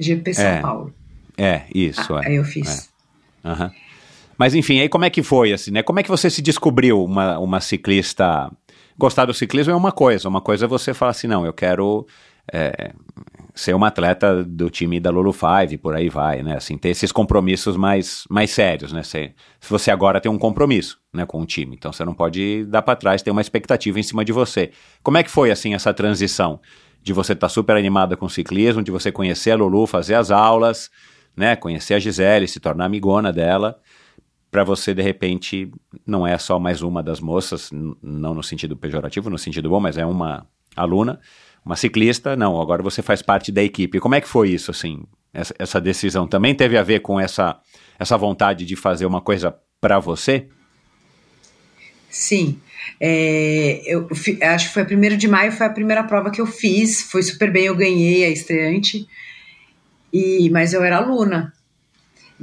[0.00, 0.94] GP São É, Paulo.
[1.36, 2.28] É, isso, Ah, é.
[2.28, 2.88] Aí eu fiz.
[3.44, 3.70] Aham.
[4.38, 5.82] Mas enfim, aí como é que foi, assim, né?
[5.82, 8.50] Como é que você se descobriu uma, uma ciclista...
[8.96, 12.06] Gostar do ciclismo é uma coisa, uma coisa é você falar assim, não, eu quero
[12.52, 12.92] é,
[13.54, 16.56] ser uma atleta do time da Lulu Five, por aí vai, né?
[16.56, 19.02] Assim, ter esses compromissos mais, mais sérios, né?
[19.02, 19.32] Se,
[19.68, 22.96] você agora tem um compromisso, né, com o time, então você não pode dar para
[22.96, 24.72] trás, ter uma expectativa em cima de você.
[25.02, 26.60] Como é que foi, assim, essa transição?
[27.02, 30.30] De você estar super animada com o ciclismo, de você conhecer a Lulu, fazer as
[30.30, 30.90] aulas,
[31.36, 31.54] né?
[31.54, 33.78] Conhecer a Gisele, se tornar amigona dela,
[34.54, 35.68] para você de repente
[36.06, 39.98] não é só mais uma das moças, não no sentido pejorativo, no sentido bom, mas
[39.98, 41.18] é uma aluna,
[41.66, 43.98] uma ciclista, não, agora você faz parte da equipe.
[43.98, 45.02] Como é que foi isso, assim,
[45.32, 46.28] essa, essa decisão?
[46.28, 47.58] Também teve a ver com essa,
[47.98, 50.46] essa vontade de fazer uma coisa para você?
[52.08, 52.60] Sim.
[53.00, 54.08] É, eu
[54.54, 57.02] acho que foi 1 de maio, foi a primeira prova que eu fiz.
[57.02, 59.04] Foi super bem, eu ganhei a estreante.
[60.12, 61.52] E, mas eu era aluna.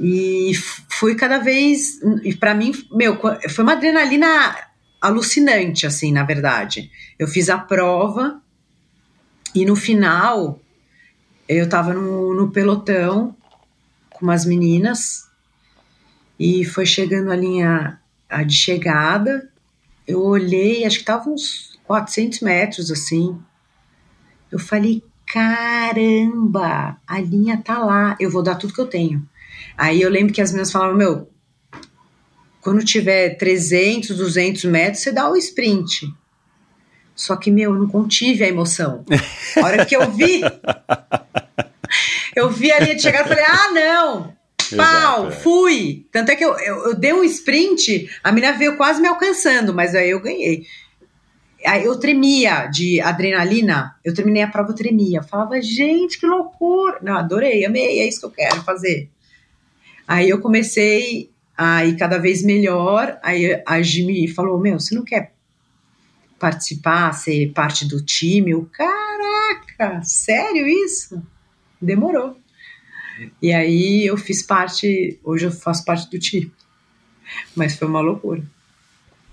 [0.04, 0.52] E
[0.88, 2.00] fui cada vez.
[2.24, 3.16] E para mim, meu,
[3.48, 4.56] foi uma adrenalina
[5.00, 6.90] alucinante, assim, na verdade.
[7.16, 8.42] Eu fiz a prova
[9.54, 10.60] e no final
[11.48, 13.36] eu tava no, no pelotão
[14.10, 15.28] com umas meninas
[16.38, 19.48] e foi chegando a linha a de chegada.
[20.06, 23.38] Eu olhei, acho que tava uns 400 metros assim.
[24.50, 29.28] Eu falei, caramba, a linha tá lá, eu vou dar tudo que eu tenho.
[29.76, 31.30] Aí eu lembro que as meninas falavam, meu,
[32.60, 36.06] quando tiver 300, 200 metros, você dá o sprint.
[37.14, 39.04] Só que, meu, eu não contive a emoção.
[39.56, 40.40] A hora que eu vi,
[42.34, 44.42] eu vi a linha de chegada e falei, ah, não!
[44.76, 45.30] Pau, Exato, é.
[45.32, 46.06] fui!
[46.10, 49.74] Tanto é que eu, eu, eu dei um sprint, a menina veio quase me alcançando,
[49.74, 50.64] mas aí eu ganhei.
[51.66, 55.18] Aí eu tremia de adrenalina, eu terminei a prova, eu tremia.
[55.18, 56.98] Eu falava, gente, que loucura!
[57.02, 59.10] Não, adorei, amei, é isso que eu quero fazer.
[60.12, 63.18] Aí eu comecei a ir cada vez melhor.
[63.22, 65.32] Aí a Jimmy falou: Meu, você não quer
[66.38, 68.50] participar, ser parte do time?
[68.50, 71.22] Eu, caraca, sério isso?
[71.80, 72.36] Demorou.
[73.40, 76.52] E aí eu fiz parte, hoje eu faço parte do time.
[77.56, 78.42] Mas foi uma loucura.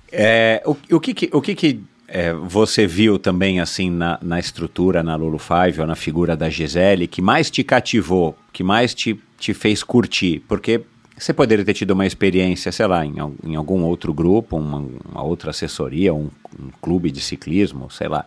[0.10, 4.40] É, o, o que que, o que, que é, você viu também assim na, na
[4.40, 8.94] estrutura, na Lulu Five ou na figura da Gisele, que mais te cativou, que mais
[8.94, 10.44] te, te fez curtir?
[10.48, 10.82] Porque
[11.18, 14.78] você poderia ter tido uma experiência, sei lá, em, em algum outro grupo, uma,
[15.11, 18.26] uma outra assessoria, um, um clube de ciclismo, sei lá.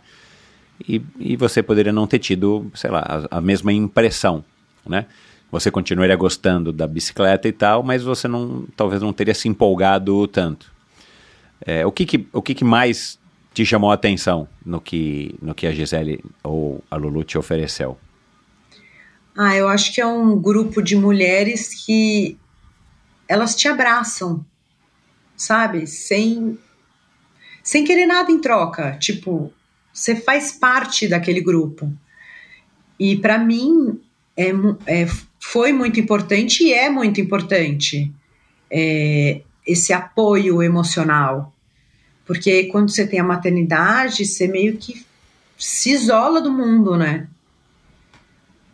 [0.86, 4.44] E, e você poderia não ter tido, sei lá, a, a mesma impressão,
[4.86, 5.06] né?
[5.50, 10.26] Você continuaria gostando da bicicleta e tal, mas você não, talvez não teria se empolgado
[10.26, 10.72] tanto.
[11.64, 13.18] É, o que, que, o que, que mais
[13.52, 17.98] te chamou a atenção no que, no que a Gisele ou a Lulu te ofereceu?
[19.36, 22.38] Ah, eu acho que é um grupo de mulheres que
[23.26, 24.44] elas te abraçam,
[25.36, 25.86] sabe?
[25.86, 26.58] Sem,
[27.62, 28.96] sem querer nada em troca.
[28.98, 29.52] Tipo,
[29.92, 31.90] você faz parte daquele grupo.
[32.98, 34.00] E para mim
[34.36, 34.50] é,
[34.86, 35.06] é,
[35.40, 38.12] foi muito importante e é muito importante
[38.70, 41.54] é, esse apoio emocional.
[42.24, 45.04] Porque quando você tem a maternidade, você meio que
[45.58, 47.28] se isola do mundo, né?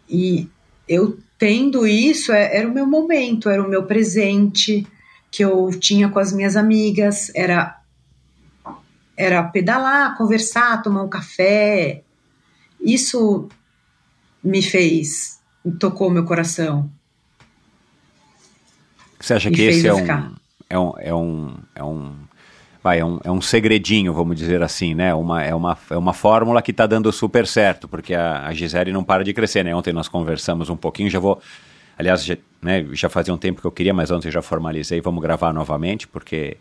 [0.08, 0.48] E
[0.88, 4.86] eu tendo isso, é- era o meu momento, era o meu presente
[5.30, 7.76] que eu tinha com as minhas amigas, era
[9.16, 12.02] era pedalar, conversar, tomar um café.
[12.80, 13.48] Isso
[14.42, 15.40] me fez,
[15.80, 16.88] tocou meu coração.
[19.18, 20.36] Você acha Me que esse é eu um,
[20.70, 22.16] é um, é um, é um,
[22.82, 25.14] vai, é um, é um segredinho, vamos dizer assim, né?
[25.14, 28.92] Uma, é, uma, é uma fórmula que está dando super certo, porque a, a Gisele
[28.92, 29.74] não para de crescer, né?
[29.74, 31.40] Ontem nós conversamos um pouquinho, já vou,
[31.98, 35.22] aliás, já, né, já fazia um tempo que eu queria, mas ontem já formalizei, vamos
[35.22, 36.56] gravar novamente, porque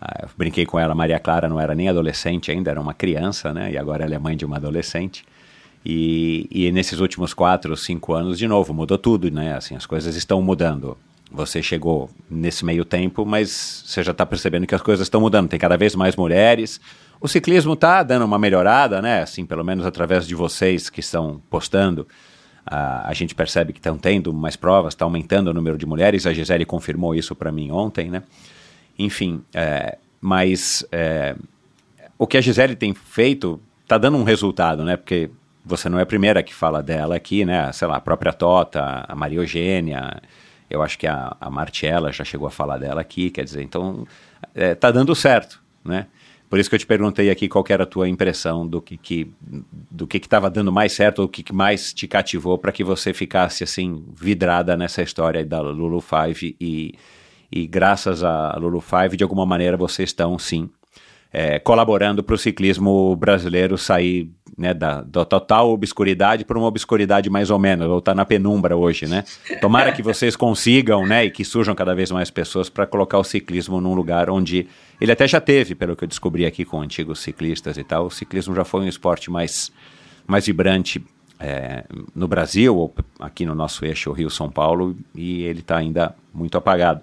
[0.00, 3.70] ah, brinquei com ela, Maria Clara não era nem adolescente ainda, era uma criança, né?
[3.72, 5.24] E agora ela é mãe de uma adolescente.
[5.84, 9.54] E, e nesses últimos quatro, cinco anos, de novo, mudou tudo, né?
[9.54, 10.96] Assim, as coisas estão mudando.
[11.32, 15.48] Você chegou nesse meio tempo, mas você já está percebendo que as coisas estão mudando.
[15.48, 16.80] Tem cada vez mais mulheres.
[17.20, 19.22] O ciclismo está dando uma melhorada, né?
[19.22, 22.06] Assim, pelo menos através de vocês que estão postando.
[22.66, 26.26] a gente percebe que estão tendo mais provas, está aumentando o número de mulheres.
[26.26, 28.22] A Gisele confirmou isso para mim ontem, né?
[28.98, 31.34] Enfim, é, mas é,
[32.18, 34.96] o que a Gisele tem feito está dando um resultado, né?
[34.96, 35.30] Porque
[35.64, 37.72] você não é a primeira que fala dela aqui, né?
[37.72, 40.20] Sei lá, a própria Tota, a Maria Eugênia,
[40.70, 44.06] eu acho que a, a Martiela já chegou a falar dela aqui, quer dizer, então
[44.54, 46.06] é, tá dando certo, né?
[46.48, 49.30] Por isso que eu te perguntei aqui qual era a tua impressão do que que
[49.90, 52.82] do que estava dando mais certo, ou o que, que mais te cativou para que
[52.82, 56.94] você ficasse assim vidrada nessa história da Lulu Five e,
[57.52, 60.68] e graças a Lulu Five de alguma maneira vocês estão sim
[61.32, 64.28] é, colaborando para o ciclismo brasileiro sair
[64.60, 68.76] né, da, da total obscuridade para uma obscuridade mais ou menos, ou está na penumbra
[68.76, 69.24] hoje, né?
[69.58, 73.24] Tomara que vocês consigam, né, e que surjam cada vez mais pessoas para colocar o
[73.24, 74.68] ciclismo num lugar onde
[75.00, 78.10] ele até já teve, pelo que eu descobri aqui com antigos ciclistas e tal, o
[78.10, 79.72] ciclismo já foi um esporte mais,
[80.26, 81.02] mais vibrante
[81.38, 81.84] é,
[82.14, 87.00] no Brasil, ou aqui no nosso eixo Rio-São Paulo, e ele está ainda muito apagado.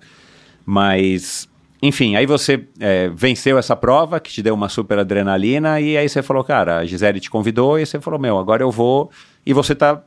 [0.64, 1.50] Mas
[1.82, 6.10] enfim, aí você é, venceu essa prova que te deu uma super adrenalina e aí
[6.10, 9.12] você falou, cara, a Gisele te convidou e você falou, meu, agora eu vou
[9.46, 10.02] e você tá,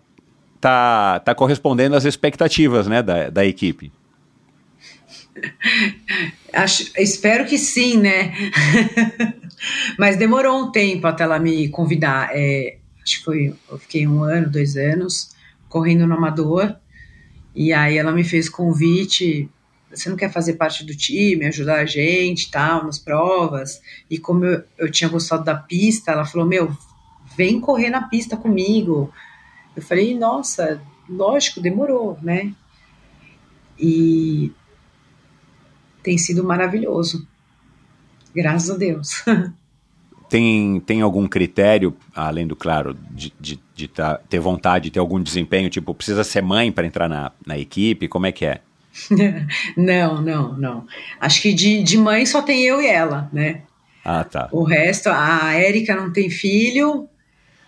[0.60, 3.92] tá, tá correspondendo às expectativas, né, da, da equipe.
[6.52, 8.34] Acho, espero que sim, né?
[9.96, 12.30] Mas demorou um tempo até ela me convidar.
[12.32, 15.30] É, acho que foi, eu fiquei um ano, dois anos
[15.68, 16.74] correndo no amador
[17.54, 19.48] e aí ela me fez convite
[19.90, 23.80] você não quer fazer parte do time, ajudar a gente tal, nas provas?
[24.08, 26.70] E como eu, eu tinha gostado da pista, ela falou, meu,
[27.36, 29.12] vem correr na pista comigo.
[29.74, 32.54] Eu falei, nossa, lógico, demorou, né?
[33.78, 34.52] E
[36.02, 37.26] tem sido maravilhoso.
[38.34, 39.24] Graças a Deus.
[40.28, 45.00] Tem, tem algum critério, além do, claro, de, de, de tá, ter vontade, de ter
[45.00, 45.68] algum desempenho?
[45.68, 48.06] Tipo, precisa ser mãe para entrar na, na equipe?
[48.06, 48.60] Como é que é?
[49.76, 50.86] não, não, não.
[51.20, 53.62] Acho que de, de mãe só tem eu e ela, né?
[54.04, 54.48] Ah, tá.
[54.50, 57.08] O resto, a Érica não tem filho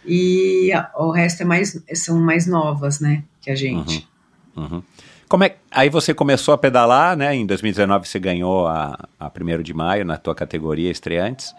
[0.04, 3.22] e a, o resto é mais, são mais novas, né?
[3.40, 4.08] Que a gente.
[4.56, 4.82] Uhum, uhum.
[5.28, 7.34] Como é, aí você começou a pedalar, né?
[7.34, 11.54] Em 2019 você ganhou a, a 1 de maio na tua categoria estreantes.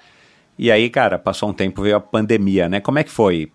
[0.57, 2.79] E aí, cara, passou um tempo, veio a pandemia, né?
[2.79, 3.51] Como é que foi?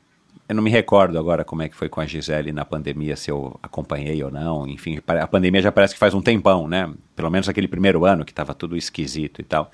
[0.49, 3.31] Eu não me recordo agora como é que foi com a Gisele na pandemia, se
[3.31, 4.67] eu acompanhei ou não.
[4.67, 6.91] Enfim, a pandemia já parece que faz um tempão, né?
[7.15, 9.71] Pelo menos aquele primeiro ano que estava tudo esquisito e tal.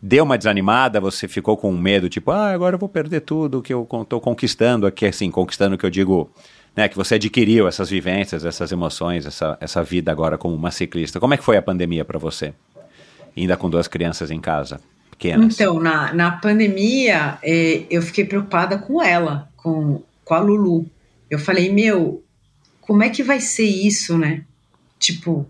[0.00, 3.72] Deu uma desanimada, você ficou com medo, tipo, ah, agora eu vou perder tudo que
[3.74, 6.30] eu estou conquistando aqui, assim, conquistando que eu digo,
[6.76, 11.20] né, que você adquiriu essas vivências, essas emoções, essa, essa vida agora como uma ciclista.
[11.20, 12.52] Como é que foi a pandemia para você?
[13.36, 14.80] Ainda com duas crianças em casa?
[15.22, 15.54] pequenas?
[15.54, 20.90] Então, na, na pandemia, é, eu fiquei preocupada com ela, com, com a Lulu.
[21.28, 22.24] Eu falei, meu,
[22.80, 24.46] como é que vai ser isso, né?
[24.98, 25.46] Tipo,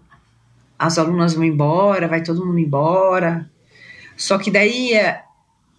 [0.76, 3.48] as alunas vão embora, vai todo mundo embora.
[4.16, 5.22] Só que daí é,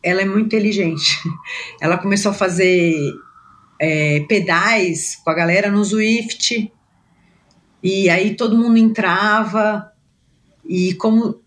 [0.02, 1.20] ela é muito inteligente.
[1.82, 2.96] Ela começou a fazer
[3.78, 6.72] é, pedais com a galera no Zwift.
[7.84, 9.92] E aí todo mundo entrava.
[10.64, 11.42] E como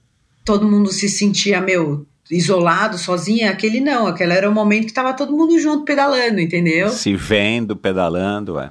[0.44, 5.14] todo mundo se sentia, meu, isolado, sozinha, aquele não, aquele era o momento que tava
[5.14, 6.88] todo mundo junto pedalando, entendeu?
[6.90, 8.70] Se vendo, pedalando, é.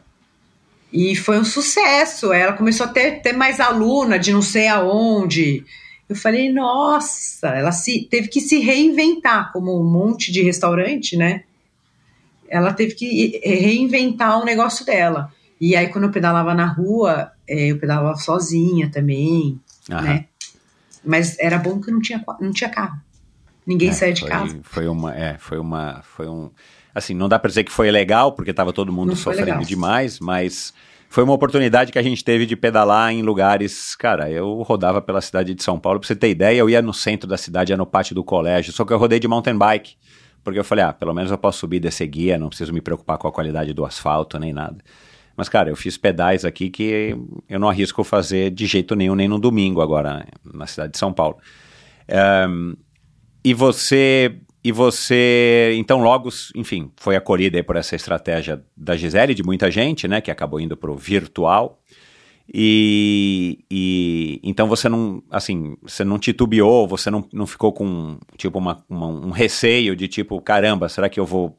[0.91, 2.31] E foi um sucesso.
[2.31, 5.65] Ela começou a ter, ter mais aluna de não sei aonde.
[6.07, 11.43] Eu falei, nossa, ela se, teve que se reinventar, como um monte de restaurante, né?
[12.47, 15.33] Ela teve que reinventar o negócio dela.
[15.59, 19.59] E aí, quando eu pedalava na rua, é, eu pedalava sozinha também,
[19.91, 20.01] Aham.
[20.01, 20.25] né?
[21.03, 22.99] Mas era bom que não tinha, não tinha carro.
[23.65, 24.59] Ninguém é, de foi, casa.
[24.63, 26.51] Foi uma, é, foi uma, foi um,
[26.93, 30.19] assim, não dá para dizer que foi legal porque estava todo mundo não sofrendo demais,
[30.19, 30.73] mas
[31.09, 35.21] foi uma oportunidade que a gente teve de pedalar em lugares, cara, eu rodava pela
[35.21, 37.77] cidade de São Paulo, para você ter ideia, eu ia no centro da cidade, ia
[37.77, 39.95] no pátio do colégio, só que eu rodei de mountain bike,
[40.43, 42.81] porque eu falei, ah, pelo menos eu posso subir e descer guia, não preciso me
[42.81, 44.77] preocupar com a qualidade do asfalto nem nada.
[45.35, 47.15] Mas, cara, eu fiz pedais aqui que
[47.49, 51.11] eu não arrisco fazer de jeito nenhum, nem no domingo agora, na cidade de São
[51.11, 51.37] Paulo.
[52.47, 52.75] Um,
[53.45, 59.43] e você e você, então, logo, enfim, foi acolhida por essa estratégia da Gisele, de
[59.43, 61.79] muita gente, né, que acabou indo para o virtual.
[62.51, 68.57] E, e, então você não, assim, você não titubeou, você não, não ficou com, tipo,
[68.57, 71.55] uma, uma, um receio de tipo, caramba, será que eu vou,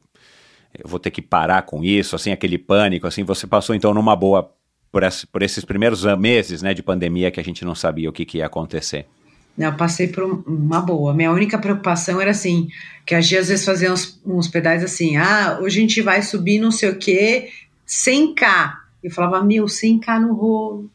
[0.77, 4.17] eu vou ter que parar com isso, assim, aquele pânico, assim, você passou então numa
[4.17, 4.51] boa
[4.91, 8.25] por, por esses primeiros meses, né, de pandemia que a gente não sabia o que,
[8.25, 9.07] que ia acontecer.
[9.57, 11.13] Eu passei por uma boa.
[11.13, 12.67] Minha única preocupação era assim,
[13.05, 16.21] que a Gia às vezes fazia uns, uns pedais assim, ah, hoje a gente vai
[16.21, 17.49] subir não sei o quê,
[17.87, 18.73] 100k.
[19.03, 20.89] Eu falava, meu, 100k no rolo.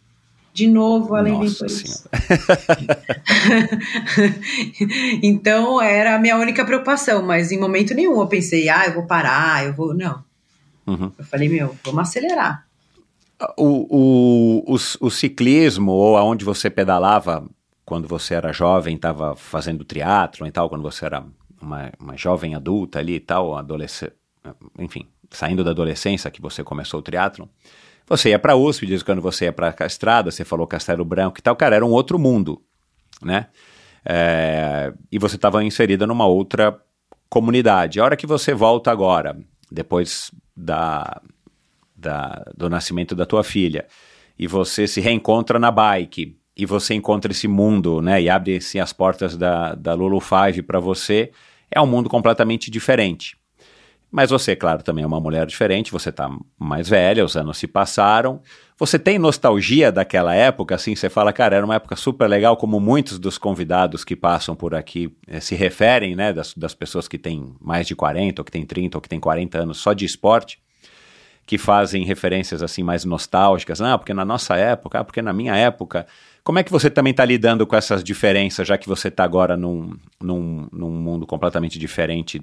[0.54, 1.64] De novo, além isso.
[5.22, 9.06] então, era a minha única preocupação, mas em momento nenhum eu pensei, ah, eu vou
[9.06, 9.94] parar, eu vou.
[9.94, 10.22] Não.
[10.86, 11.10] Uhum.
[11.18, 12.66] Eu falei, meu, vamos acelerar.
[13.56, 17.46] O, o, o, o ciclismo, ou aonde você pedalava,
[17.92, 21.22] quando você era jovem, estava fazendo triatlo e tal, quando você era
[21.60, 24.14] uma, uma jovem adulta ali e tal, adolescente,
[24.78, 27.46] enfim, saindo da adolescência que você começou o triatlo,
[28.08, 31.38] você ia para USP, diz quando você ia para a estrada, você falou Castelo Branco
[31.38, 32.62] e tal, cara, era um outro mundo,
[33.20, 33.48] né?
[34.06, 36.80] É, e você estava inserida numa outra
[37.28, 38.00] comunidade.
[38.00, 39.38] A hora que você volta agora,
[39.70, 41.20] depois da,
[41.94, 43.86] da, do nascimento da tua filha,
[44.38, 48.78] e você se reencontra na bike, e você encontra esse mundo, né, e abre assim,
[48.78, 51.30] as portas da, da Lulu Five para você,
[51.70, 53.36] é um mundo completamente diferente.
[54.12, 57.66] Mas você, claro, também é uma mulher diferente, você está mais velha, os anos se
[57.66, 58.42] passaram.
[58.78, 62.78] Você tem nostalgia daquela época, assim, você fala, cara, era uma época super legal, como
[62.78, 67.16] muitos dos convidados que passam por aqui eh, se referem, né, das, das pessoas que
[67.16, 70.04] têm mais de 40, ou que têm 30, ou que têm 40 anos só de
[70.04, 70.58] esporte,
[71.46, 75.56] que fazem referências assim mais nostálgicas, ah, porque na nossa época, ah, porque na minha
[75.56, 76.06] época,
[76.44, 79.56] como é que você também está lidando com essas diferenças, já que você está agora
[79.56, 82.42] num, num, num, mundo completamente diferente,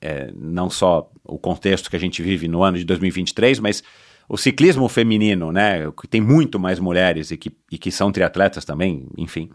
[0.00, 3.82] é, não só o contexto que a gente vive no ano de 2023, mas
[4.28, 8.64] o ciclismo feminino, né, que tem muito mais mulheres e que, e que são triatletas
[8.64, 9.50] também, enfim,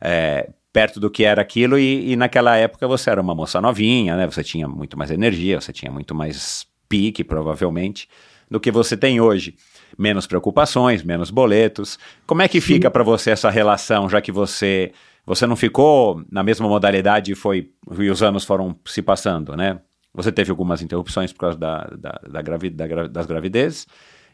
[0.00, 4.16] é, perto do que era aquilo, e, e, naquela época você era uma moça novinha,
[4.16, 8.08] né, você tinha muito mais energia, você tinha muito mais pique, provavelmente,
[8.50, 9.54] do que você tem hoje.
[9.98, 11.98] Menos preocupações, menos boletos.
[12.26, 14.92] Como é que fica para você essa relação, já que você
[15.26, 19.78] você não ficou na mesma modalidade e foi e os anos foram se passando, né?
[20.12, 23.86] Você teve algumas interrupções por causa da, da, da gravi, da das gravidezes.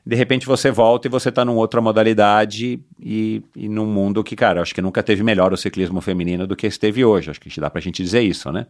[0.07, 4.37] De repente você volta e você está numa outra modalidade e, e num mundo que,
[4.37, 7.31] cara, acho que nunca teve melhor o ciclismo feminino do que esteve hoje.
[7.31, 8.69] Acho que dá pra gente dizer isso, né?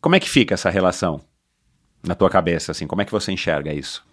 [0.00, 1.20] Como é que fica essa relação
[2.06, 2.86] na tua cabeça, assim?
[2.86, 4.06] Como é que você enxerga isso?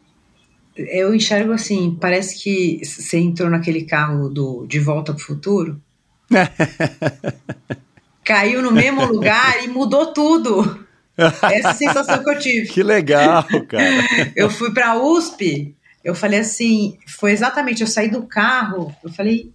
[0.75, 5.81] Eu enxergo assim, parece que você entrou naquele carro do De Volta pro Futuro,
[8.23, 10.85] caiu no mesmo lugar e mudou tudo.
[11.17, 12.67] Essa é sensação que eu tive.
[12.67, 14.03] Que legal, cara.
[14.35, 15.73] Eu fui para a USP,
[16.03, 19.49] eu falei assim, foi exatamente, eu saí do carro, eu falei,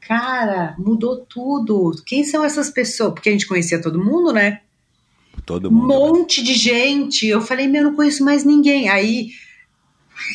[0.00, 2.00] cara, mudou tudo.
[2.06, 3.12] Quem são essas pessoas?
[3.12, 4.60] Porque a gente conhecia todo mundo, né?
[5.44, 5.88] Todo Um mundo.
[5.88, 7.26] monte de gente.
[7.26, 8.88] Eu falei, meu, eu não conheço mais ninguém.
[8.88, 9.30] Aí,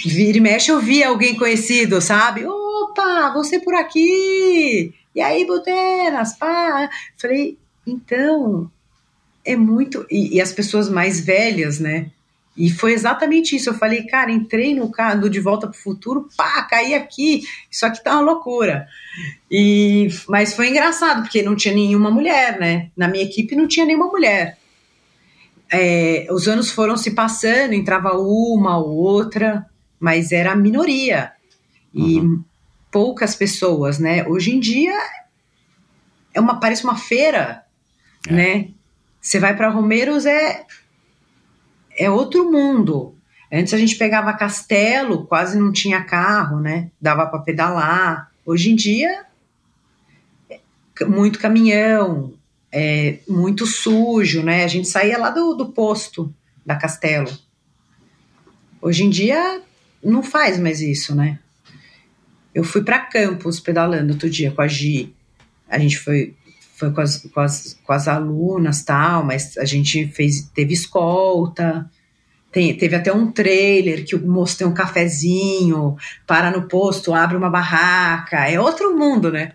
[0.06, 2.45] vira e mexe, eu vi alguém conhecido, sabe?
[2.45, 4.94] Opa, você por aqui!
[5.14, 6.90] E aí, Butenas, pá!
[7.18, 7.57] Falei,
[7.88, 8.70] então,
[9.44, 10.06] é muito.
[10.10, 12.12] E, e as pessoas mais velhas, né?
[12.57, 13.70] E foi exatamente isso.
[13.70, 17.44] Eu falei, cara, entrei no carro De Volta pro Futuro, pá, caí aqui.
[17.70, 18.88] Isso aqui tá uma loucura.
[19.52, 22.90] E, mas foi engraçado, porque não tinha nenhuma mulher, né?
[22.95, 24.57] Na minha equipe não tinha nenhuma mulher.
[25.72, 29.66] É, os anos foram se passando, entrava uma ou outra,
[30.06, 31.32] mas era a minoria.
[31.91, 32.22] E
[32.91, 34.23] poucas pessoas, né?
[34.27, 34.95] Hoje em dia
[36.32, 37.64] é uma, parece uma feira,
[38.27, 38.32] É.
[38.32, 38.68] né?
[39.19, 40.64] Você vai para Romeiros, é,
[41.98, 43.18] é outro mundo.
[43.52, 46.91] Antes a gente pegava castelo, quase não tinha carro, né?
[47.02, 48.32] Dava para pedalar.
[48.45, 49.26] Hoje em dia,
[50.52, 50.60] é
[51.06, 52.36] muito caminhão,
[52.72, 54.65] é, muito sujo, né?
[54.65, 56.32] A gente saía lá do, do posto
[56.64, 57.36] da Castelo.
[58.80, 59.64] Hoje em dia
[60.11, 61.40] não faz mais isso, né?
[62.53, 65.14] Eu fui para Campos pedalando outro dia com a Gi.
[65.69, 66.34] A gente foi,
[66.77, 71.90] foi com, as, com, as, com as alunas tal, mas a gente fez, teve escolta.
[72.52, 77.36] Tem, teve até um trailer que o moço tem um cafezinho, para no posto, abre
[77.36, 78.49] uma barraca.
[78.49, 79.52] É outro mundo, né?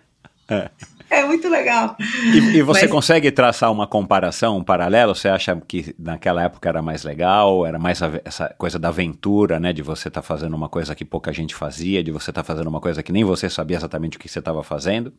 [0.47, 0.69] É.
[1.11, 1.97] É muito legal.
[2.33, 5.13] E, e você Mas- consegue traçar uma comparação, um paralelo?
[5.13, 9.73] Você acha que naquela época era mais legal, era mais essa coisa da aventura, né?
[9.73, 12.79] De você estar fazendo uma coisa que pouca gente fazia, de você estar fazendo uma
[12.79, 15.11] coisa que nem você sabia exatamente o que você estava fazendo?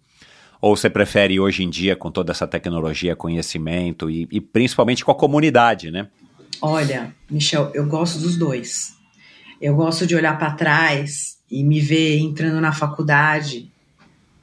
[0.62, 5.10] Ou você prefere hoje em dia, com toda essa tecnologia, conhecimento e, e principalmente com
[5.10, 6.08] a comunidade, né?
[6.62, 8.94] Olha, Michel, eu gosto dos dois.
[9.60, 13.71] Eu gosto de olhar para trás e me ver entrando na faculdade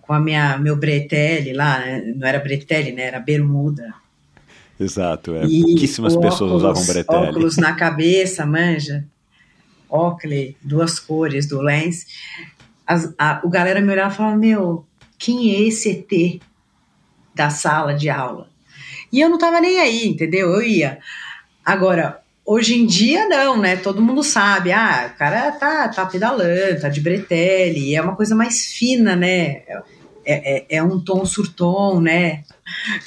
[0.10, 2.02] com a minha meu bretelle lá, né?
[2.16, 3.04] não era bretelle, né?
[3.04, 3.94] Era bermuda.
[4.80, 5.46] Exato, é.
[5.46, 7.28] E Pouquíssimas o pessoas óculos- usavam bretelle.
[7.30, 9.06] Óculos na cabeça, manja.
[9.88, 12.08] Oakley, duas cores do lens.
[12.88, 14.84] As- a, o galera me olhava e falava, meu,
[15.16, 16.42] quem é esse ET
[17.36, 18.50] da sala de aula?
[19.14, 20.50] E eu não tava nem aí, entendeu?
[20.56, 20.98] Eu ia.
[21.64, 23.76] Agora, hoje em dia não, né?
[23.76, 28.34] Todo mundo sabe, ah, o cara tá, tá pedalando, tá de bretelle, é uma coisa
[28.34, 29.62] mais fina, né?
[30.32, 32.44] É, é, é um tom sur tom, né?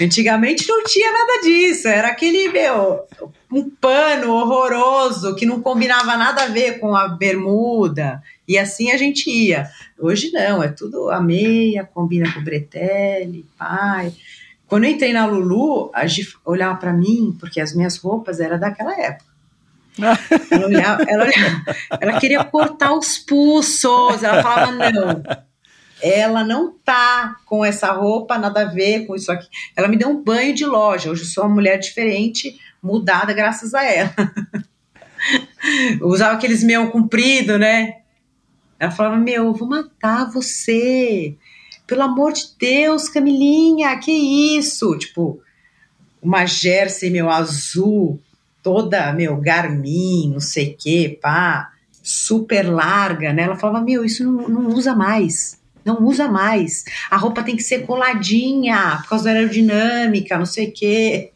[0.01, 3.07] Antigamente não tinha nada disso, era aquele, meu,
[3.53, 8.97] um pano horroroso que não combinava nada a ver com a bermuda, e assim a
[8.97, 9.69] gente ia.
[9.97, 14.13] Hoje não, é tudo a meia, combina com o bretelle, pai.
[14.67, 18.59] Quando eu entrei na Lulu, a Gi olhava para mim, porque as minhas roupas eram
[18.59, 19.31] daquela época.
[20.51, 25.23] Ela, olhava, ela, olhava, ela queria cortar os pulsos, ela falava, não,
[26.03, 29.49] ela não tá com essa roupa, nada a ver com isso aqui.
[29.77, 31.11] Ela me deu um banho de loja.
[31.11, 34.13] Hoje eu sou uma mulher diferente, mudada graças a ela.
[36.03, 37.99] Usava aqueles meio comprido, né?
[38.81, 41.37] Ela falava: Meu, eu vou matar você.
[41.87, 44.11] Pelo amor de Deus, Camilinha, que
[44.59, 44.99] isso?
[44.99, 45.41] Tipo,
[46.21, 48.21] uma jersey, meu, azul,
[48.61, 51.71] toda, meu, Garmin, não sei o que, pá,
[52.03, 53.45] super larga, né?
[53.45, 55.62] Ela falava: Meu, isso não, não usa mais.
[55.85, 56.85] Não usa mais.
[57.11, 61.31] A roupa tem que ser coladinha, por causa da aerodinâmica, não sei o quê.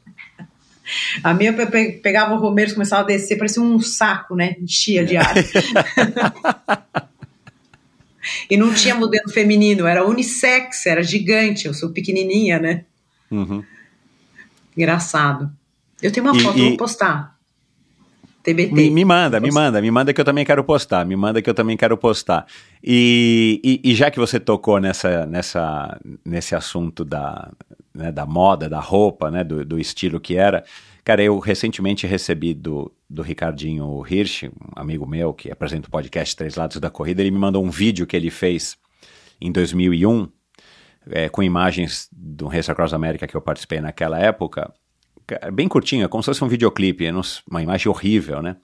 [1.23, 4.55] A minha eu pe- pegava o Romero, começava a descer, parecia um saco, né?
[4.61, 5.35] Enchia de ar.
[8.51, 11.67] e não tinha modelo feminino, era unissex, era gigante.
[11.67, 12.85] Eu sou pequenininha, né?
[13.31, 13.63] Uhum.
[14.77, 15.51] Engraçado.
[16.03, 17.36] Eu tenho uma E- foto, e- vou postar.
[18.47, 18.73] TBT.
[18.73, 21.51] Me, me manda, me manda, me manda que eu também quero postar, me manda que
[21.51, 22.47] eu também quero postar.
[22.83, 27.51] E, e, e já que você tocou nessa, nessa, nesse assunto da,
[27.95, 30.65] né, da moda, da roupa, né, do, do estilo que era,
[31.07, 36.35] Cara, eu recentemente recebi do, do Ricardinho Hirsch, um amigo meu que apresenta o podcast
[36.35, 38.77] Três Lados da Corrida, ele me mandou um vídeo que ele fez
[39.41, 40.29] em 2001,
[41.09, 44.75] é, com imagens do Race Across America que eu participei naquela época,
[45.53, 47.07] bem curtinha, como se fosse um videoclipe,
[47.51, 48.57] uma imagem horrível, né?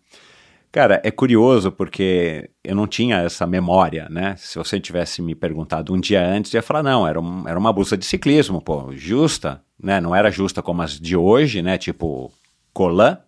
[0.72, 4.34] Cara, é curioso porque eu não tinha essa memória, né?
[4.38, 7.58] Se você tivesse me perguntado um dia antes, eu ia falar, não, era, um, era
[7.58, 10.00] uma blusa de ciclismo, pô, justa, né?
[10.00, 11.76] Não era justa como as de hoje, né?
[11.76, 12.32] Tipo,
[12.72, 13.18] colã,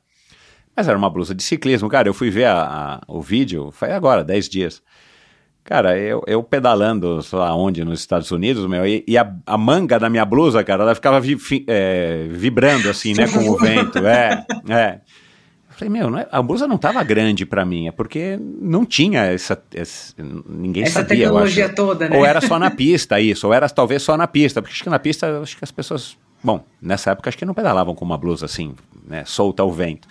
[0.74, 1.89] mas era uma blusa de ciclismo.
[1.89, 4.82] Cara, eu fui ver a, a, o vídeo, foi agora, 10 dias.
[5.64, 9.56] Cara, eu, eu pedalando, sei lá onde, nos Estados Unidos, meu, e, e a, a,
[9.56, 13.56] manga da minha blusa, cara, ela ficava vi, fi, é, vibrando assim, né, com o
[13.56, 13.98] vento.
[14.06, 15.00] É, é.
[15.70, 19.60] Falei, meu, é, a blusa não estava grande para mim, é porque não tinha essa.
[19.74, 20.14] essa
[20.46, 21.24] ninguém essa sabia.
[21.24, 22.16] tecnologia toda, né?
[22.18, 24.90] Ou era só na pista isso, ou era talvez só na pista, porque acho que
[24.90, 26.16] na pista, acho que as pessoas.
[26.42, 28.74] Bom, nessa época acho que não pedalavam com uma blusa assim,
[29.08, 30.06] né, solta ao vento.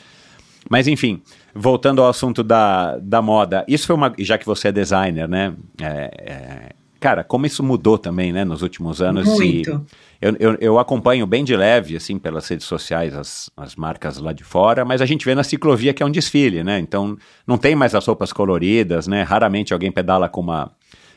[0.68, 1.22] Mas enfim,
[1.54, 4.14] voltando ao assunto da, da moda, isso foi uma.
[4.18, 5.54] Já que você é designer, né?
[5.82, 6.70] É, é,
[7.00, 9.26] cara, como isso mudou também, né, nos últimos anos.
[9.26, 9.86] Muito.
[10.22, 14.32] Eu, eu, eu, acompanho bem de leve, assim, pelas redes sociais, as, as marcas lá
[14.32, 16.80] de fora, mas a gente vê na ciclovia que é um desfile, né?
[16.80, 19.22] Então, não tem mais as roupas coloridas, né?
[19.22, 20.72] Raramente alguém pedala com uma,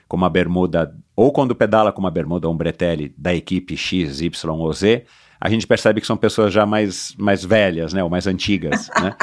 [0.08, 4.20] com uma bermuda, ou quando pedala com uma bermuda ou um bretelle da equipe X,
[4.20, 5.04] Y ou Z,
[5.40, 9.14] a gente percebe que são pessoas já mais, mais velhas, né, ou mais antigas, né?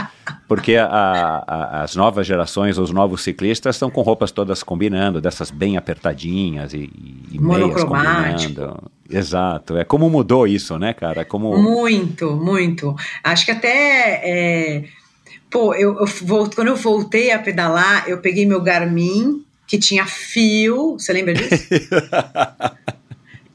[0.48, 5.50] Porque a, a, as novas gerações, os novos ciclistas estão com roupas todas combinando, dessas
[5.50, 6.90] bem apertadinhas e,
[7.32, 8.92] e meias combinando.
[9.10, 11.26] Exato, é como mudou isso, né, cara?
[11.26, 11.58] Como...
[11.58, 12.96] Muito, muito.
[13.24, 14.22] Acho que até...
[14.24, 14.84] É...
[15.50, 20.94] Pô, eu, eu quando eu voltei a pedalar, eu peguei meu Garmin, que tinha fio,
[20.94, 21.68] você lembra disso?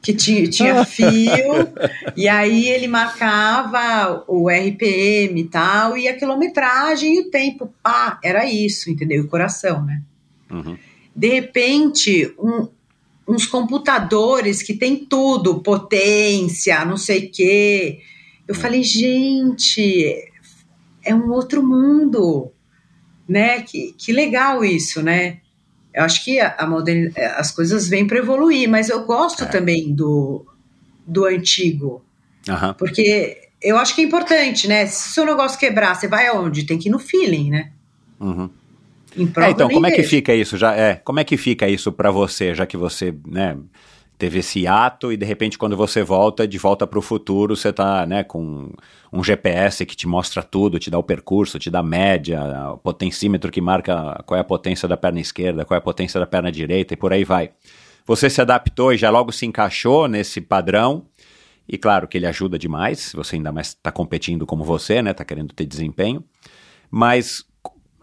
[0.01, 1.67] que tinha, tinha fio,
[2.15, 8.19] e aí ele marcava o RPM e tal, e a quilometragem e o tempo, pá,
[8.23, 9.23] era isso, entendeu?
[9.23, 10.01] O coração, né?
[10.49, 10.77] Uhum.
[11.15, 12.67] De repente, um,
[13.27, 17.99] uns computadores que tem tudo, potência, não sei o quê.
[18.47, 18.61] Eu uhum.
[18.61, 20.15] falei, gente,
[21.03, 22.51] é um outro mundo,
[23.27, 23.61] né?
[23.61, 25.39] Que, que legal isso, né?
[25.99, 29.47] Eu acho que a, a modern, as coisas vêm para evoluir, mas eu gosto é.
[29.47, 30.45] também do,
[31.05, 32.01] do antigo.
[32.47, 32.73] Uhum.
[32.75, 34.85] Porque eu acho que é importante, né?
[34.85, 36.63] Se o seu negócio quebrar, você vai aonde?
[36.63, 37.71] Tem que ir no feeling, né?
[38.17, 38.49] Uhum.
[39.43, 40.55] É, então, como é que fica isso?
[40.55, 43.57] Já é, como é que fica isso para você, já que você, né,
[44.19, 47.69] teve esse ato e de repente quando você volta de volta para o futuro você
[47.69, 48.69] está né, com
[49.11, 52.41] um GPS que te mostra tudo, te dá o percurso, te dá a média,
[52.73, 56.19] o potencímetro que marca qual é a potência da perna esquerda, qual é a potência
[56.19, 57.51] da perna direita e por aí vai.
[58.05, 61.05] Você se adaptou e já logo se encaixou nesse padrão
[61.65, 65.23] e claro que ele ajuda demais, você ainda mais está competindo como você, né, está
[65.23, 66.21] querendo ter desempenho,
[66.91, 67.45] mas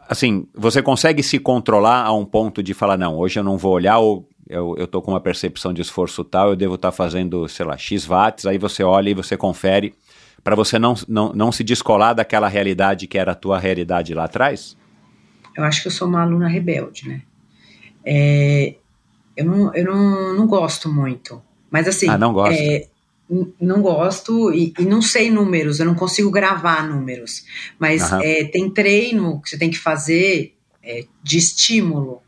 [0.09, 3.75] assim, você consegue se controlar a um ponto de falar, não, hoje eu não vou
[3.75, 7.49] olhar ou eu, tô com uma percepção de esforço tal, eu devo estar tá fazendo,
[7.49, 9.95] sei lá, X watts, aí você olha e você confere,
[10.43, 14.25] para você não, não, não se descolar daquela realidade que era a tua realidade lá
[14.25, 14.77] atrás?
[15.57, 17.23] Eu acho que eu sou uma aluna rebelde, né?
[18.05, 18.77] É,
[19.37, 22.09] eu não, eu não, não gosto muito, mas assim...
[22.09, 22.61] Ah, não gosto?
[22.61, 22.87] É,
[23.61, 27.45] não gosto e, e, não sei números, eu não consigo gravar números,
[27.77, 28.21] mas uhum.
[28.23, 32.23] é, tem treino que você tem que fazer é, de estímulo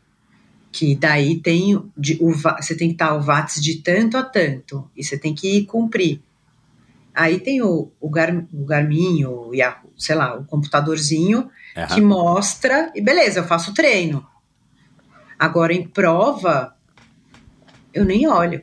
[0.71, 4.89] que daí tem de, o, você tem que estar o watts de tanto a tanto
[4.95, 6.21] e você tem que cumprir.
[7.13, 11.87] Aí tem o, o, Gar, o Garmin, o Yahoo, sei lá, o computadorzinho uhum.
[11.87, 14.25] que mostra e beleza, eu faço treino.
[15.37, 16.75] Agora em prova
[17.93, 18.61] eu nem olho.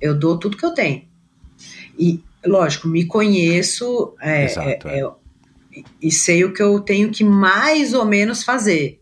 [0.00, 1.08] Eu dou tudo que eu tenho.
[1.98, 5.10] E lógico, me conheço é, Exato, é, é.
[6.00, 8.99] e sei o que eu tenho que mais ou menos fazer.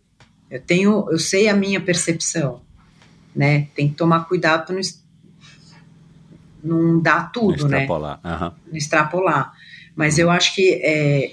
[0.51, 2.63] Eu tenho, eu sei a minha percepção,
[3.35, 3.69] né?
[3.75, 4.83] Tem que tomar cuidado para não,
[6.63, 7.83] não dar tudo, não né?
[7.83, 8.21] extrapolar.
[8.25, 8.33] né?
[8.33, 8.53] Uhum.
[8.69, 9.53] Não extrapolar.
[9.95, 10.23] Mas uhum.
[10.23, 11.33] eu acho que é,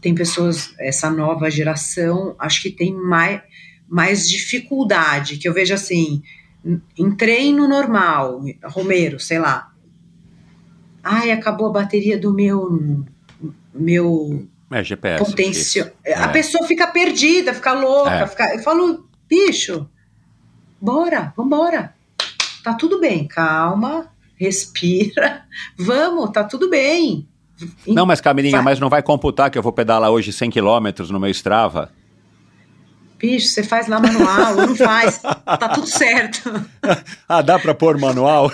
[0.00, 3.42] tem pessoas, essa nova geração, acho que tem mais,
[3.88, 6.22] mais dificuldade, que eu vejo assim,
[6.96, 9.72] em treino normal, Romero, sei lá.
[11.02, 13.04] Ai, acabou a bateria do meu
[13.74, 14.48] meu
[14.80, 15.92] é, GPS.
[16.04, 16.14] É.
[16.14, 18.10] A pessoa fica perdida, fica louca.
[18.10, 18.26] É.
[18.26, 18.54] Fica...
[18.54, 19.88] Eu falo, bicho,
[20.80, 21.94] bora, vambora.
[22.64, 25.44] Tá tudo bem, calma, respira,
[25.78, 27.28] vamos, tá tudo bem.
[27.86, 31.20] Não, mas Camilinha, mas não vai computar que eu vou pedalar hoje 100 km no
[31.20, 31.92] meu Strava?
[33.16, 36.50] Bicho, você faz lá manual, não faz, tá tudo certo.
[37.28, 38.50] ah, dá pra pôr manual?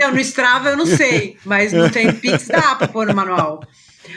[0.00, 3.64] não, no Strava eu não sei, mas no tem Pix dá pra pôr no manual.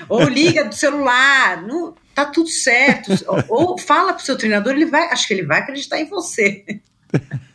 [0.10, 3.12] Ou liga do celular, não, tá tudo certo.
[3.28, 6.66] ou, ou fala pro seu treinador, ele vai, acho que ele vai acreditar em você.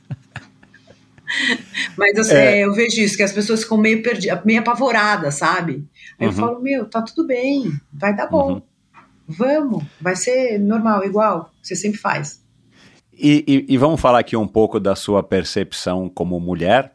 [1.96, 2.64] Mas assim, É.
[2.64, 5.84] eu vejo isso, que as pessoas ficam meio perdidas, meio apavoradas, sabe?
[6.18, 6.36] Aí eu Uhum.
[6.36, 8.54] falo, meu, tá tudo bem, vai dar bom.
[8.54, 8.62] Uhum.
[9.26, 12.42] Vamos, vai ser normal, igual, você sempre faz.
[13.14, 16.92] E, e- e vamos falar aqui um pouco da sua percepção como mulher,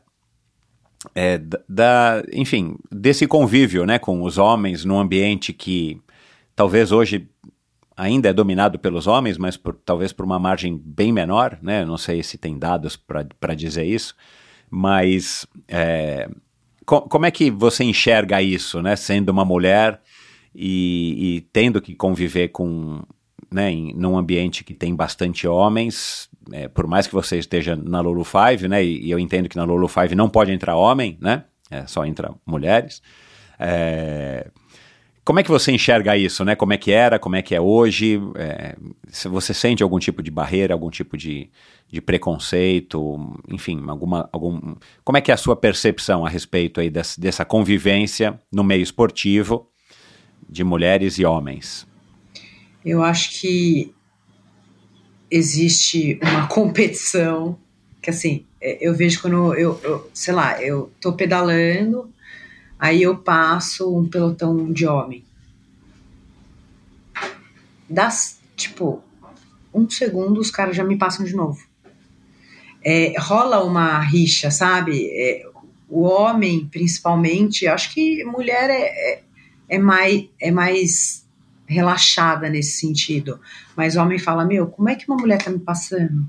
[1.16, 6.00] é, da, enfim, desse convívio né, com os homens num ambiente que
[6.56, 7.28] talvez hoje
[7.96, 11.84] ainda é dominado pelos homens, mas por- talvez por uma margem bem menor, né?
[11.84, 14.16] Não sei se tem dados para dizer isso,
[14.70, 16.30] mas é,
[16.86, 18.96] co- como é que você enxerga isso, né?
[18.96, 20.00] Sendo uma mulher
[20.54, 23.02] e, e tendo que conviver com,
[23.52, 28.00] né, em, num ambiente que tem bastante homens, é, por mais que você esteja na
[28.00, 28.84] Lulu Five, né?
[28.84, 31.44] E, e eu entendo que na Lulu Five não pode entrar homem, né?
[31.70, 33.02] É, só entra mulheres.
[33.60, 34.50] É,
[35.28, 36.56] como é que você enxerga isso, né?
[36.56, 38.18] Como é que era, como é que é hoje?
[38.36, 38.78] É,
[39.10, 41.50] se você sente algum tipo de barreira, algum tipo de,
[41.90, 46.90] de preconceito, enfim, alguma, algum, como é que é a sua percepção a respeito aí
[46.90, 49.70] dessa, dessa convivência no meio esportivo
[50.48, 51.86] de mulheres e homens?
[52.86, 53.94] Eu acho que
[55.30, 57.58] existe uma competição
[58.08, 62.10] que assim, é, eu vejo quando eu, eu sei lá, eu tô pedalando,
[62.80, 65.26] aí eu passo um pelotão de homem.
[67.90, 69.04] Das, tipo,
[69.74, 71.62] um segundo os caras já me passam de novo.
[72.82, 75.10] É, rola uma rixa, sabe?
[75.12, 75.46] É,
[75.90, 79.24] o homem, principalmente, acho que mulher é, é,
[79.68, 81.27] é mais, é mais
[81.68, 83.40] relaxada nesse sentido.
[83.76, 86.26] Mas o homem fala: Meu, como é que uma mulher tá me passando?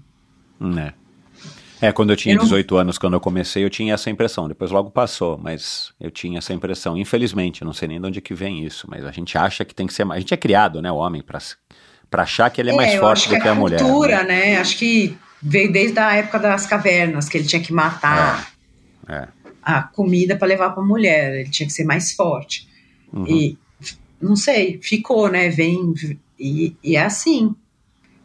[0.60, 0.93] Né?
[1.81, 4.48] É, quando eu tinha Eu não- 18 anos, quando eu comecei, eu tinha essa impressão.
[4.48, 6.97] Depois logo passou, mas eu tinha essa impressão.
[6.98, 9.86] Infelizmente, não sei nem de onde que vem isso, mas a gente acha que tem
[9.86, 10.19] que ser mais.
[10.19, 11.55] A gente é criado, né, o homem, pra, se-
[12.10, 13.81] pra achar que ele é, mais eu forte do que que a a mulher.
[13.81, 14.47] cultura, né?
[14.47, 14.56] né?
[14.59, 18.51] Acho que veio desde a época das cavernas, que ele tinha que matar
[19.09, 19.28] É.
[19.62, 22.66] a comida para levar para a mulher, ele tinha que ser mais forte.
[23.12, 23.24] Uhum.
[23.28, 23.56] E
[24.20, 25.49] não sei, ficou, né?
[25.49, 25.95] Vem
[26.39, 27.55] e, e é assim.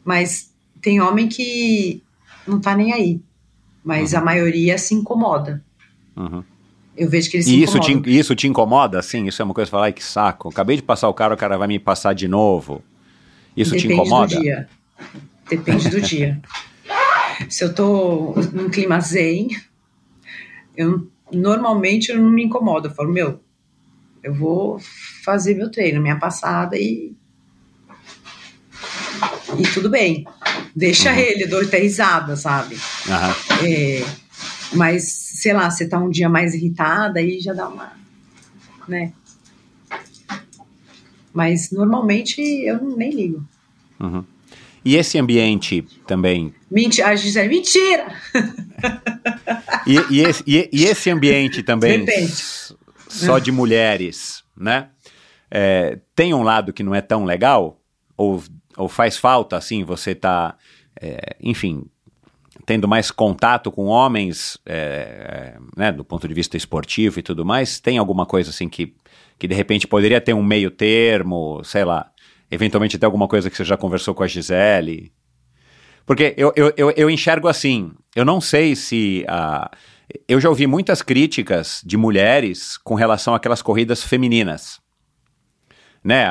[0.04, 0.52] Mas
[0.82, 2.02] tem homem que
[2.48, 3.22] não tá nem aí.
[3.84, 5.64] Mas a maioria se incomoda.
[6.16, 6.44] Uhum.
[6.96, 8.14] Eu vejo que eles se E isso te, incomodam.
[8.14, 9.28] isso te incomoda, assim?
[9.28, 10.50] Isso é uma coisa que você fala, ai, que saco.
[10.50, 12.84] Acabei de passar o cara, o cara vai me passar de novo.
[13.58, 14.36] Isso te Depende incomoda?
[14.36, 14.70] do dia.
[15.50, 16.42] Depende do dia.
[17.50, 19.50] Se eu tô num clima zen,
[20.78, 22.88] eu normalmente eu não me incomodo.
[22.88, 23.40] Eu falo, meu,
[24.24, 24.80] eu vou
[25.24, 27.14] fazer meu treino, minha passada e.
[29.58, 30.26] E tudo bem.
[30.76, 31.18] Deixa Uhum.
[31.20, 32.78] ele, dou até risada, sabe?
[33.08, 33.36] Aham.
[33.66, 34.04] É,
[34.74, 37.94] mas, sei lá, você tá um dia mais irritada, aí já dá uma.
[38.88, 39.14] né?
[41.34, 43.44] Mas normalmente eu nem ligo.
[44.00, 44.24] Uhum.
[44.86, 48.14] E esse ambiente também Mentira, a Gisele, mentira!
[49.88, 52.34] E, e esse, e- e esse ambiente também Depende.
[53.08, 54.90] só de mulheres, né?
[55.56, 57.80] É, tem um lado que não é tão legal?
[58.18, 58.44] Ou,
[58.76, 60.58] ou faz falta, assim, você tá,
[61.00, 61.86] é, enfim,
[62.66, 67.80] tendo mais contato com homens, é, né, do ponto de vista esportivo e tudo mais?
[67.80, 68.96] Tem alguma coisa, assim, que,
[69.38, 72.10] que de repente poderia ter um meio termo, sei lá,
[72.50, 75.14] eventualmente tem alguma coisa que você já conversou com a Gisele?
[76.04, 79.24] Porque eu, eu, eu, eu enxergo assim, eu não sei se.
[79.28, 79.72] ah,
[80.28, 84.83] eu já ouvi muitas críticas de mulheres com relação àquelas corridas femininas.
[86.04, 86.26] Né?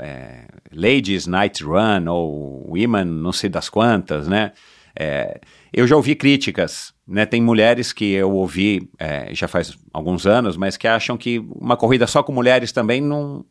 [0.00, 4.52] é, Ladies Night Run ou Women não sei das quantas, né?
[4.94, 5.40] É,
[5.72, 7.26] eu já ouvi críticas, né?
[7.26, 11.76] Tem mulheres que eu ouvi é, já faz alguns anos, mas que acham que uma
[11.76, 13.44] corrida só com mulheres também não.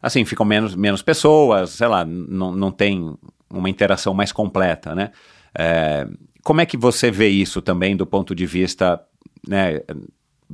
[0.00, 3.16] Assim, ficam menos, menos pessoas, sei lá, não, não tem
[3.48, 5.12] uma interação mais completa, né?
[5.56, 6.06] É,
[6.42, 9.00] como é que você vê isso também do ponto de vista
[9.46, 9.80] né,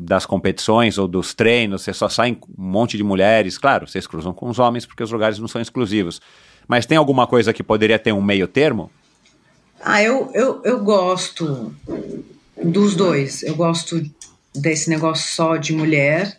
[0.00, 1.82] das competições ou dos treinos?
[1.82, 5.10] Você só sai um monte de mulheres, claro, vocês cruzam com os homens porque os
[5.10, 6.20] lugares não são exclusivos.
[6.66, 8.90] Mas tem alguma coisa que poderia ter um meio termo?
[9.82, 11.74] Ah, eu, eu, eu gosto
[12.62, 13.42] dos dois.
[13.42, 14.02] Eu gosto
[14.54, 16.38] desse negócio só de mulher.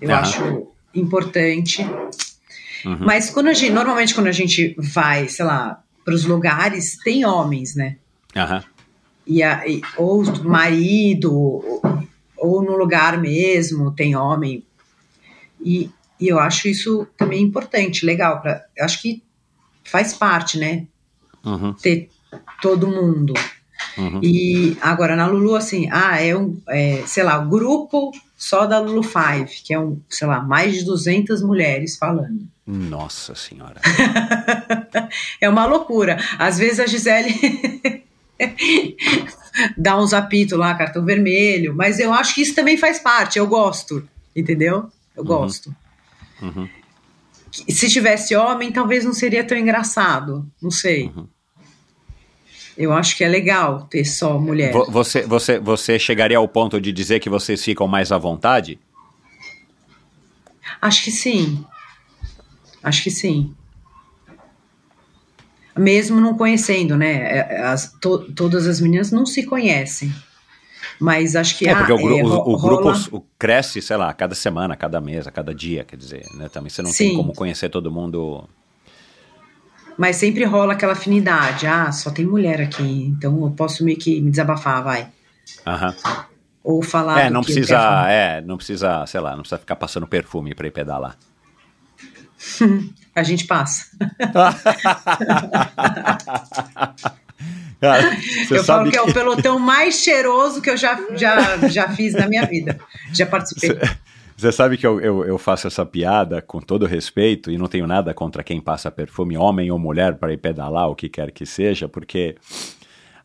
[0.00, 1.82] Eu acho importante.
[2.84, 2.98] Uhum.
[3.00, 7.24] Mas quando a gente, normalmente quando a gente vai, sei lá, para os lugares, tem
[7.24, 7.96] homens, né?
[8.36, 8.62] Aham.
[9.26, 11.62] E, a, e- ou marido,
[12.40, 14.64] ou, no lugar mesmo tem homem.
[15.60, 18.40] E, e eu acho isso também importante, legal.
[18.40, 19.22] Pra, eu acho que
[19.84, 20.86] faz parte, né?
[21.44, 21.72] Uhum.
[21.74, 22.08] Ter
[22.60, 23.34] todo mundo.
[23.96, 24.20] Uhum.
[24.22, 29.02] E agora na Lulu, assim, ah, é um, é, sei lá, grupo só da Lulu
[29.02, 32.46] Five, que é um, sei lá, mais de 200 mulheres falando.
[32.66, 33.80] Nossa senhora.
[35.40, 36.18] é uma loucura.
[36.38, 37.34] Às vezes a Gisele
[39.76, 43.46] dá uns apitos lá, cartão vermelho, mas eu acho que isso também faz parte, eu
[43.46, 44.90] gosto, entendeu?
[45.16, 45.28] Eu Uhum.
[45.28, 45.74] gosto.
[46.42, 46.68] Uhum.
[47.68, 51.06] Se tivesse homem, talvez não seria tão engraçado, não sei.
[51.14, 51.26] Uhum.
[52.78, 54.72] Eu acho que é legal ter só mulher.
[54.72, 58.78] Vo- Você, você, você chegaria ao ponto de dizer que vocês ficam mais à vontade?
[60.80, 61.64] Acho que sim.
[62.82, 63.54] Acho que sim.
[65.76, 67.38] Mesmo não conhecendo, né?
[67.38, 70.12] É, As, to- todas as meninas não se conhecem.
[70.98, 74.12] Mas acho que É, porque ah, o, é, o- o grupo rola- cresce, sei lá,
[74.12, 76.48] cada semana, cada mês, a cada dia, quer dizer, né?
[76.48, 77.08] Também você não Sim.
[77.08, 78.48] tem como conhecer todo mundo.
[79.96, 81.66] Mas sempre rola aquela afinidade.
[81.66, 82.82] Ah, só tem mulher aqui,
[83.16, 85.08] então eu posso meio que me desabafar, vai.
[85.66, 85.94] Aham.
[86.62, 87.20] Ou falar.
[87.20, 87.78] É, não precisa,
[88.08, 91.16] é, não precisa, sei lá, não precisa ficar passando perfume pra ir pedalar.
[93.14, 93.86] A gente passa.
[97.80, 98.14] Cara,
[98.46, 101.88] você eu falo sabe que, é o pelotão mais cheiroso que eu já, já, já
[101.88, 102.78] fiz na minha vida.
[103.12, 103.70] Já participei.
[104.36, 107.86] Você sabe que eu, eu, eu faço essa piada com todo respeito e não tenho
[107.86, 111.46] nada contra quem passa perfume, homem ou mulher, para ir pedalar, o que quer que
[111.46, 112.36] seja, porque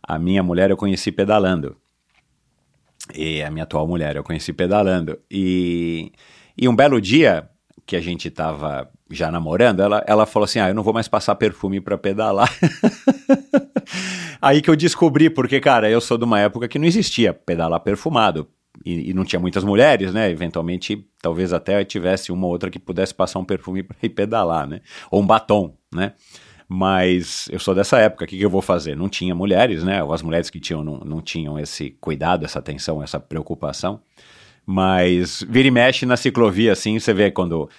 [0.01, 1.75] a minha mulher eu conheci pedalando.
[3.13, 5.19] E a minha atual mulher eu conheci pedalando.
[5.29, 6.11] E,
[6.57, 7.49] e um belo dia
[7.85, 11.07] que a gente tava já namorando, ela, ela falou assim: Ah, eu não vou mais
[11.07, 12.49] passar perfume para pedalar.
[14.41, 17.79] Aí que eu descobri, porque, cara, eu sou de uma época que não existia pedalar
[17.79, 18.47] perfumado.
[18.85, 20.29] E, e não tinha muitas mulheres, né?
[20.29, 24.67] Eventualmente, talvez até tivesse uma ou outra que pudesse passar um perfume para ir pedalar,
[24.67, 24.81] né?
[25.09, 26.13] Ou um batom, né?
[26.67, 28.95] Mas eu sou dessa época, o que, que eu vou fazer?
[28.95, 30.03] Não tinha mulheres, né?
[30.03, 34.01] Ou as mulheres que tinham não, não tinham esse cuidado, essa atenção, essa preocupação.
[34.65, 37.69] Mas vira e mexe na ciclovia, assim, você vê quando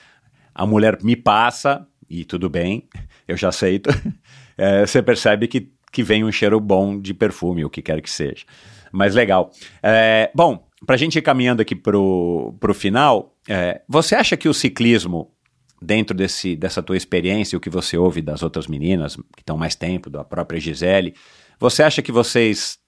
[0.56, 2.88] a mulher me passa, e tudo bem,
[3.28, 3.90] eu já aceito,
[4.56, 8.10] é, você percebe que, que vem um cheiro bom de perfume, o que quer que
[8.10, 8.44] seja.
[8.90, 9.50] Mas legal.
[9.82, 14.48] É, bom, para a gente ir caminhando aqui pro, pro final, é, você acha que
[14.48, 15.30] o ciclismo,
[15.82, 19.74] dentro desse, dessa tua experiência, o que você ouve das outras meninas que estão mais
[19.74, 21.14] tempo, da própria Gisele,
[21.58, 22.78] você acha que vocês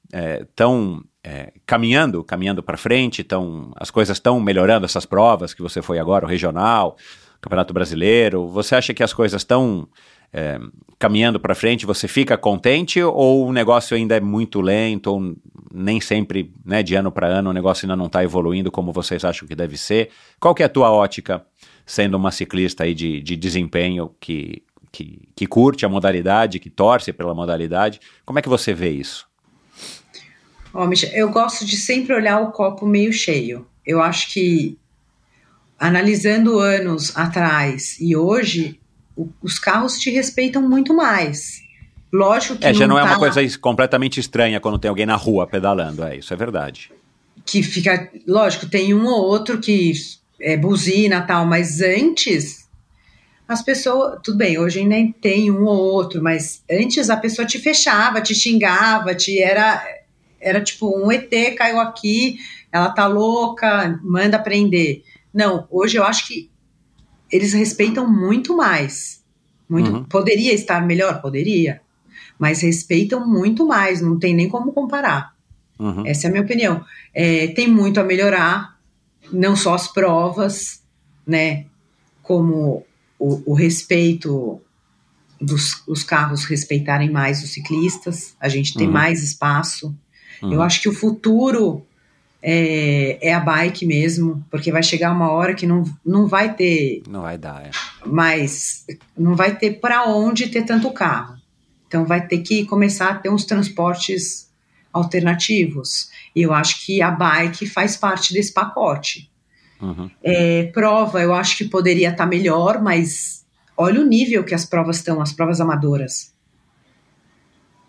[0.42, 5.82] estão é, caminhando, caminhando para frente, tão, as coisas estão melhorando, essas provas que você
[5.82, 6.96] foi agora, o regional,
[7.40, 9.88] Campeonato Brasileiro, você acha que as coisas estão
[10.32, 10.58] é,
[10.98, 15.36] caminhando para frente, você fica contente ou o negócio ainda é muito lento, ou
[15.72, 19.24] nem sempre, né, de ano para ano, o negócio ainda não está evoluindo como vocês
[19.24, 20.10] acham que deve ser?
[20.40, 21.44] Qual que é a tua ótica,
[21.86, 27.12] sendo uma ciclista aí de, de desempenho que, que, que curte a modalidade, que torce
[27.12, 29.26] pela modalidade, como é que você vê isso?
[30.74, 33.66] Ó, Michel, eu gosto de sempre olhar o copo meio cheio.
[33.86, 34.78] Eu acho que
[35.78, 38.78] analisando anos atrás e hoje,
[39.16, 41.62] o- os carros te respeitam muito mais.
[42.12, 45.16] Lógico que É, já não é tá uma coisa completamente estranha quando tem alguém na
[45.16, 46.90] rua pedalando, é, isso é verdade.
[47.46, 49.92] que fica, lógico, tem um ou outro que
[50.40, 52.68] é buzina tal, mas antes
[53.46, 57.58] as pessoas, tudo bem, hoje ainda tem um ou outro, mas antes a pessoa te
[57.58, 59.82] fechava, te xingava, te era
[60.40, 62.38] era tipo um ET caiu aqui,
[62.70, 65.02] ela tá louca, manda prender.
[65.32, 66.50] Não, hoje eu acho que
[67.30, 69.22] eles respeitam muito mais.
[69.68, 70.04] Muito, Uhum.
[70.04, 71.82] poderia estar melhor, poderia,
[72.38, 75.34] mas respeitam muito mais, não tem nem como comparar.
[75.78, 76.06] Uhum.
[76.06, 76.82] Essa é a minha opinião.
[77.14, 78.78] É, tem muito a melhorar,
[79.30, 80.82] não só as provas,
[81.26, 81.66] né?
[82.22, 82.84] Como
[83.18, 84.60] o, o respeito
[85.40, 88.92] dos os carros respeitarem mais os ciclistas, a gente tem Uhum.
[88.92, 89.94] mais espaço.
[90.42, 90.52] Uhum.
[90.54, 91.86] Eu acho que o futuro
[92.42, 97.02] é, é a bike mesmo, porque vai chegar uma hora que não, não vai ter
[97.08, 97.70] Não vai dar, é.
[98.06, 98.84] mais,
[99.16, 101.36] não vai ter para onde ter tanto carro.
[101.86, 104.48] Então vai ter que começar a ter uns transportes
[104.92, 106.10] alternativos.
[106.34, 109.30] E eu acho que a bike faz parte desse pacote.
[109.80, 110.10] Uhum.
[110.22, 113.44] É, prova, eu acho que poderia estar melhor, mas
[113.76, 116.32] olha o nível que as provas estão, as provas amadoras.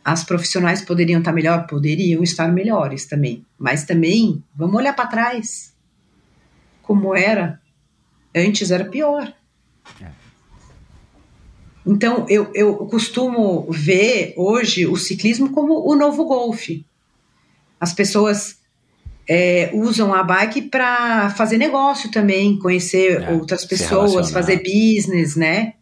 [0.10, 1.68] As profissionais poderiam estar melhor?
[1.68, 3.46] Poderiam estar melhores também.
[3.60, 5.72] Mas também, vamos olhar para trás.
[6.82, 7.62] Como era?
[8.36, 9.32] Antes era pior.
[11.86, 16.84] Então, eu, eu costumo ver hoje o ciclismo como o novo golfe.
[17.80, 18.58] As pessoas
[19.28, 25.76] é, usam a bike para fazer negócio também, conhecer É, outras pessoas, fazer business, né?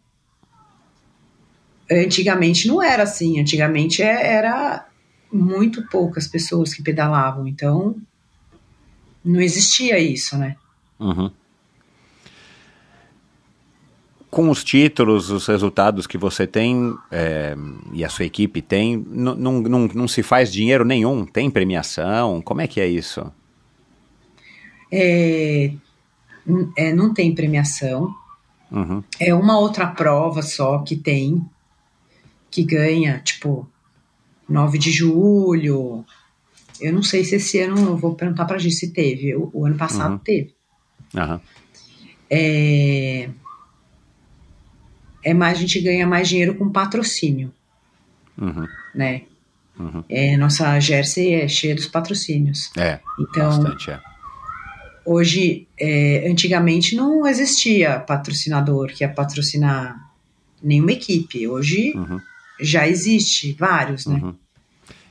[1.90, 3.40] Antigamente não era assim.
[3.40, 4.86] Antigamente é- era
[5.32, 7.96] muito poucas pessoas que pedalavam, então
[9.24, 10.56] não existia isso, né?
[10.98, 11.30] Uhum.
[14.30, 17.56] Com os títulos, os resultados que você tem é,
[17.92, 21.24] e a sua equipe tem, não, não, não, não se faz dinheiro nenhum?
[21.24, 22.40] Tem premiação?
[22.42, 23.32] Como é que é isso?
[24.92, 25.72] É,
[26.76, 28.14] é, não tem premiação.
[28.70, 29.02] Uhum.
[29.18, 31.42] É uma outra prova só que tem,
[32.50, 33.68] que ganha, tipo,
[34.48, 36.04] 9 de julho.
[36.80, 39.34] Eu não sei se esse ano, eu vou perguntar pra gente se teve.
[39.34, 40.18] O, o ano passado Uhum.
[40.18, 40.54] teve.
[41.16, 41.40] Aham.
[42.30, 43.28] É,
[45.24, 47.52] é mais, a gente ganha mais dinheiro com patrocínio,
[48.40, 48.66] Uhum.
[48.94, 49.22] né?
[49.78, 50.04] Uhum.
[50.08, 52.70] É, nossa Jersey é cheia dos patrocínios.
[52.76, 54.00] É, Então, bastante, é.
[55.04, 59.96] hoje, é, antigamente não existia patrocinador que ia patrocinar
[60.62, 61.46] nenhuma equipe.
[61.48, 62.20] Hoje Uhum.
[62.60, 64.20] Já existe vários, né?
[64.22, 64.34] Uhum.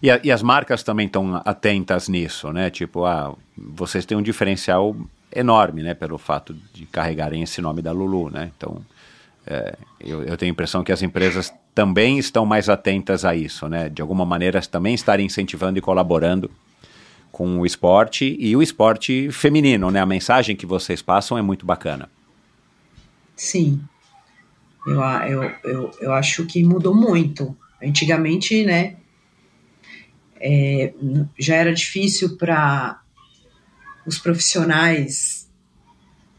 [0.02, 2.70] E, a- e as marcas também estão atentas nisso, né?
[2.70, 4.96] Tipo, ah, vocês têm um diferencial
[5.36, 5.94] enorme, né?
[5.94, 8.52] Pelo fato de carregarem esse nome da Lulu, né?
[8.56, 8.82] Então,
[9.46, 13.68] é, eu, eu tenho a impressão que as empresas também estão mais atentas a isso,
[13.68, 13.90] né?
[13.90, 16.50] De alguma maneira também estarem incentivando e colaborando
[17.32, 20.00] com o esporte e o esporte feminino, né?
[20.00, 22.10] A mensagem que vocês passam é muito bacana.
[23.36, 23.82] Sim.
[24.88, 27.56] Eu, eu, eu, eu acho que mudou muito.
[27.82, 28.96] Antigamente, né?
[30.40, 30.94] é,
[31.38, 33.02] já era difícil para
[34.06, 35.48] os profissionais.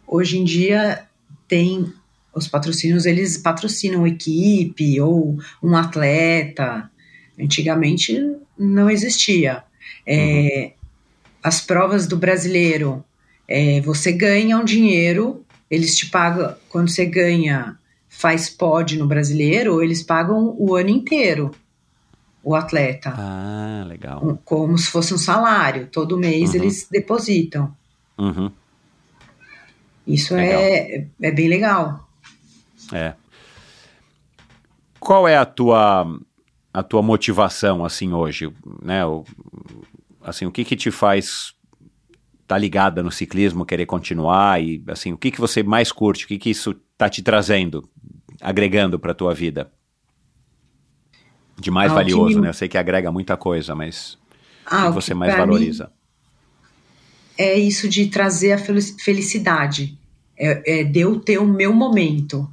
[0.06, 1.06] Hoje em dia
[1.46, 1.92] tem
[2.34, 6.90] os patrocínios, eles patrocinam equipe ou um atleta.
[7.38, 8.18] Antigamente
[8.58, 9.64] não existia.
[10.06, 10.72] É,
[11.42, 13.04] As provas do brasileiro,
[13.46, 17.78] é, você ganha um dinheiro, eles te pagam, quando você ganha,
[18.18, 21.52] faz pod no brasileiro, eles pagam o ano inteiro
[22.42, 24.38] o atleta, Ah, legal.
[24.44, 25.86] como se fosse um salário.
[25.86, 26.56] Todo mês Uhum.
[26.56, 27.72] eles depositam.
[28.18, 28.50] Uhum,
[30.06, 30.60] Isso Legal.
[30.60, 32.08] é, é bem legal.
[32.92, 33.14] é.
[34.98, 36.06] Qual é a tua
[36.72, 39.04] a tua motivação assim hoje, né?
[39.06, 39.24] O,
[40.22, 41.54] assim, o que que te faz
[42.48, 46.24] estar ligada no ciclismo, querer continuar e assim, o que que você mais curte?
[46.24, 47.88] O que que isso tá te trazendo,
[48.40, 49.70] agregando para tua vida?
[51.60, 52.48] De mais Ah, valioso, me- né?
[52.48, 54.16] Eu sei que agrega muita coisa, mas
[54.66, 55.92] Ah, o que você que mais mim valoriza?
[57.36, 59.96] é isso de trazer a fel- felicidade.
[60.36, 62.48] É, é de eu ter o meu momento.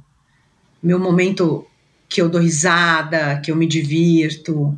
[0.82, 1.66] Meu momento
[2.08, 4.76] que eu dou risada, que eu me divirto,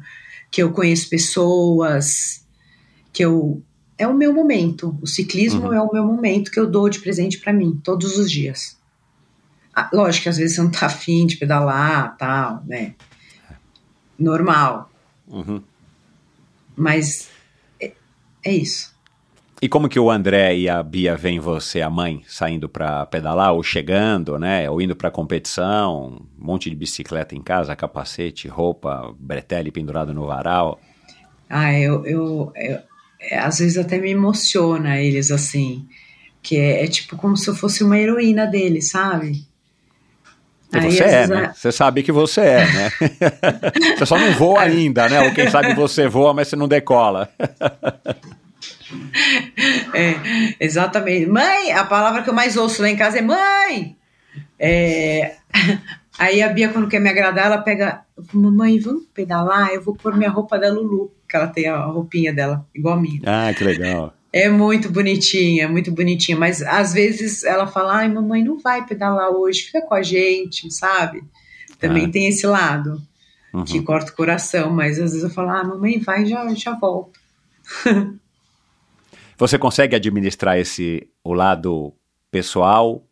[0.50, 2.42] que eu conheço pessoas,
[3.12, 3.62] que eu.
[3.98, 4.96] É o meu momento.
[5.02, 5.72] O ciclismo Uhum.
[5.72, 8.78] é o meu momento que eu dou de presente para mim, todos os dias.
[9.74, 12.94] Ah, lógico que às vezes você não tá afim de pedalar, tal, né?
[14.18, 14.90] Normal.
[15.26, 15.62] Uhum.
[16.76, 17.28] Mas
[17.80, 17.92] é,
[18.44, 18.96] é isso.
[19.60, 23.52] E como que o André e a Bia veem você, a mãe, saindo para pedalar,
[23.52, 24.70] ou chegando, né?
[24.70, 30.26] Ou indo para competição, um monte de bicicleta em casa, capacete, roupa, bretelle pendurado no
[30.26, 30.80] varal.
[31.50, 32.80] Ah, eu, eu, eu-
[33.20, 35.86] é, às vezes até me emociona eles assim,
[36.42, 39.46] que é, é tipo como se eu fosse uma heroína deles, sabe?
[40.72, 41.44] E Aí, você é, né?
[41.46, 42.92] a- Você sabe que você é, né?
[43.96, 45.20] você só não voa ainda, né?
[45.22, 47.30] Ou quem sabe você voa, mas você não decola.
[49.94, 51.26] É, exatamente.
[51.26, 53.96] Mãe, a palavra que eu mais ouço lá em casa é mãe.
[54.58, 55.36] É,
[56.18, 59.70] aí a Bia, quando quer me agradar, ela pega, mamãe, vamos pedalar?
[59.70, 63.00] Eu vou pôr minha roupa da Lulu, que ela tem a roupinha dela, igual a
[63.00, 63.20] minha.
[63.26, 64.12] Ah, que legal.
[64.32, 68.84] É muito bonitinha, é muito bonitinha, mas às vezes ela fala, ai, mamãe, não vai
[68.84, 71.22] pedalar hoje, fica com a gente, sabe?
[71.78, 72.10] Também Ah.
[72.10, 73.00] tem esse lado
[73.54, 73.64] Uhum.
[73.64, 77.18] que corta o coração, mas às vezes eu falo, ah, mamãe, vai, já, já volto.
[79.38, 81.94] Você consegue administrar esse o lado
[82.30, 83.04] pessoal,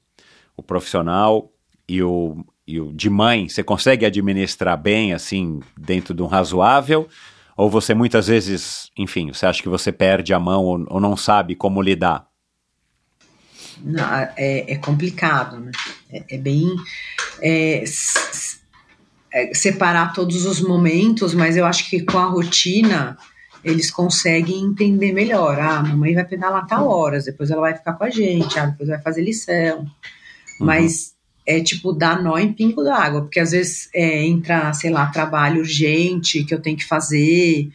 [0.57, 1.51] o profissional
[1.89, 3.49] e o, e o de mãe?
[3.49, 7.09] Você consegue administrar bem, assim, dentro de um razoável?
[7.57, 11.17] Ou você muitas vezes, enfim, você acha que você perde a mão ou, ou não
[11.17, 12.27] sabe como lidar?
[13.83, 14.05] Não,
[14.37, 15.71] é, é complicado, né?
[16.11, 16.75] É, é bem.
[17.41, 17.85] é,
[19.33, 23.19] é, separar todos os momentos, mas eu acho que com a rotina
[23.63, 25.59] eles conseguem entender melhor.
[25.59, 28.67] Ah, a mamãe vai pedalar tal horas, depois ela vai ficar com a gente, ah,
[28.67, 29.87] depois vai fazer lição.
[30.59, 31.16] Mas
[31.47, 35.61] é tipo dar nó em pingo d'água, porque às vezes é, entra, sei lá, trabalho
[35.61, 37.71] urgente que eu tenho que fazer,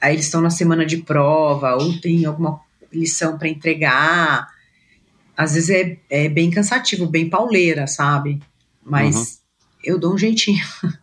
[0.00, 2.60] aí eles estão na semana de prova, ou tem alguma
[2.92, 4.48] lição para entregar.
[5.36, 8.40] Às vezes é, é bem cansativo, bem pauleira, sabe?
[8.84, 9.42] Mas
[9.84, 10.64] eu dou um jeitinho.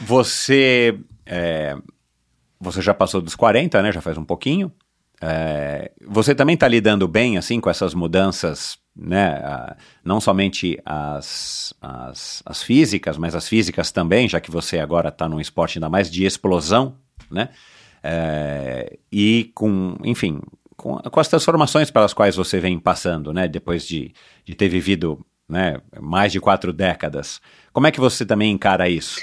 [0.00, 0.96] Você
[1.26, 1.76] é,
[2.60, 3.92] você já passou dos 40, né?
[3.92, 4.72] Já faz um pouquinho.
[5.20, 9.76] É, você também está lidando bem assim com essas mudanças, né?
[10.04, 15.28] não somente as, as, as físicas, mas as físicas também, já que você agora está
[15.28, 16.96] num esporte ainda mais de explosão,
[17.30, 17.50] né?
[18.02, 20.40] É, e com, enfim,
[20.76, 23.46] com, com as transformações pelas quais você vem passando, né?
[23.46, 24.12] Depois de,
[24.44, 27.40] de ter vivido né, mais de quatro décadas.
[27.72, 29.18] Como é que você também encara isso?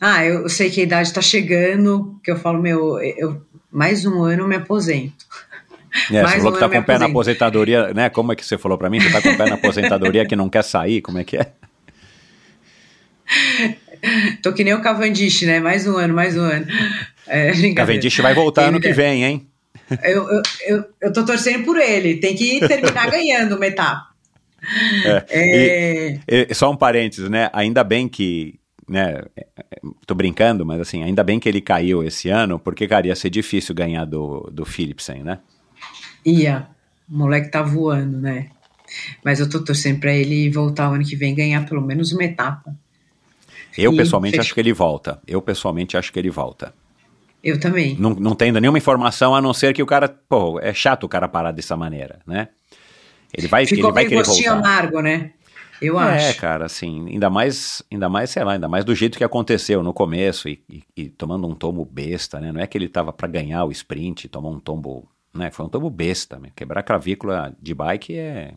[0.00, 3.40] Ah, eu sei que a idade está chegando, que eu falo, meu, eu,
[3.70, 5.24] mais um ano eu me aposento.
[6.10, 8.08] É, você falou que tá com o pé na aposentadoria, né?
[8.08, 9.00] Como é que você falou pra mim?
[9.00, 11.00] Você tá com o pé na aposentadoria que não quer sair?
[11.02, 11.52] Como é que é?
[14.42, 15.60] Tô que nem o Cavendish, né?
[15.60, 16.66] Mais um ano, mais um ano.
[17.26, 17.52] É.
[17.74, 19.46] Cavendish vai voltar ano que vem, hein?
[20.02, 24.06] Eu, eu, eu, eu tô torcendo por ele, tem que terminar ganhando uma etapa.
[25.28, 27.50] É, E- e só um parênteses, né?
[27.52, 28.58] Ainda bem que,
[28.88, 29.22] né?
[29.36, 29.64] é, é,
[30.06, 33.28] Tô brincando, mas assim, ainda bem que ele caiu esse ano, porque, cara, ia ser
[33.30, 35.38] difícil ganhar do, do Philipsen, né?
[36.24, 36.68] Ia,
[37.08, 38.48] o moleque tá voando, né?
[39.24, 42.12] Mas eu tô torcendo pra ele voltar o ano que vem e ganhar pelo menos
[42.12, 42.74] uma etapa.
[43.76, 45.20] Eu E pessoalmente acho que ele volta.
[45.26, 46.74] Eu pessoalmente acho que ele volta.
[47.42, 47.96] Eu também.
[47.98, 51.08] Não, não tendo nenhuma informação a não ser que o cara, pô, é chato o
[51.08, 52.48] cara parar dessa maneira, né?
[53.36, 54.58] Ele vai, Ficou ele vai querer voltar.
[54.58, 55.32] amargo, né?
[55.80, 56.40] Eu É, acho.
[56.40, 59.92] cara, assim, ainda mais, ainda mais, sei lá, ainda mais do jeito que aconteceu no
[59.92, 62.52] começo e, e- e tomando um tombo besta, né?
[62.52, 65.50] Não é que ele tava pra ganhar o sprint, tomou um tombo, né?
[65.50, 66.50] Foi um tombo besta, né?
[66.54, 68.54] Quebrar clavícula de bike é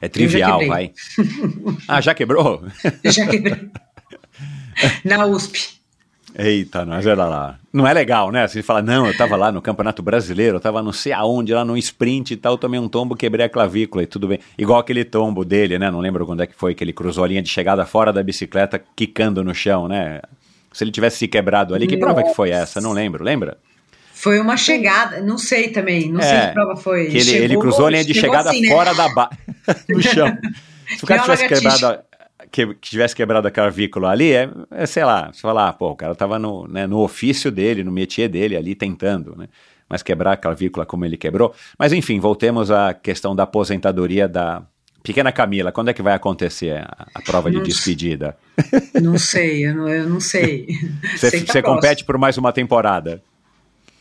[0.00, 0.92] é trivial, vai.
[1.86, 2.62] Ah, já quebrou?
[3.04, 3.70] Já quebrei.
[5.04, 5.80] Na USP.
[6.34, 7.58] Eita, nós era lá.
[7.72, 8.46] Não é legal, né?
[8.46, 11.64] Você fala, não, eu tava lá no Campeonato Brasileiro, eu tava não sei aonde, lá
[11.64, 14.38] no sprint e tal, tomei um tombo, quebrei a clavícula e tudo bem.
[14.56, 15.90] Igual aquele tombo dele, né?
[15.90, 18.22] Não lembro quando é que foi, que ele cruzou a linha de chegada fora da
[18.22, 20.20] bicicleta, quicando no chão, né?
[20.72, 22.80] Se ele tivesse se quebrado ali, que prova que foi essa?
[22.80, 23.58] Não lembro, lembra?
[24.22, 27.06] Foi uma chegada, não sei também, não sei É, que prova foi.
[27.06, 28.68] Que ele, Chegou- ele cruzou a linha de chegada assim, né?
[28.68, 29.30] fora da ba...
[29.88, 30.36] no chão.
[30.98, 32.02] Se o cara tivesse quebrado, a-
[32.50, 35.90] que, que tivesse quebrado a clavícula ali, é, é, sei lá, você fala, ah, pô,
[35.90, 39.48] o cara tava no, né, no ofício dele, no métier dele ali tentando, né?
[39.88, 41.54] Mas quebrar a clavícula como ele quebrou.
[41.78, 44.62] Mas enfim, voltemos à questão da aposentadoria da
[45.02, 45.72] pequena Camila.
[45.72, 47.72] Quando é que vai acontecer a, a prova de Não sei.
[47.74, 48.36] despedida?
[49.00, 50.66] Não sei, eu não, eu não sei.
[51.16, 51.74] Você, Sei tá você próximo.
[51.74, 53.22] compete por mais uma temporada.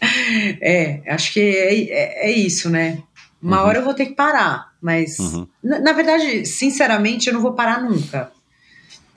[0.62, 3.02] É, acho que é, é, é isso, né?
[3.42, 5.48] Uma hora eu vou ter que parar, mas Uhum.
[5.64, 8.32] na, na verdade, sinceramente, eu não vou parar nunca.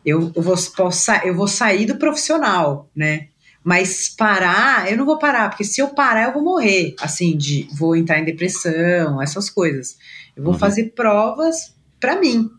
[0.04, 3.28] Eu, eu, vou, posso, eu vou sair do profissional, né?
[3.64, 6.94] Mas parar, eu não vou parar, porque se eu parar, eu vou morrer.
[7.00, 9.96] Assim, de vou entrar em depressão, essas coisas.
[10.36, 10.58] Eu vou Uhum.
[10.58, 12.50] fazer provas pra mim,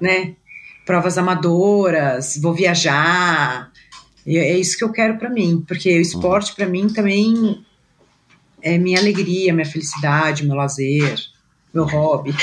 [0.00, 0.34] né?
[0.86, 3.70] Provas amadoras, vou viajar.
[4.26, 7.64] E é isso que eu quero pra mim, porque o esporte pra mim também
[8.62, 11.18] é minha alegria, minha felicidade, meu lazer,
[11.72, 12.34] meu hobby.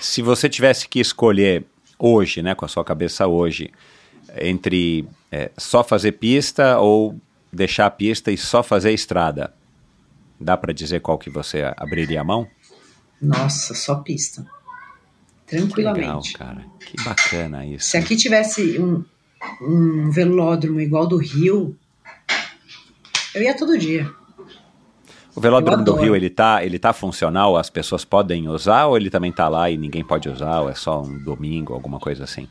[0.00, 1.64] Se você tivesse que escolher
[1.98, 3.70] hoje, né, com a sua cabeça hoje,
[4.40, 7.18] entre é, só fazer pista ou
[7.52, 9.54] deixar a pista e só fazer estrada,
[10.40, 12.48] dá pra dizer qual que você abriria a mão?
[13.22, 14.40] Nossa, só pista.
[14.40, 16.32] Legal, Tranquilamente.
[16.32, 16.64] cara.
[16.80, 17.90] Que bacana isso.
[17.90, 19.04] Se aqui tivesse um,
[19.60, 21.76] um velódromo igual do Rio,
[23.34, 24.10] eu ia todo dia.
[25.34, 25.94] O velódromo do.
[25.96, 27.56] Rio, ele tá, ele tá funcional?
[27.56, 30.60] As pessoas podem usar ou ele também tá lá e ninguém pode usar?
[30.60, 32.48] Ou é só um domingo, alguma coisa assim?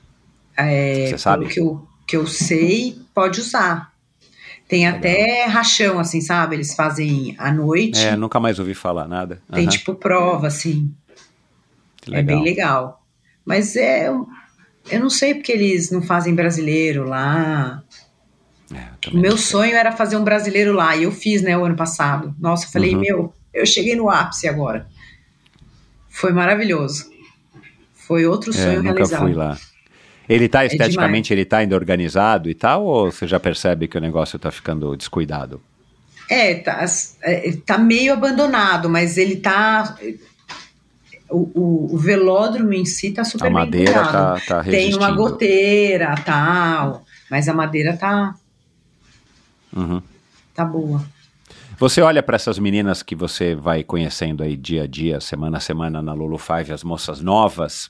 [0.57, 1.45] É, Você sabe?
[1.45, 3.94] Pelo que eu, que eu sei, pode usar.
[4.68, 6.56] Tem até rachão, assim, sabe?
[6.56, 8.03] Eles fazem à noite.
[8.06, 9.41] É, nunca mais ouvi falar nada.
[9.52, 10.94] Tem Aham, tipo prova, assim.
[12.02, 13.02] que É bem legal.
[13.45, 14.10] Mas é.
[14.92, 17.82] Eu não sei porque eles não fazem brasileiro lá.
[18.74, 20.96] É, eu meu sonho era fazer um brasileiro lá.
[20.96, 22.36] E eu fiz, né, o ano passado.
[22.40, 23.02] Nossa, eu falei, Uhum.
[23.02, 24.88] meu, eu cheguei no ápice agora.
[26.10, 27.12] Foi maravilhoso.
[27.94, 29.22] Foi outro É, sonho nunca realizado.
[29.22, 29.58] fui lá.
[30.28, 31.32] Ele tá esteticamente, demais.
[31.32, 34.96] ele tá ainda organizado e tal, ou você já percebe que o negócio tá ficando
[34.96, 35.62] descuidado?
[36.30, 36.86] É, tá,
[37.22, 39.98] é, tá meio abandonado, mas ele tá.
[41.30, 44.12] O, o, velódromo em si tá super a bem madeira cuidado.
[44.12, 44.98] tá, tá Tem resistindo.
[45.00, 48.36] uma goteira, tal, mas a madeira tá,
[49.76, 50.02] Uhum.
[50.54, 51.04] tá boa.
[51.80, 55.60] Você olha para essas meninas que você vai conhecendo aí dia a dia, semana a
[55.60, 57.90] semana na Lulu Five, as moças novas,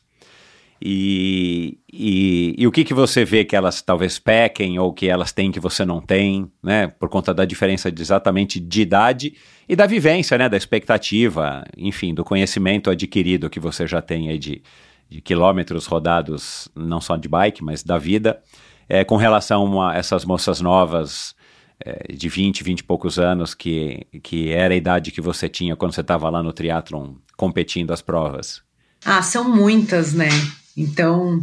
[0.85, 5.31] e, e, e o que, que você vê que elas talvez pequem ou que elas
[5.31, 6.87] têm que você não tem, né?
[6.87, 9.33] Por conta da diferença de exatamente de idade
[9.69, 10.49] e da vivência, né?
[10.49, 14.61] Da expectativa, enfim, do conhecimento adquirido que você já tem aí de,
[15.09, 18.41] de quilômetros rodados, não só de bike, mas da vida.
[18.89, 21.33] é, com relação a essas moças novas
[21.79, 25.77] é, de 20, 20 e poucos anos, que, que era a idade que você tinha
[25.77, 28.61] quando você estava lá no triatlon competindo as provas?
[29.05, 30.27] Ah, são muitas, né?
[30.75, 31.41] Então,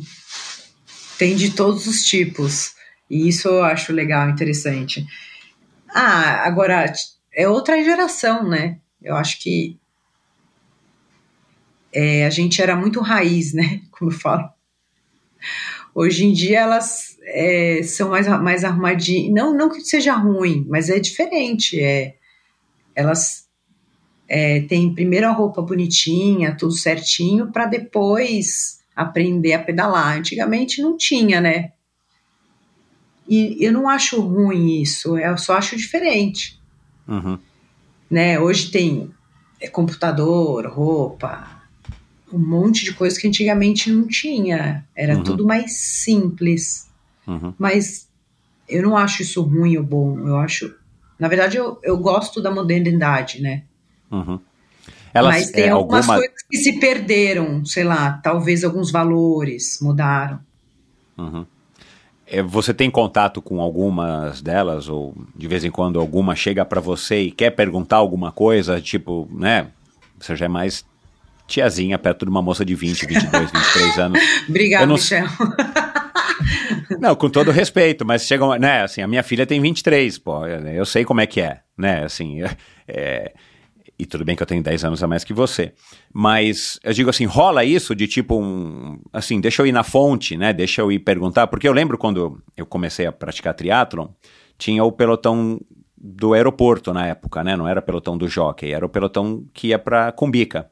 [1.19, 2.75] tem de todos os tipos.
[3.09, 5.07] E isso eu acho legal, interessante.
[5.89, 6.93] Ah, agora,
[7.33, 8.79] é outra geração, né?
[9.03, 9.79] Eu acho que
[11.93, 13.83] é, a gente era muito raiz, né?
[13.91, 14.49] Como eu falo.
[15.95, 19.33] Hoje em dia elas é, são mais, mais arrumadinhas.
[19.33, 21.81] Não, não que seja ruim, mas é diferente.
[21.81, 22.15] É,
[22.95, 23.49] elas
[24.29, 30.17] é, têm primeiro a roupa bonitinha, tudo certinho, para depois aprender a pedalar.
[30.19, 31.73] Antigamente não tinha, né?
[33.29, 36.61] E eu não acho ruim isso, eu só acho diferente.
[37.07, 37.39] Uhum.
[38.11, 38.41] Né?
[38.41, 39.11] Hoje tem
[39.61, 41.63] é, computador, roupa,
[42.33, 44.85] um monte de coisa que antigamente não tinha.
[44.97, 45.23] Era uhum.
[45.23, 46.89] tudo mais simples.
[47.27, 47.55] Uhum.
[47.57, 48.09] Mas
[48.69, 50.19] eu não acho isso ruim ou bom.
[50.19, 50.75] Eu acho.
[51.17, 53.63] Na verdade, eu, eu gosto da modernidade, né?
[54.11, 54.41] Uhum.
[55.13, 56.19] Elas, Mas tem é, algumas alguma...
[56.19, 60.39] coisas que se perderam, sei lá, talvez alguns valores mudaram.
[61.19, 61.45] Uhum.
[62.27, 66.81] É, você tem contato com algumas delas, ou de vez em quando alguma chega para
[66.81, 69.67] você e quer perguntar alguma coisa, tipo, né?
[70.19, 70.85] Você já é mais
[71.49, 74.21] tiazinha perto de uma moça de 20, 22, 23 anos.
[74.49, 74.95] Obrigada, não...
[74.95, 75.27] Michel.
[77.01, 80.85] não, com todo respeito, mas chega, né, assim, a minha filha tem 23, pô, eu
[80.85, 82.43] sei como é que é, né, assim,
[82.87, 83.33] é,
[84.01, 85.75] e tudo bem que eu tenho 10 anos a mais que você,
[86.13, 90.37] mas eu digo assim, rola isso de tipo um, assim, deixa eu ir na fonte,
[90.37, 94.09] né, deixa eu ir perguntar, porque eu lembro quando eu comecei a praticar triatlon,
[94.57, 95.61] tinha o pelotão
[95.97, 99.79] do aeroporto na época, né, não era pelotão do jockey, era o pelotão que ia
[99.79, 100.71] para Cumbica,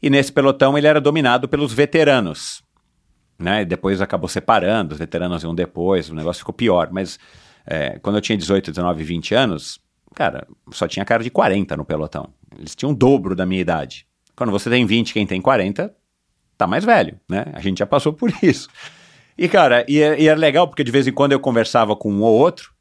[0.00, 2.62] e nesse pelotão ele era dominado pelos veteranos.
[3.38, 3.64] Né?
[3.64, 6.90] Depois acabou separando, os veteranos iam depois, o negócio ficou pior.
[6.90, 7.18] Mas
[7.66, 9.80] é, quando eu tinha 18, 19, 20 anos,
[10.16, 12.30] cara, só tinha cara de 40 no pelotão.
[12.58, 14.06] Eles tinham o dobro da minha idade.
[14.34, 15.94] Quando você tem 20, quem tem 40,
[16.56, 17.44] tá mais velho, né?
[17.52, 18.68] A gente já passou por isso.
[19.36, 22.10] E, cara, e, é, e era legal porque de vez em quando eu conversava com
[22.10, 22.72] um ou outro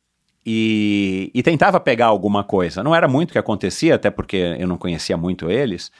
[0.45, 2.81] e, e tentava pegar alguma coisa.
[2.81, 5.91] Não era muito que acontecia, até porque eu não conhecia muito eles.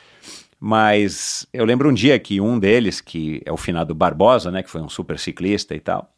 [0.58, 4.70] Mas eu lembro um dia que um deles, que é o finado Barbosa, né, que
[4.70, 6.15] foi um super ciclista e tal,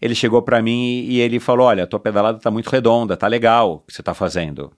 [0.00, 3.72] ele chegou para mim e ele falou: "Olha, tua pedalada tá muito redonda, tá legal
[3.72, 4.72] o que você tá fazendo".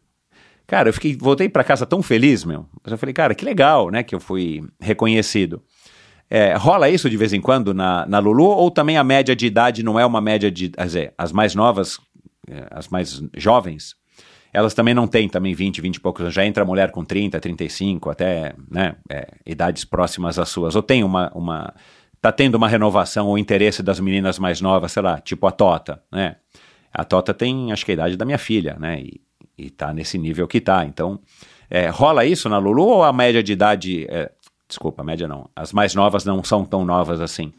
[0.66, 2.66] Cara, eu fiquei, voltei para casa tão feliz, meu.
[2.84, 5.62] Eu falei, cara, que legal, né, que eu fui reconhecido.
[6.30, 9.44] É, rola isso de vez em quando na, na Lulu ou também a média de
[9.44, 11.98] idade não é uma média de, quer dizer, as mais novas,
[12.48, 13.94] é, as mais jovens,
[14.50, 18.08] elas também não têm também 20, 20 e poucos, já entra mulher com 30, 35,
[18.08, 20.74] até né, é, idades próximas às suas.
[20.74, 21.74] Ou tem uma, uma.
[22.22, 26.00] Tá tendo uma renovação ou interesse das meninas mais novas, sei lá, tipo a Tota,
[26.10, 26.36] né?
[26.94, 29.00] A Tota tem, acho que a idade da minha filha, né?
[29.00, 29.20] E,
[29.58, 30.84] e tá nesse nível que tá.
[30.84, 31.18] Então,
[31.68, 34.06] é, rola isso na Lulu ou a média de idade.
[34.08, 34.30] É,
[34.68, 35.50] desculpa, a média não.
[35.56, 37.52] As mais novas não são tão novas assim?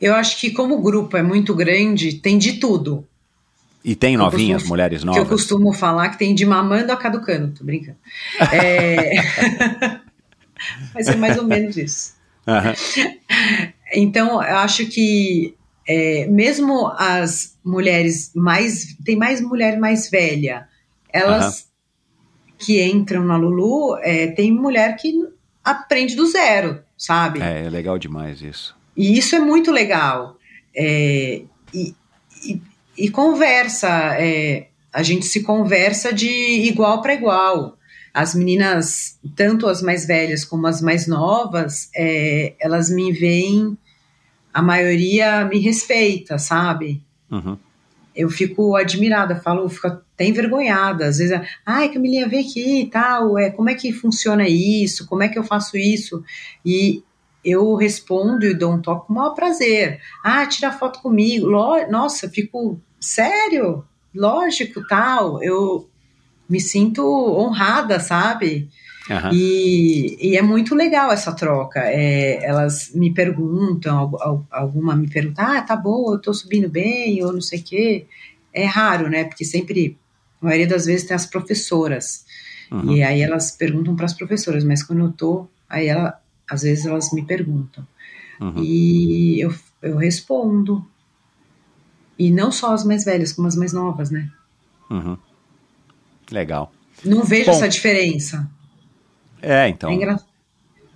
[0.00, 3.06] Eu acho que, como o grupo é muito grande, tem de tudo.
[3.84, 5.20] E tem novinhas, costumo, mulheres novas?
[5.20, 7.98] Que eu costumo falar que tem de mamando a caducando, tô brincando.
[8.52, 9.14] É...
[10.92, 12.17] Vai ser mais ou menos isso.
[12.48, 13.68] Uhum.
[13.94, 15.56] Então, eu acho que
[15.88, 18.94] é, mesmo as mulheres mais.
[19.02, 20.68] Tem mais mulher mais velha,
[21.10, 22.54] elas uhum.
[22.58, 25.14] que entram na Lulu, é, tem mulher que
[25.64, 27.40] aprende do zero, sabe?
[27.40, 28.76] É, é legal demais isso.
[28.94, 30.36] E isso é muito legal.
[30.76, 31.40] É,
[31.72, 31.94] e,
[32.44, 32.60] e
[32.98, 33.88] e conversa.
[34.18, 37.77] É, a gente se conversa de igual para igual.
[38.18, 43.78] As meninas, tanto as mais velhas como as mais novas, é, elas me veem,
[44.52, 47.00] a maioria me respeita, sabe?
[47.30, 47.56] Uhum.
[48.16, 51.06] Eu fico admirada, falo, fico até envergonhada.
[51.06, 55.06] Às vezes, ai, Camilinha, vem aqui e tal, é, como é que funciona isso?
[55.06, 56.20] Como é que eu faço isso?
[56.66, 57.04] E
[57.44, 60.00] eu respondo e dou um toque com o maior prazer.
[60.24, 61.48] Ah, tira foto comigo.
[61.88, 65.88] Nossa, fico sério, lógico, tal, eu
[66.48, 68.68] me sinto honrada, sabe?
[69.10, 69.32] Uhum.
[69.32, 71.80] E, e, é muito legal essa troca.
[71.80, 74.12] É, elas me perguntam,
[74.50, 78.06] alguma me pergunta, ah, tá bom, eu tô subindo bem, ou não sei o quê.
[78.52, 79.24] É raro, né?
[79.24, 79.96] Porque sempre,
[80.42, 82.26] a maioria das vezes tem as professoras.
[82.70, 82.92] Uhum.
[82.92, 86.84] E aí elas perguntam para as professoras, mas quando eu tô, aí ela, às vezes
[86.84, 87.86] elas me perguntam.
[88.40, 88.62] Uhum.
[88.62, 90.84] E eu, eu respondo.
[92.18, 94.30] E não só as mais velhas, como as mais novas, né?
[94.90, 95.16] Uhum.
[96.30, 96.72] Legal.
[97.04, 98.48] Não vejo Bom, essa diferença.
[99.40, 99.90] É, então.
[99.90, 100.16] É engra...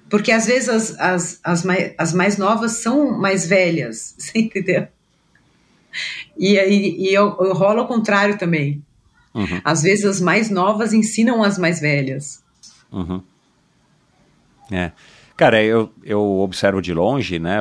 [0.08, 4.86] Porque às vezes as, as, as, mais, as mais novas são mais velhas, você entendeu?
[6.38, 8.82] E, e, e eu, eu rolo ao contrário também.
[9.34, 9.60] Uhum.
[9.64, 12.42] Às vezes as mais novas ensinam as mais velhas.
[12.90, 13.22] Uhum.
[14.70, 14.92] É.
[15.36, 17.58] Cara, eu, eu observo de longe, né?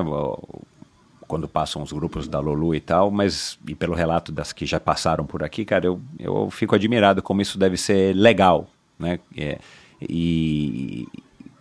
[1.32, 4.82] Quando passam os grupos da Lulu e tal, mas e pelo relato das que já
[4.82, 9.18] passaram por aqui, cara, eu, eu fico admirado como isso deve ser legal, né?
[9.38, 9.58] É,
[10.02, 11.08] e,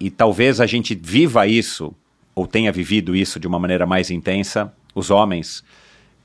[0.01, 1.95] e talvez a gente viva isso,
[2.35, 5.63] ou tenha vivido isso de uma maneira mais intensa, os homens,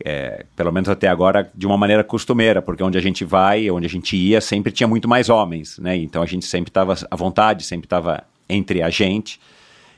[0.04, 3.86] é, pelo menos até agora, de uma maneira costumeira, porque onde a gente vai, onde
[3.86, 5.96] a gente ia, sempre tinha muito mais homens, né?
[5.96, 9.40] Então a gente sempre estava à vontade, sempre estava entre a gente.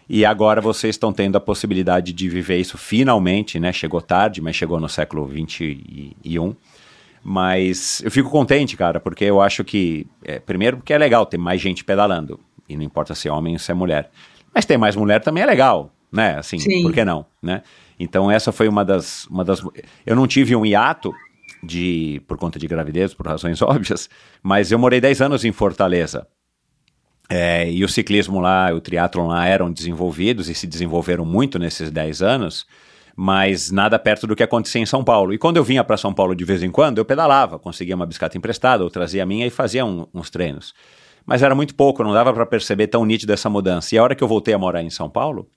[0.09, 3.73] E agora vocês estão tendo a possibilidade de viver isso finalmente, né?
[3.73, 6.55] Chegou tarde, mas chegou no século 21.
[7.23, 11.37] Mas eu fico contente, cara, porque eu acho que, é, primeiro, porque é legal ter
[11.37, 12.39] mais gente pedalando,
[12.69, 14.09] e não importa se é homem ou se é mulher.
[14.55, 16.37] Mas ter mais mulher também é legal, né?
[16.37, 16.83] Assim, Sim.
[16.83, 17.63] por que não, né?
[17.99, 19.61] Então essa foi uma das, uma das.
[20.05, 21.11] Eu não tive um hiato
[21.61, 24.09] de por conta de gravidez, por razões óbvias,
[24.41, 26.27] mas eu morei 10 anos em Fortaleza.
[27.29, 31.91] É, e o ciclismo lá, o triatlon lá eram desenvolvidos e se desenvolveram muito nesses
[31.91, 32.65] 10 anos,
[33.15, 35.33] mas nada perto do que acontecia em São Paulo.
[35.33, 38.05] E quando eu vinha para São Paulo de vez em quando, eu pedalava, conseguia uma
[38.05, 40.73] bicicleta emprestada, ou trazia a minha e fazia um, uns treinos.
[41.25, 43.93] Mas era muito pouco, não dava para perceber tão nítido essa mudança.
[43.93, 45.49] E a hora que eu voltei a morar em São Paulo,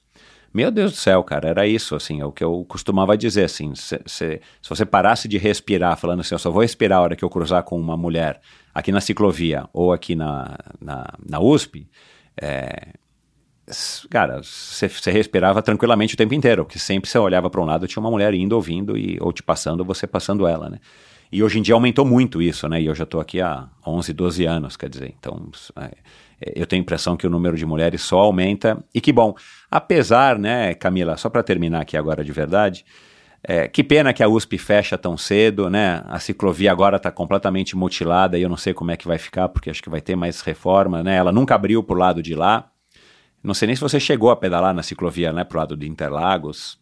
[0.53, 3.75] meu Deus do céu, cara, era isso, assim, é o que eu costumava dizer, assim,
[3.75, 7.17] se, se, se você parasse de respirar, falando assim, eu só vou respirar a hora
[7.17, 8.41] que eu cruzar com uma mulher
[8.75, 11.89] aqui na ciclovia ou aqui na, na, na USP,
[12.41, 12.95] é,
[14.09, 18.01] cara, você, respirava tranquilamente o tempo inteiro, porque sempre você olhava para um lado, tinha
[18.01, 20.79] uma mulher indo, ouvindo, e, ou te passando, ou você passando ela, né?
[21.33, 22.81] E hoje em dia aumentou muito isso, né?
[22.81, 25.91] E eu já estou aqui há 11, 12 anos, quer dizer, então é,
[26.57, 28.83] eu tenho a impressão que o número de mulheres só aumenta.
[28.93, 29.35] E que bom,
[29.71, 32.85] apesar, né, Camila, só para terminar aqui agora de verdade,
[33.43, 36.03] é, que pena que a USP fecha tão cedo, né?
[36.09, 39.49] A ciclovia agora está completamente mutilada e eu não sei como é que vai ficar,
[39.49, 41.17] porque acho que vai ter mais reforma, né?
[41.17, 42.71] Ela nunca abriu para o lado de lá.
[43.43, 45.89] Não sei nem se você chegou a pedalar na ciclovia, né, para o lado de
[45.89, 46.79] Interlagos.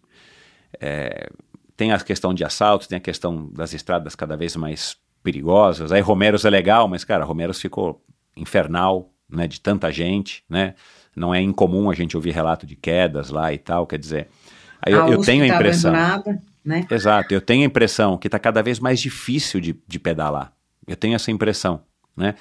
[0.81, 1.29] É,
[1.79, 5.93] tem a questão de assaltos, tem a questão das estradas cada vez mais perigosas.
[5.93, 8.05] Aí Romeros é legal, mas, cara, Romeros ficou
[8.37, 10.75] infernal, né, de tanta gente, né?
[11.15, 14.27] Não é incomum a gente ouvir relato de quedas lá e tal, quer dizer...
[14.83, 15.93] Aí eu, eu tenho a impressão...
[16.65, 16.85] né?
[16.91, 20.53] Exato, eu tenho a impressão que está cada vez mais difícil de, de pedalar.
[20.85, 21.81] Eu tenho essa impressão,
[22.17, 22.35] né?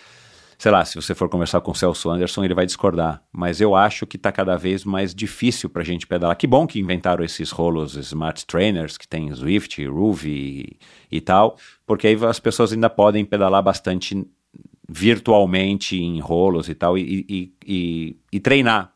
[0.58, 3.22] Sei lá, se você for conversar com o Celso Anderson, ele vai discordar.
[3.32, 6.36] Mas eu acho que está cada vez mais difícil para a gente pedalar.
[6.36, 9.82] Que bom que inventaram esses rolos Smart Trainers, que tem Swift,
[10.26, 10.78] e,
[11.12, 14.26] e tal, porque aí as pessoas ainda podem pedalar bastante
[14.90, 18.94] virtualmente em rolos e tal, e, e, e, e treinar.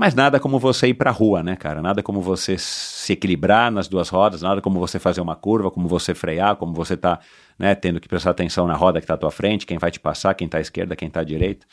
[0.00, 1.82] Mas nada como você ir para a rua, né, cara?
[1.82, 5.86] Nada como você se equilibrar nas duas rodas, nada como você fazer uma curva, como
[5.86, 7.20] você frear, como você tá,
[7.60, 10.00] né, tendo que prestar atenção na roda que está à tua frente, quem vai te
[10.00, 11.66] passar, quem está à esquerda, quem está à direita.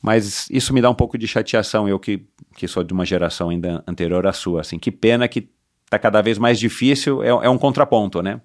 [0.00, 2.24] Mas isso me dá um pouco de chateação, eu que,
[2.54, 5.50] que sou de uma geração ainda anterior à sua, assim, que pena que
[5.90, 8.40] tá cada vez mais difícil, é, é um contraponto, né?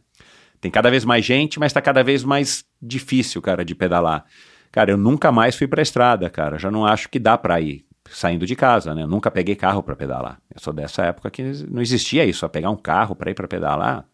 [0.60, 4.26] Tem cada vez mais gente, mas está cada vez mais difícil, cara, de pedalar.
[4.72, 6.58] Cara, eu nunca mais fui para a estrada, cara.
[6.58, 9.04] Já não acho que dá para ir saindo de casa, né?
[9.04, 10.40] Eu nunca peguei carro para pedalar.
[10.52, 13.48] Eu sou dessa época que não existia isso, a pegar um carro para ir para
[13.48, 14.06] pedalar.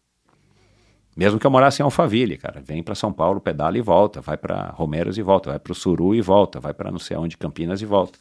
[1.19, 4.37] Mesmo que eu morasse em Alphaville, cara, vem para São Paulo, pedala e volta, vai
[4.37, 7.35] para Romeiros e volta, vai para o Suru e volta, vai para não sei onde,
[7.35, 8.17] Campinas e volta.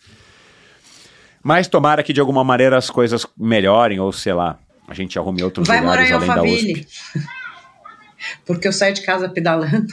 [1.40, 4.58] Mas tomara que de alguma maneira as coisas melhorem ou sei lá,
[4.88, 6.80] a gente arrume outros vai lugares morar em além da Alphaville.
[6.80, 6.88] USP.
[8.44, 9.86] Porque eu saio de casa pedalando,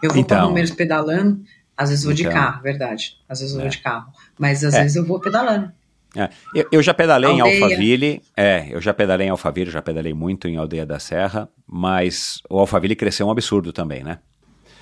[0.00, 0.38] eu vou Então.
[0.38, 1.42] para Romeiros pedalando,
[1.76, 2.32] às vezes vou de Então.
[2.32, 3.16] carro, verdade.
[3.28, 3.64] Às vezes eu É.
[3.64, 4.82] vou de carro, mas às É.
[4.82, 5.72] vezes eu vou pedalando.
[6.16, 7.62] É, eu, eu já pedalei em Aldeia.
[7.62, 12.40] Alphaville, é, eu já pedalei em Alphaville, já pedalei muito em Aldeia da Serra, mas
[12.48, 14.18] o Alphaville cresceu um absurdo também, né?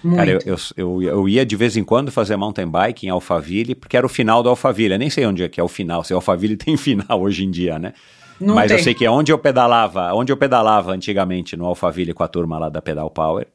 [0.03, 0.17] Muito.
[0.17, 3.75] Cara, eu, eu, eu, eu ia de vez em quando fazer mountain bike em Alphaville,
[3.75, 4.93] porque era o final do Alphaville.
[4.95, 7.51] Eu nem sei onde é que é o final, se Alphaville tem final hoje em
[7.51, 7.95] dia, né?
[8.39, 8.77] Não Mas tem.
[8.77, 12.29] eu sei que é onde eu pedalava, onde eu pedalava antigamente no Alphaville com a
[12.29, 13.47] turma lá da Pedal Power.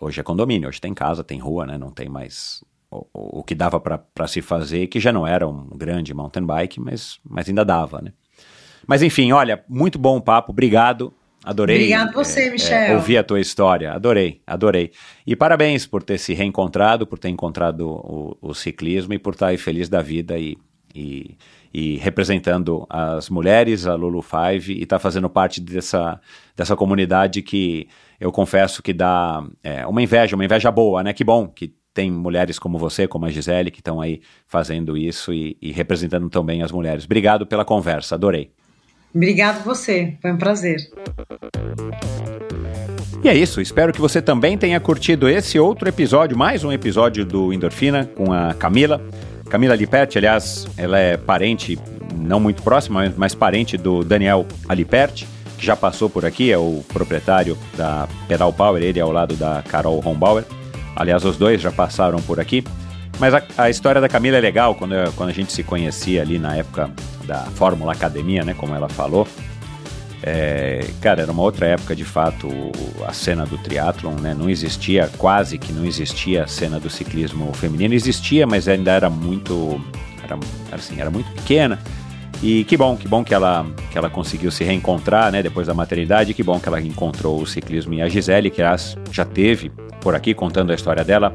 [0.00, 1.76] Hoje é condomínio, hoje tem casa, tem rua, né?
[1.76, 2.62] Não tem mais
[3.12, 7.18] o, que dava para se fazer, que já não era um grande mountain bike, mas,
[7.28, 8.12] mas ainda dava, né?
[8.86, 11.12] Mas enfim, olha, muito bom o papo, obrigado.
[11.44, 11.76] Adorei.
[11.76, 12.94] Obrigado você, Michel.
[12.94, 14.92] ouvir a tua história, adorei, adorei.
[15.26, 19.48] E parabéns por ter se reencontrado, por ter encontrado o, o ciclismo e por estar
[19.48, 20.56] aí feliz da vida e,
[20.94, 21.36] e,
[21.72, 26.18] e representando as mulheres, a Lulu Five, e estar fazendo parte dessa,
[26.56, 27.88] dessa comunidade que
[28.18, 31.12] eu confesso que dá é, uma inveja, uma inveja boa, né?
[31.12, 35.32] Que bom que tem mulheres como você, como a Gisele, que estão aí fazendo isso
[35.32, 37.04] e, e representando tão bem as mulheres.
[37.04, 38.50] Obrigado pela conversa, adorei.
[39.14, 40.78] Obrigado você, foi um prazer.
[43.22, 47.24] E é isso, espero que você também tenha curtido esse outro episódio, mais um episódio
[47.24, 49.00] do Endorfina com a Camila.
[49.48, 51.78] Camila Liperti, aliás, ela é parente,
[52.16, 56.84] não muito próxima, mas parente do Daniel Aliperti, que já passou por aqui, é o
[56.92, 60.44] proprietário da Pedal Power, ele é ao lado da Carol Hombauer.
[60.96, 62.64] Aliás, os dois já passaram por aqui.
[63.18, 66.38] Mas a, a, história da Camila é legal, quando, quando a gente se conhecia ali
[66.38, 66.90] na época
[67.24, 69.26] da Fórmula Academia, né, como ela falou.
[70.26, 72.48] É, cara, era uma outra época de fato
[73.06, 74.34] a cena do triatlon, né?
[74.34, 77.92] Não existia, quase que não existia a cena do ciclismo feminino.
[77.92, 79.78] Existia, mas ainda era muito,
[80.22, 80.38] era,
[80.72, 81.78] assim, era muito pequena.
[82.44, 85.42] E que bom, que bom que ela, que ela conseguiu se reencontrar, né?
[85.42, 87.94] Depois da maternidade, que bom que ela encontrou o ciclismo.
[87.94, 88.60] E a Gisele, que
[89.10, 89.72] já teve
[90.02, 91.34] por aqui contando a história dela,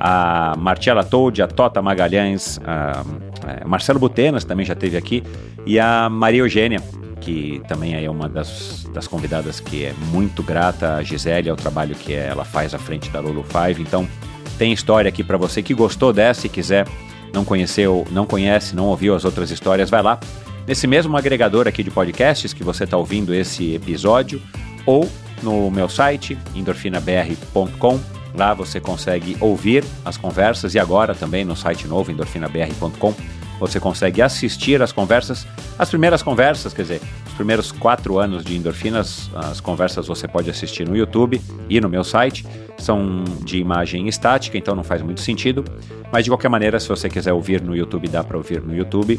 [0.00, 3.04] a Marcela Toldi, a Tota Magalhães, a,
[3.46, 5.22] é, Marcelo Butenas também já teve aqui,
[5.66, 6.80] e a Maria Eugênia,
[7.20, 11.94] que também é uma das, das convidadas que é muito grata a Gisele, ao trabalho
[11.94, 13.82] que ela faz à frente da Lulu Five.
[13.82, 14.08] Então,
[14.56, 16.86] tem história aqui para você que gostou dessa e quiser
[17.30, 20.18] não conheceu, não conhece, não ouviu as outras histórias, vai lá
[20.66, 24.42] nesse mesmo agregador aqui de podcasts que você está ouvindo esse episódio
[24.84, 25.08] ou
[25.42, 28.00] no meu site endorfinabr.com.
[28.34, 33.14] Lá você consegue ouvir as conversas e agora também no site novo endorfinabr.com
[33.58, 35.46] você consegue assistir as conversas,
[35.78, 40.50] as primeiras conversas, quer dizer, os primeiros quatro anos de endorfinas, as conversas você pode
[40.50, 42.44] assistir no YouTube e no meu site.
[42.78, 45.64] São de imagem estática, então não faz muito sentido.
[46.12, 49.18] Mas de qualquer maneira, se você quiser ouvir no YouTube, dá para ouvir no YouTube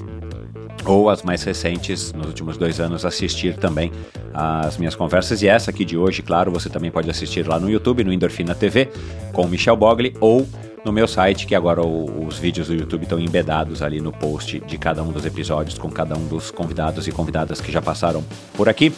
[0.85, 3.91] ou as mais recentes, nos últimos dois anos, assistir também
[4.33, 5.41] as minhas conversas.
[5.41, 8.55] E essa aqui de hoje, claro, você também pode assistir lá no YouTube, no Endorfina
[8.55, 8.89] TV,
[9.33, 10.47] com o Michel Bogli, ou
[10.85, 14.77] no meu site, que agora os vídeos do YouTube estão embedados ali no post de
[14.77, 18.23] cada um dos episódios, com cada um dos convidados e convidadas que já passaram
[18.53, 18.93] por aqui.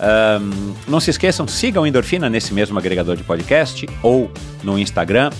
[0.00, 4.30] Um, não se esqueçam, sigam Endorfina nesse mesmo agregador de podcast ou
[4.62, 5.30] no Instagram,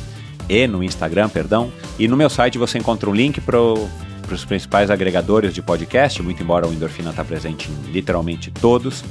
[0.48, 3.56] e no Instagram, perdão, e no meu site você encontra um link para
[4.34, 9.04] os principais agregadores de podcast, muito embora o Endorfina está presente em literalmente todos.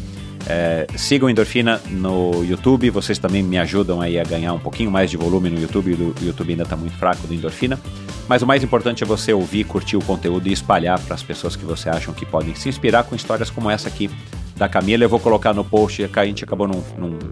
[0.48, 5.12] É, sigam Endorfina no YouTube, vocês também me ajudam aí a ganhar um pouquinho mais
[5.12, 7.80] de volume no YouTube, o YouTube ainda está muito fraco do Endorfina.
[8.28, 11.56] Mas o mais importante é você ouvir, curtir o conteúdo e espalhar para as pessoas
[11.56, 14.10] que você acham que podem se inspirar com histórias como essa aqui
[14.56, 15.04] da Camila.
[15.04, 16.84] Eu vou colocar no post, a gente acabou não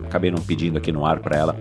[0.05, 1.55] acabei não pedindo aqui no ar para ela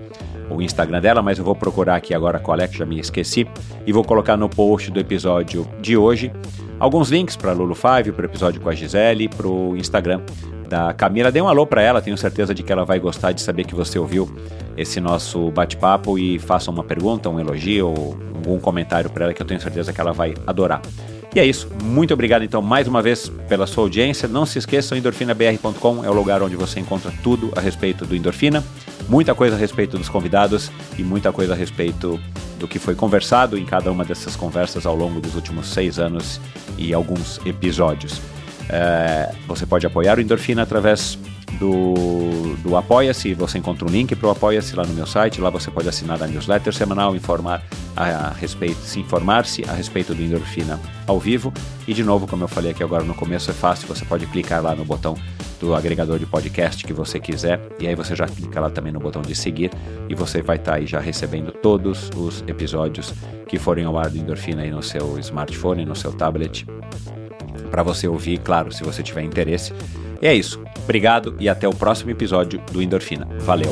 [0.51, 3.47] o Instagram dela, mas eu vou procurar aqui agora qual é que já me esqueci
[3.86, 6.32] e vou colocar no post do episódio de hoje
[6.78, 10.20] alguns links para Lulu Five, para o episódio com a Gisele, para o Instagram
[10.68, 11.31] da Camila.
[11.31, 13.74] Dê um alô para ela, tenho certeza de que ela vai gostar de saber que
[13.74, 14.28] você ouviu
[14.77, 19.40] esse nosso bate-papo e faça uma pergunta, um elogio ou algum comentário para ela que
[19.40, 20.82] eu tenho certeza que ela vai adorar.
[21.36, 21.68] E é isso.
[21.84, 24.26] Muito obrigado então mais uma vez pela sua audiência.
[24.26, 28.64] Não se esqueçam, endorfinabr.com é o lugar onde você encontra tudo a respeito do endorfina,
[29.06, 32.18] muita coisa a respeito dos convidados e muita coisa a respeito
[32.58, 36.40] do que foi conversado em cada uma dessas conversas ao longo dos últimos seis anos
[36.78, 38.18] e alguns episódios.
[38.68, 41.18] É, você pode apoiar o Endorfina através
[41.59, 43.32] do, do Apoia-se.
[43.34, 45.40] Você encontra um link para o Apoia-se lá no meu site.
[45.40, 47.62] Lá você pode assinar a newsletter semanal, informar
[47.97, 51.52] a, a respeito, se informar-se a respeito do Endorfina ao vivo.
[51.86, 53.88] E de novo, como eu falei aqui agora no começo, é fácil.
[53.88, 55.16] Você pode clicar lá no botão
[55.60, 57.60] do agregador de podcast que você quiser.
[57.80, 59.70] E aí você já clica lá também no botão de seguir
[60.09, 63.14] e você vai estar tá aí já recebendo todos os episódios
[63.48, 66.66] que forem ao ar do Endorfina aí no seu smartphone, no seu tablet
[67.77, 69.70] para você ouvir, claro, se você tiver interesse.
[70.23, 70.59] E é isso.
[70.82, 73.28] Obrigado e até o próximo episódio do Endorfina.
[73.40, 73.70] Valeu.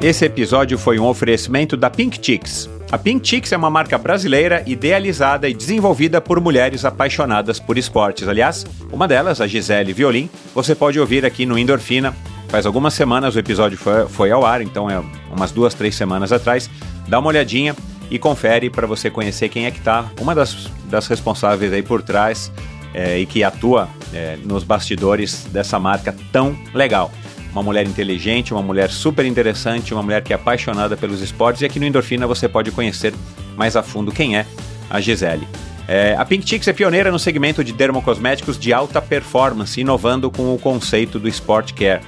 [0.00, 2.70] Esse episódio foi um oferecimento da Pink Chicks.
[2.92, 8.28] A Pink Chicks é uma marca brasileira idealizada e desenvolvida por mulheres apaixonadas por esportes.
[8.28, 12.14] Aliás, uma delas, a Gisele Violim, você pode ouvir aqui no Endorfina.
[12.46, 16.30] Faz algumas semanas o episódio foi, foi ao ar, então é umas duas, três semanas
[16.30, 16.70] atrás.
[17.08, 17.74] Dá uma olhadinha
[18.12, 22.00] e confere para você conhecer quem é que tá, uma das, das responsáveis aí por
[22.00, 22.52] trás
[22.94, 27.10] é, e que atua é, nos bastidores dessa marca tão legal.
[27.52, 31.64] Uma mulher inteligente, uma mulher super interessante, uma mulher que é apaixonada pelos esportes e
[31.66, 33.14] aqui no Endorfina você pode conhecer
[33.56, 34.46] mais a fundo quem é
[34.88, 35.46] a Gisele.
[35.88, 40.54] É, a Pink Chicks é pioneira no segmento de dermocosméticos de alta performance, inovando com
[40.54, 42.02] o conceito do Sport Care.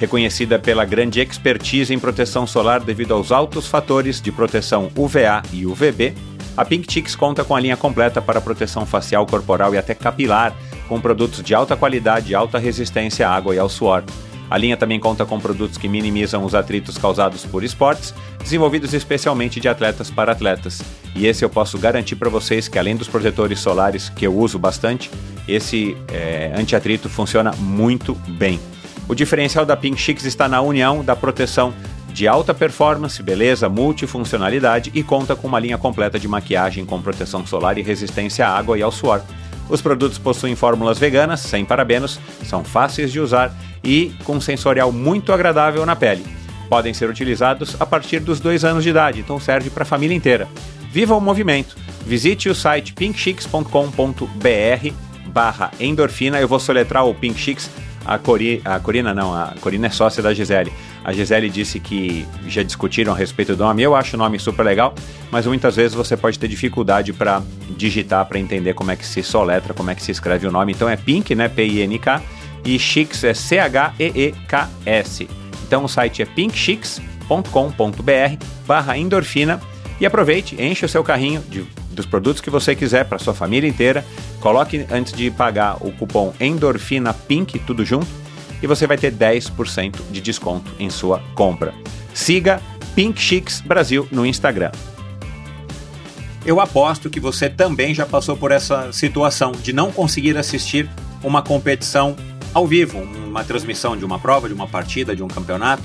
[0.00, 5.64] Reconhecida pela grande expertise em proteção solar devido aos altos fatores de proteção UVA e
[5.64, 6.12] UVB,
[6.60, 10.54] a Pink Chicks conta com a linha completa para proteção facial, corporal e até capilar,
[10.86, 14.04] com produtos de alta qualidade e alta resistência à água e ao suor.
[14.50, 18.12] A linha também conta com produtos que minimizam os atritos causados por esportes,
[18.42, 20.82] desenvolvidos especialmente de atletas para atletas.
[21.16, 24.58] E esse eu posso garantir para vocês que, além dos protetores solares que eu uso
[24.58, 25.10] bastante,
[25.48, 28.60] esse é, anti-atrito funciona muito bem.
[29.08, 31.72] O diferencial da Pink Chicks está na união da proteção
[32.20, 37.46] de alta performance, beleza, multifuncionalidade e conta com uma linha completa de maquiagem com proteção
[37.46, 39.22] solar e resistência à água e ao suor.
[39.70, 45.32] Os produtos possuem fórmulas veganas, sem parabenos, são fáceis de usar e com sensorial muito
[45.32, 46.22] agradável na pele.
[46.68, 50.14] Podem ser utilizados a partir dos dois anos de idade, então serve para a família
[50.14, 50.46] inteira.
[50.92, 51.74] Viva o movimento!
[52.04, 54.92] Visite o site pinkchicks.com.br
[55.24, 56.38] barra endorfina.
[56.38, 57.70] Eu vou soletrar o Pink Chicks.
[58.04, 60.70] A, Cori, a Corina não, a Corina é sócia da Gisele.
[61.04, 63.82] A Gisele disse que já discutiram a respeito do nome.
[63.82, 64.94] Eu acho o nome super legal,
[65.30, 67.42] mas muitas vezes você pode ter dificuldade para
[67.76, 70.72] digitar, para entender como é que se soletra, como é que se escreve o nome.
[70.72, 71.48] Então é Pink, né?
[71.48, 72.22] P-I-N-K.
[72.64, 75.28] E Chicks é C-H-E-E-K-S.
[75.66, 79.58] Então o site é pinkchicks.com.br barra endorfina
[80.00, 83.68] e aproveite, enche o seu carrinho de, dos produtos que você quiser para sua família
[83.68, 84.04] inteira.
[84.40, 88.08] Coloque antes de pagar o cupom Endorfina Pink, tudo junto,
[88.62, 91.74] e você vai ter 10% de desconto em sua compra.
[92.14, 92.60] Siga
[92.94, 94.72] Pink Chicks Brasil no Instagram.
[96.44, 100.88] Eu aposto que você também já passou por essa situação de não conseguir assistir
[101.22, 102.16] uma competição
[102.52, 105.82] ao vivo, uma transmissão de uma prova, de uma partida, de um campeonato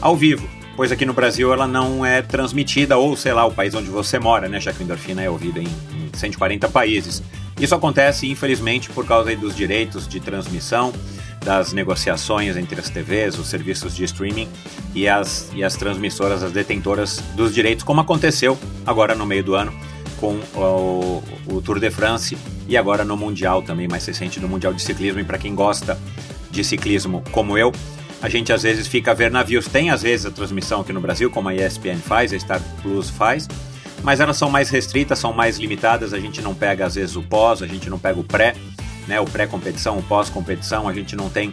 [0.00, 3.74] ao vivo pois aqui no Brasil ela não é transmitida, ou sei lá, o país
[3.74, 4.60] onde você mora, né?
[4.60, 7.22] Já que o Endorfina é ouvido em, em 140 países.
[7.60, 10.92] Isso acontece, infelizmente, por causa dos direitos de transmissão,
[11.44, 14.48] das negociações entre as TVs, os serviços de streaming
[14.94, 19.54] e as, e as transmissoras, as detentoras dos direitos, como aconteceu agora no meio do
[19.54, 19.72] ano
[20.18, 24.72] com o, o Tour de France e agora no Mundial também, mais recente no Mundial
[24.72, 25.20] de Ciclismo.
[25.20, 25.98] E para quem gosta
[26.50, 27.72] de ciclismo como eu,
[28.22, 29.66] a gente às vezes fica a ver navios.
[29.66, 33.10] Tem às vezes a transmissão aqui no Brasil, como a ESPN faz, a Star Plus
[33.10, 33.46] faz,
[34.02, 36.14] mas elas são mais restritas, são mais limitadas.
[36.14, 38.54] A gente não pega às vezes o pós, a gente não pega o pré,
[39.06, 39.20] né?
[39.20, 41.52] O pré-competição, o pós-competição, a gente não tem.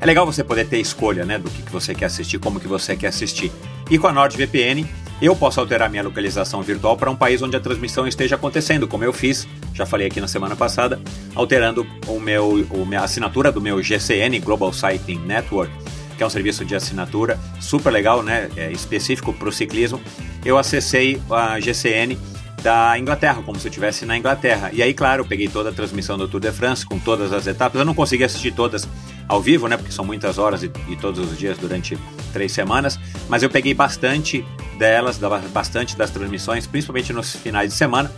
[0.00, 2.68] É legal você poder ter escolha, né, do que, que você quer assistir, como que
[2.68, 3.50] você quer assistir.
[3.90, 4.86] E com a NordVPN,
[5.22, 9.04] eu posso alterar minha localização virtual para um país onde a transmissão esteja acontecendo, como
[9.04, 11.00] eu fiz, já falei aqui na semana passada,
[11.34, 15.72] alterando o meu, o minha assinatura do meu GCN, Global Sighting Network,
[16.16, 20.00] que é um serviço de assinatura super legal, né, é específico para o ciclismo.
[20.44, 22.18] Eu acessei a GCN
[22.64, 24.70] da Inglaterra, como se eu estivesse na Inglaterra.
[24.72, 27.46] E aí, claro, eu peguei toda a transmissão do Tour de France com todas as
[27.46, 27.78] etapas.
[27.78, 28.88] Eu não consegui assistir todas
[29.28, 29.76] ao vivo, né?
[29.76, 31.98] Porque são muitas horas e, e todos os dias durante
[32.32, 32.98] três semanas.
[33.28, 34.42] Mas eu peguei bastante
[34.78, 35.20] delas,
[35.52, 38.10] bastante das transmissões, principalmente nos finais de semana.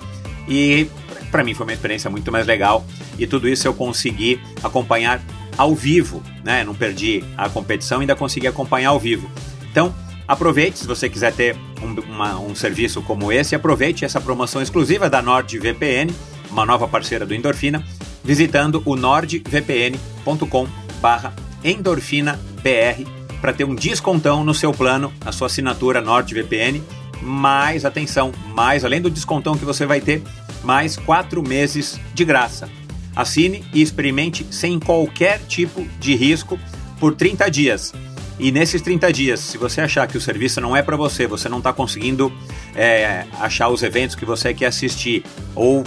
[0.47, 0.89] E
[1.33, 2.87] para mim foi uma experiência muito mais legal.
[3.19, 5.20] E tudo isso eu consegui acompanhar
[5.59, 6.62] ao vivo, né?
[6.62, 9.29] Não perdi a competição, ainda consegui acompanhar ao vivo.
[9.69, 9.93] Então,
[10.27, 15.09] aproveite se você quiser ter um, uma, um serviço como esse, aproveite essa promoção exclusiva
[15.09, 16.13] da NordVPN,
[16.51, 17.85] uma nova parceira do Endorfina,
[18.25, 23.07] visitando o nordvpn.com.br barra endorfinabr
[23.41, 26.83] para ter um descontão no seu plano, a sua assinatura NordVPN.
[27.23, 30.23] Mais atenção, mais além do descontão que você vai ter,
[30.63, 32.69] mais quatro meses de graça.
[33.15, 36.59] Assine e experimente sem qualquer tipo de risco
[37.01, 37.95] por 30 dias.
[38.39, 41.49] E nesses 30 dias, se você achar que o serviço não é para você, você
[41.49, 42.31] não está conseguindo
[42.75, 45.25] é, achar os eventos que você quer assistir
[45.55, 45.83] ou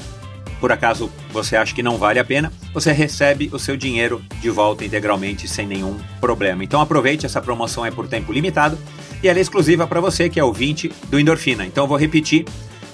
[0.59, 4.49] por acaso você acha que não vale a pena, você recebe o seu dinheiro de
[4.49, 6.63] volta integralmente sem nenhum problema.
[6.63, 8.77] Então aproveite, essa promoção é por tempo limitado
[9.23, 11.65] e ela é exclusiva para você que é ouvinte do Endorfina.
[11.65, 12.45] Então eu vou repetir,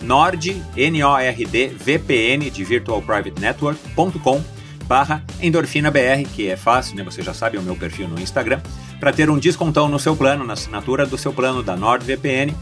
[0.01, 4.54] nord, N-O-R-D, VPN de Virtual Private Network.com
[4.87, 7.03] barra endorfinabr, que é fácil, né?
[7.03, 8.61] Você já sabe é o meu perfil no Instagram,
[8.99, 12.53] para ter um descontão no seu plano, na assinatura do seu plano da NordVPN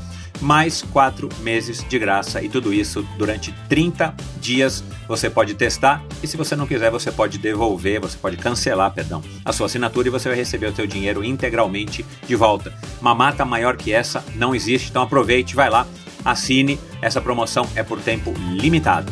[0.42, 6.28] mais quatro meses de graça e tudo isso durante 30 dias você pode testar e
[6.28, 10.12] se você não quiser você pode devolver, você pode cancelar, perdão, a sua assinatura e
[10.12, 12.74] você vai receber o seu dinheiro integralmente de volta.
[13.02, 15.88] Uma mata maior que essa não existe, então aproveite, vai lá,
[16.24, 19.12] assine, essa promoção é por tempo limitado.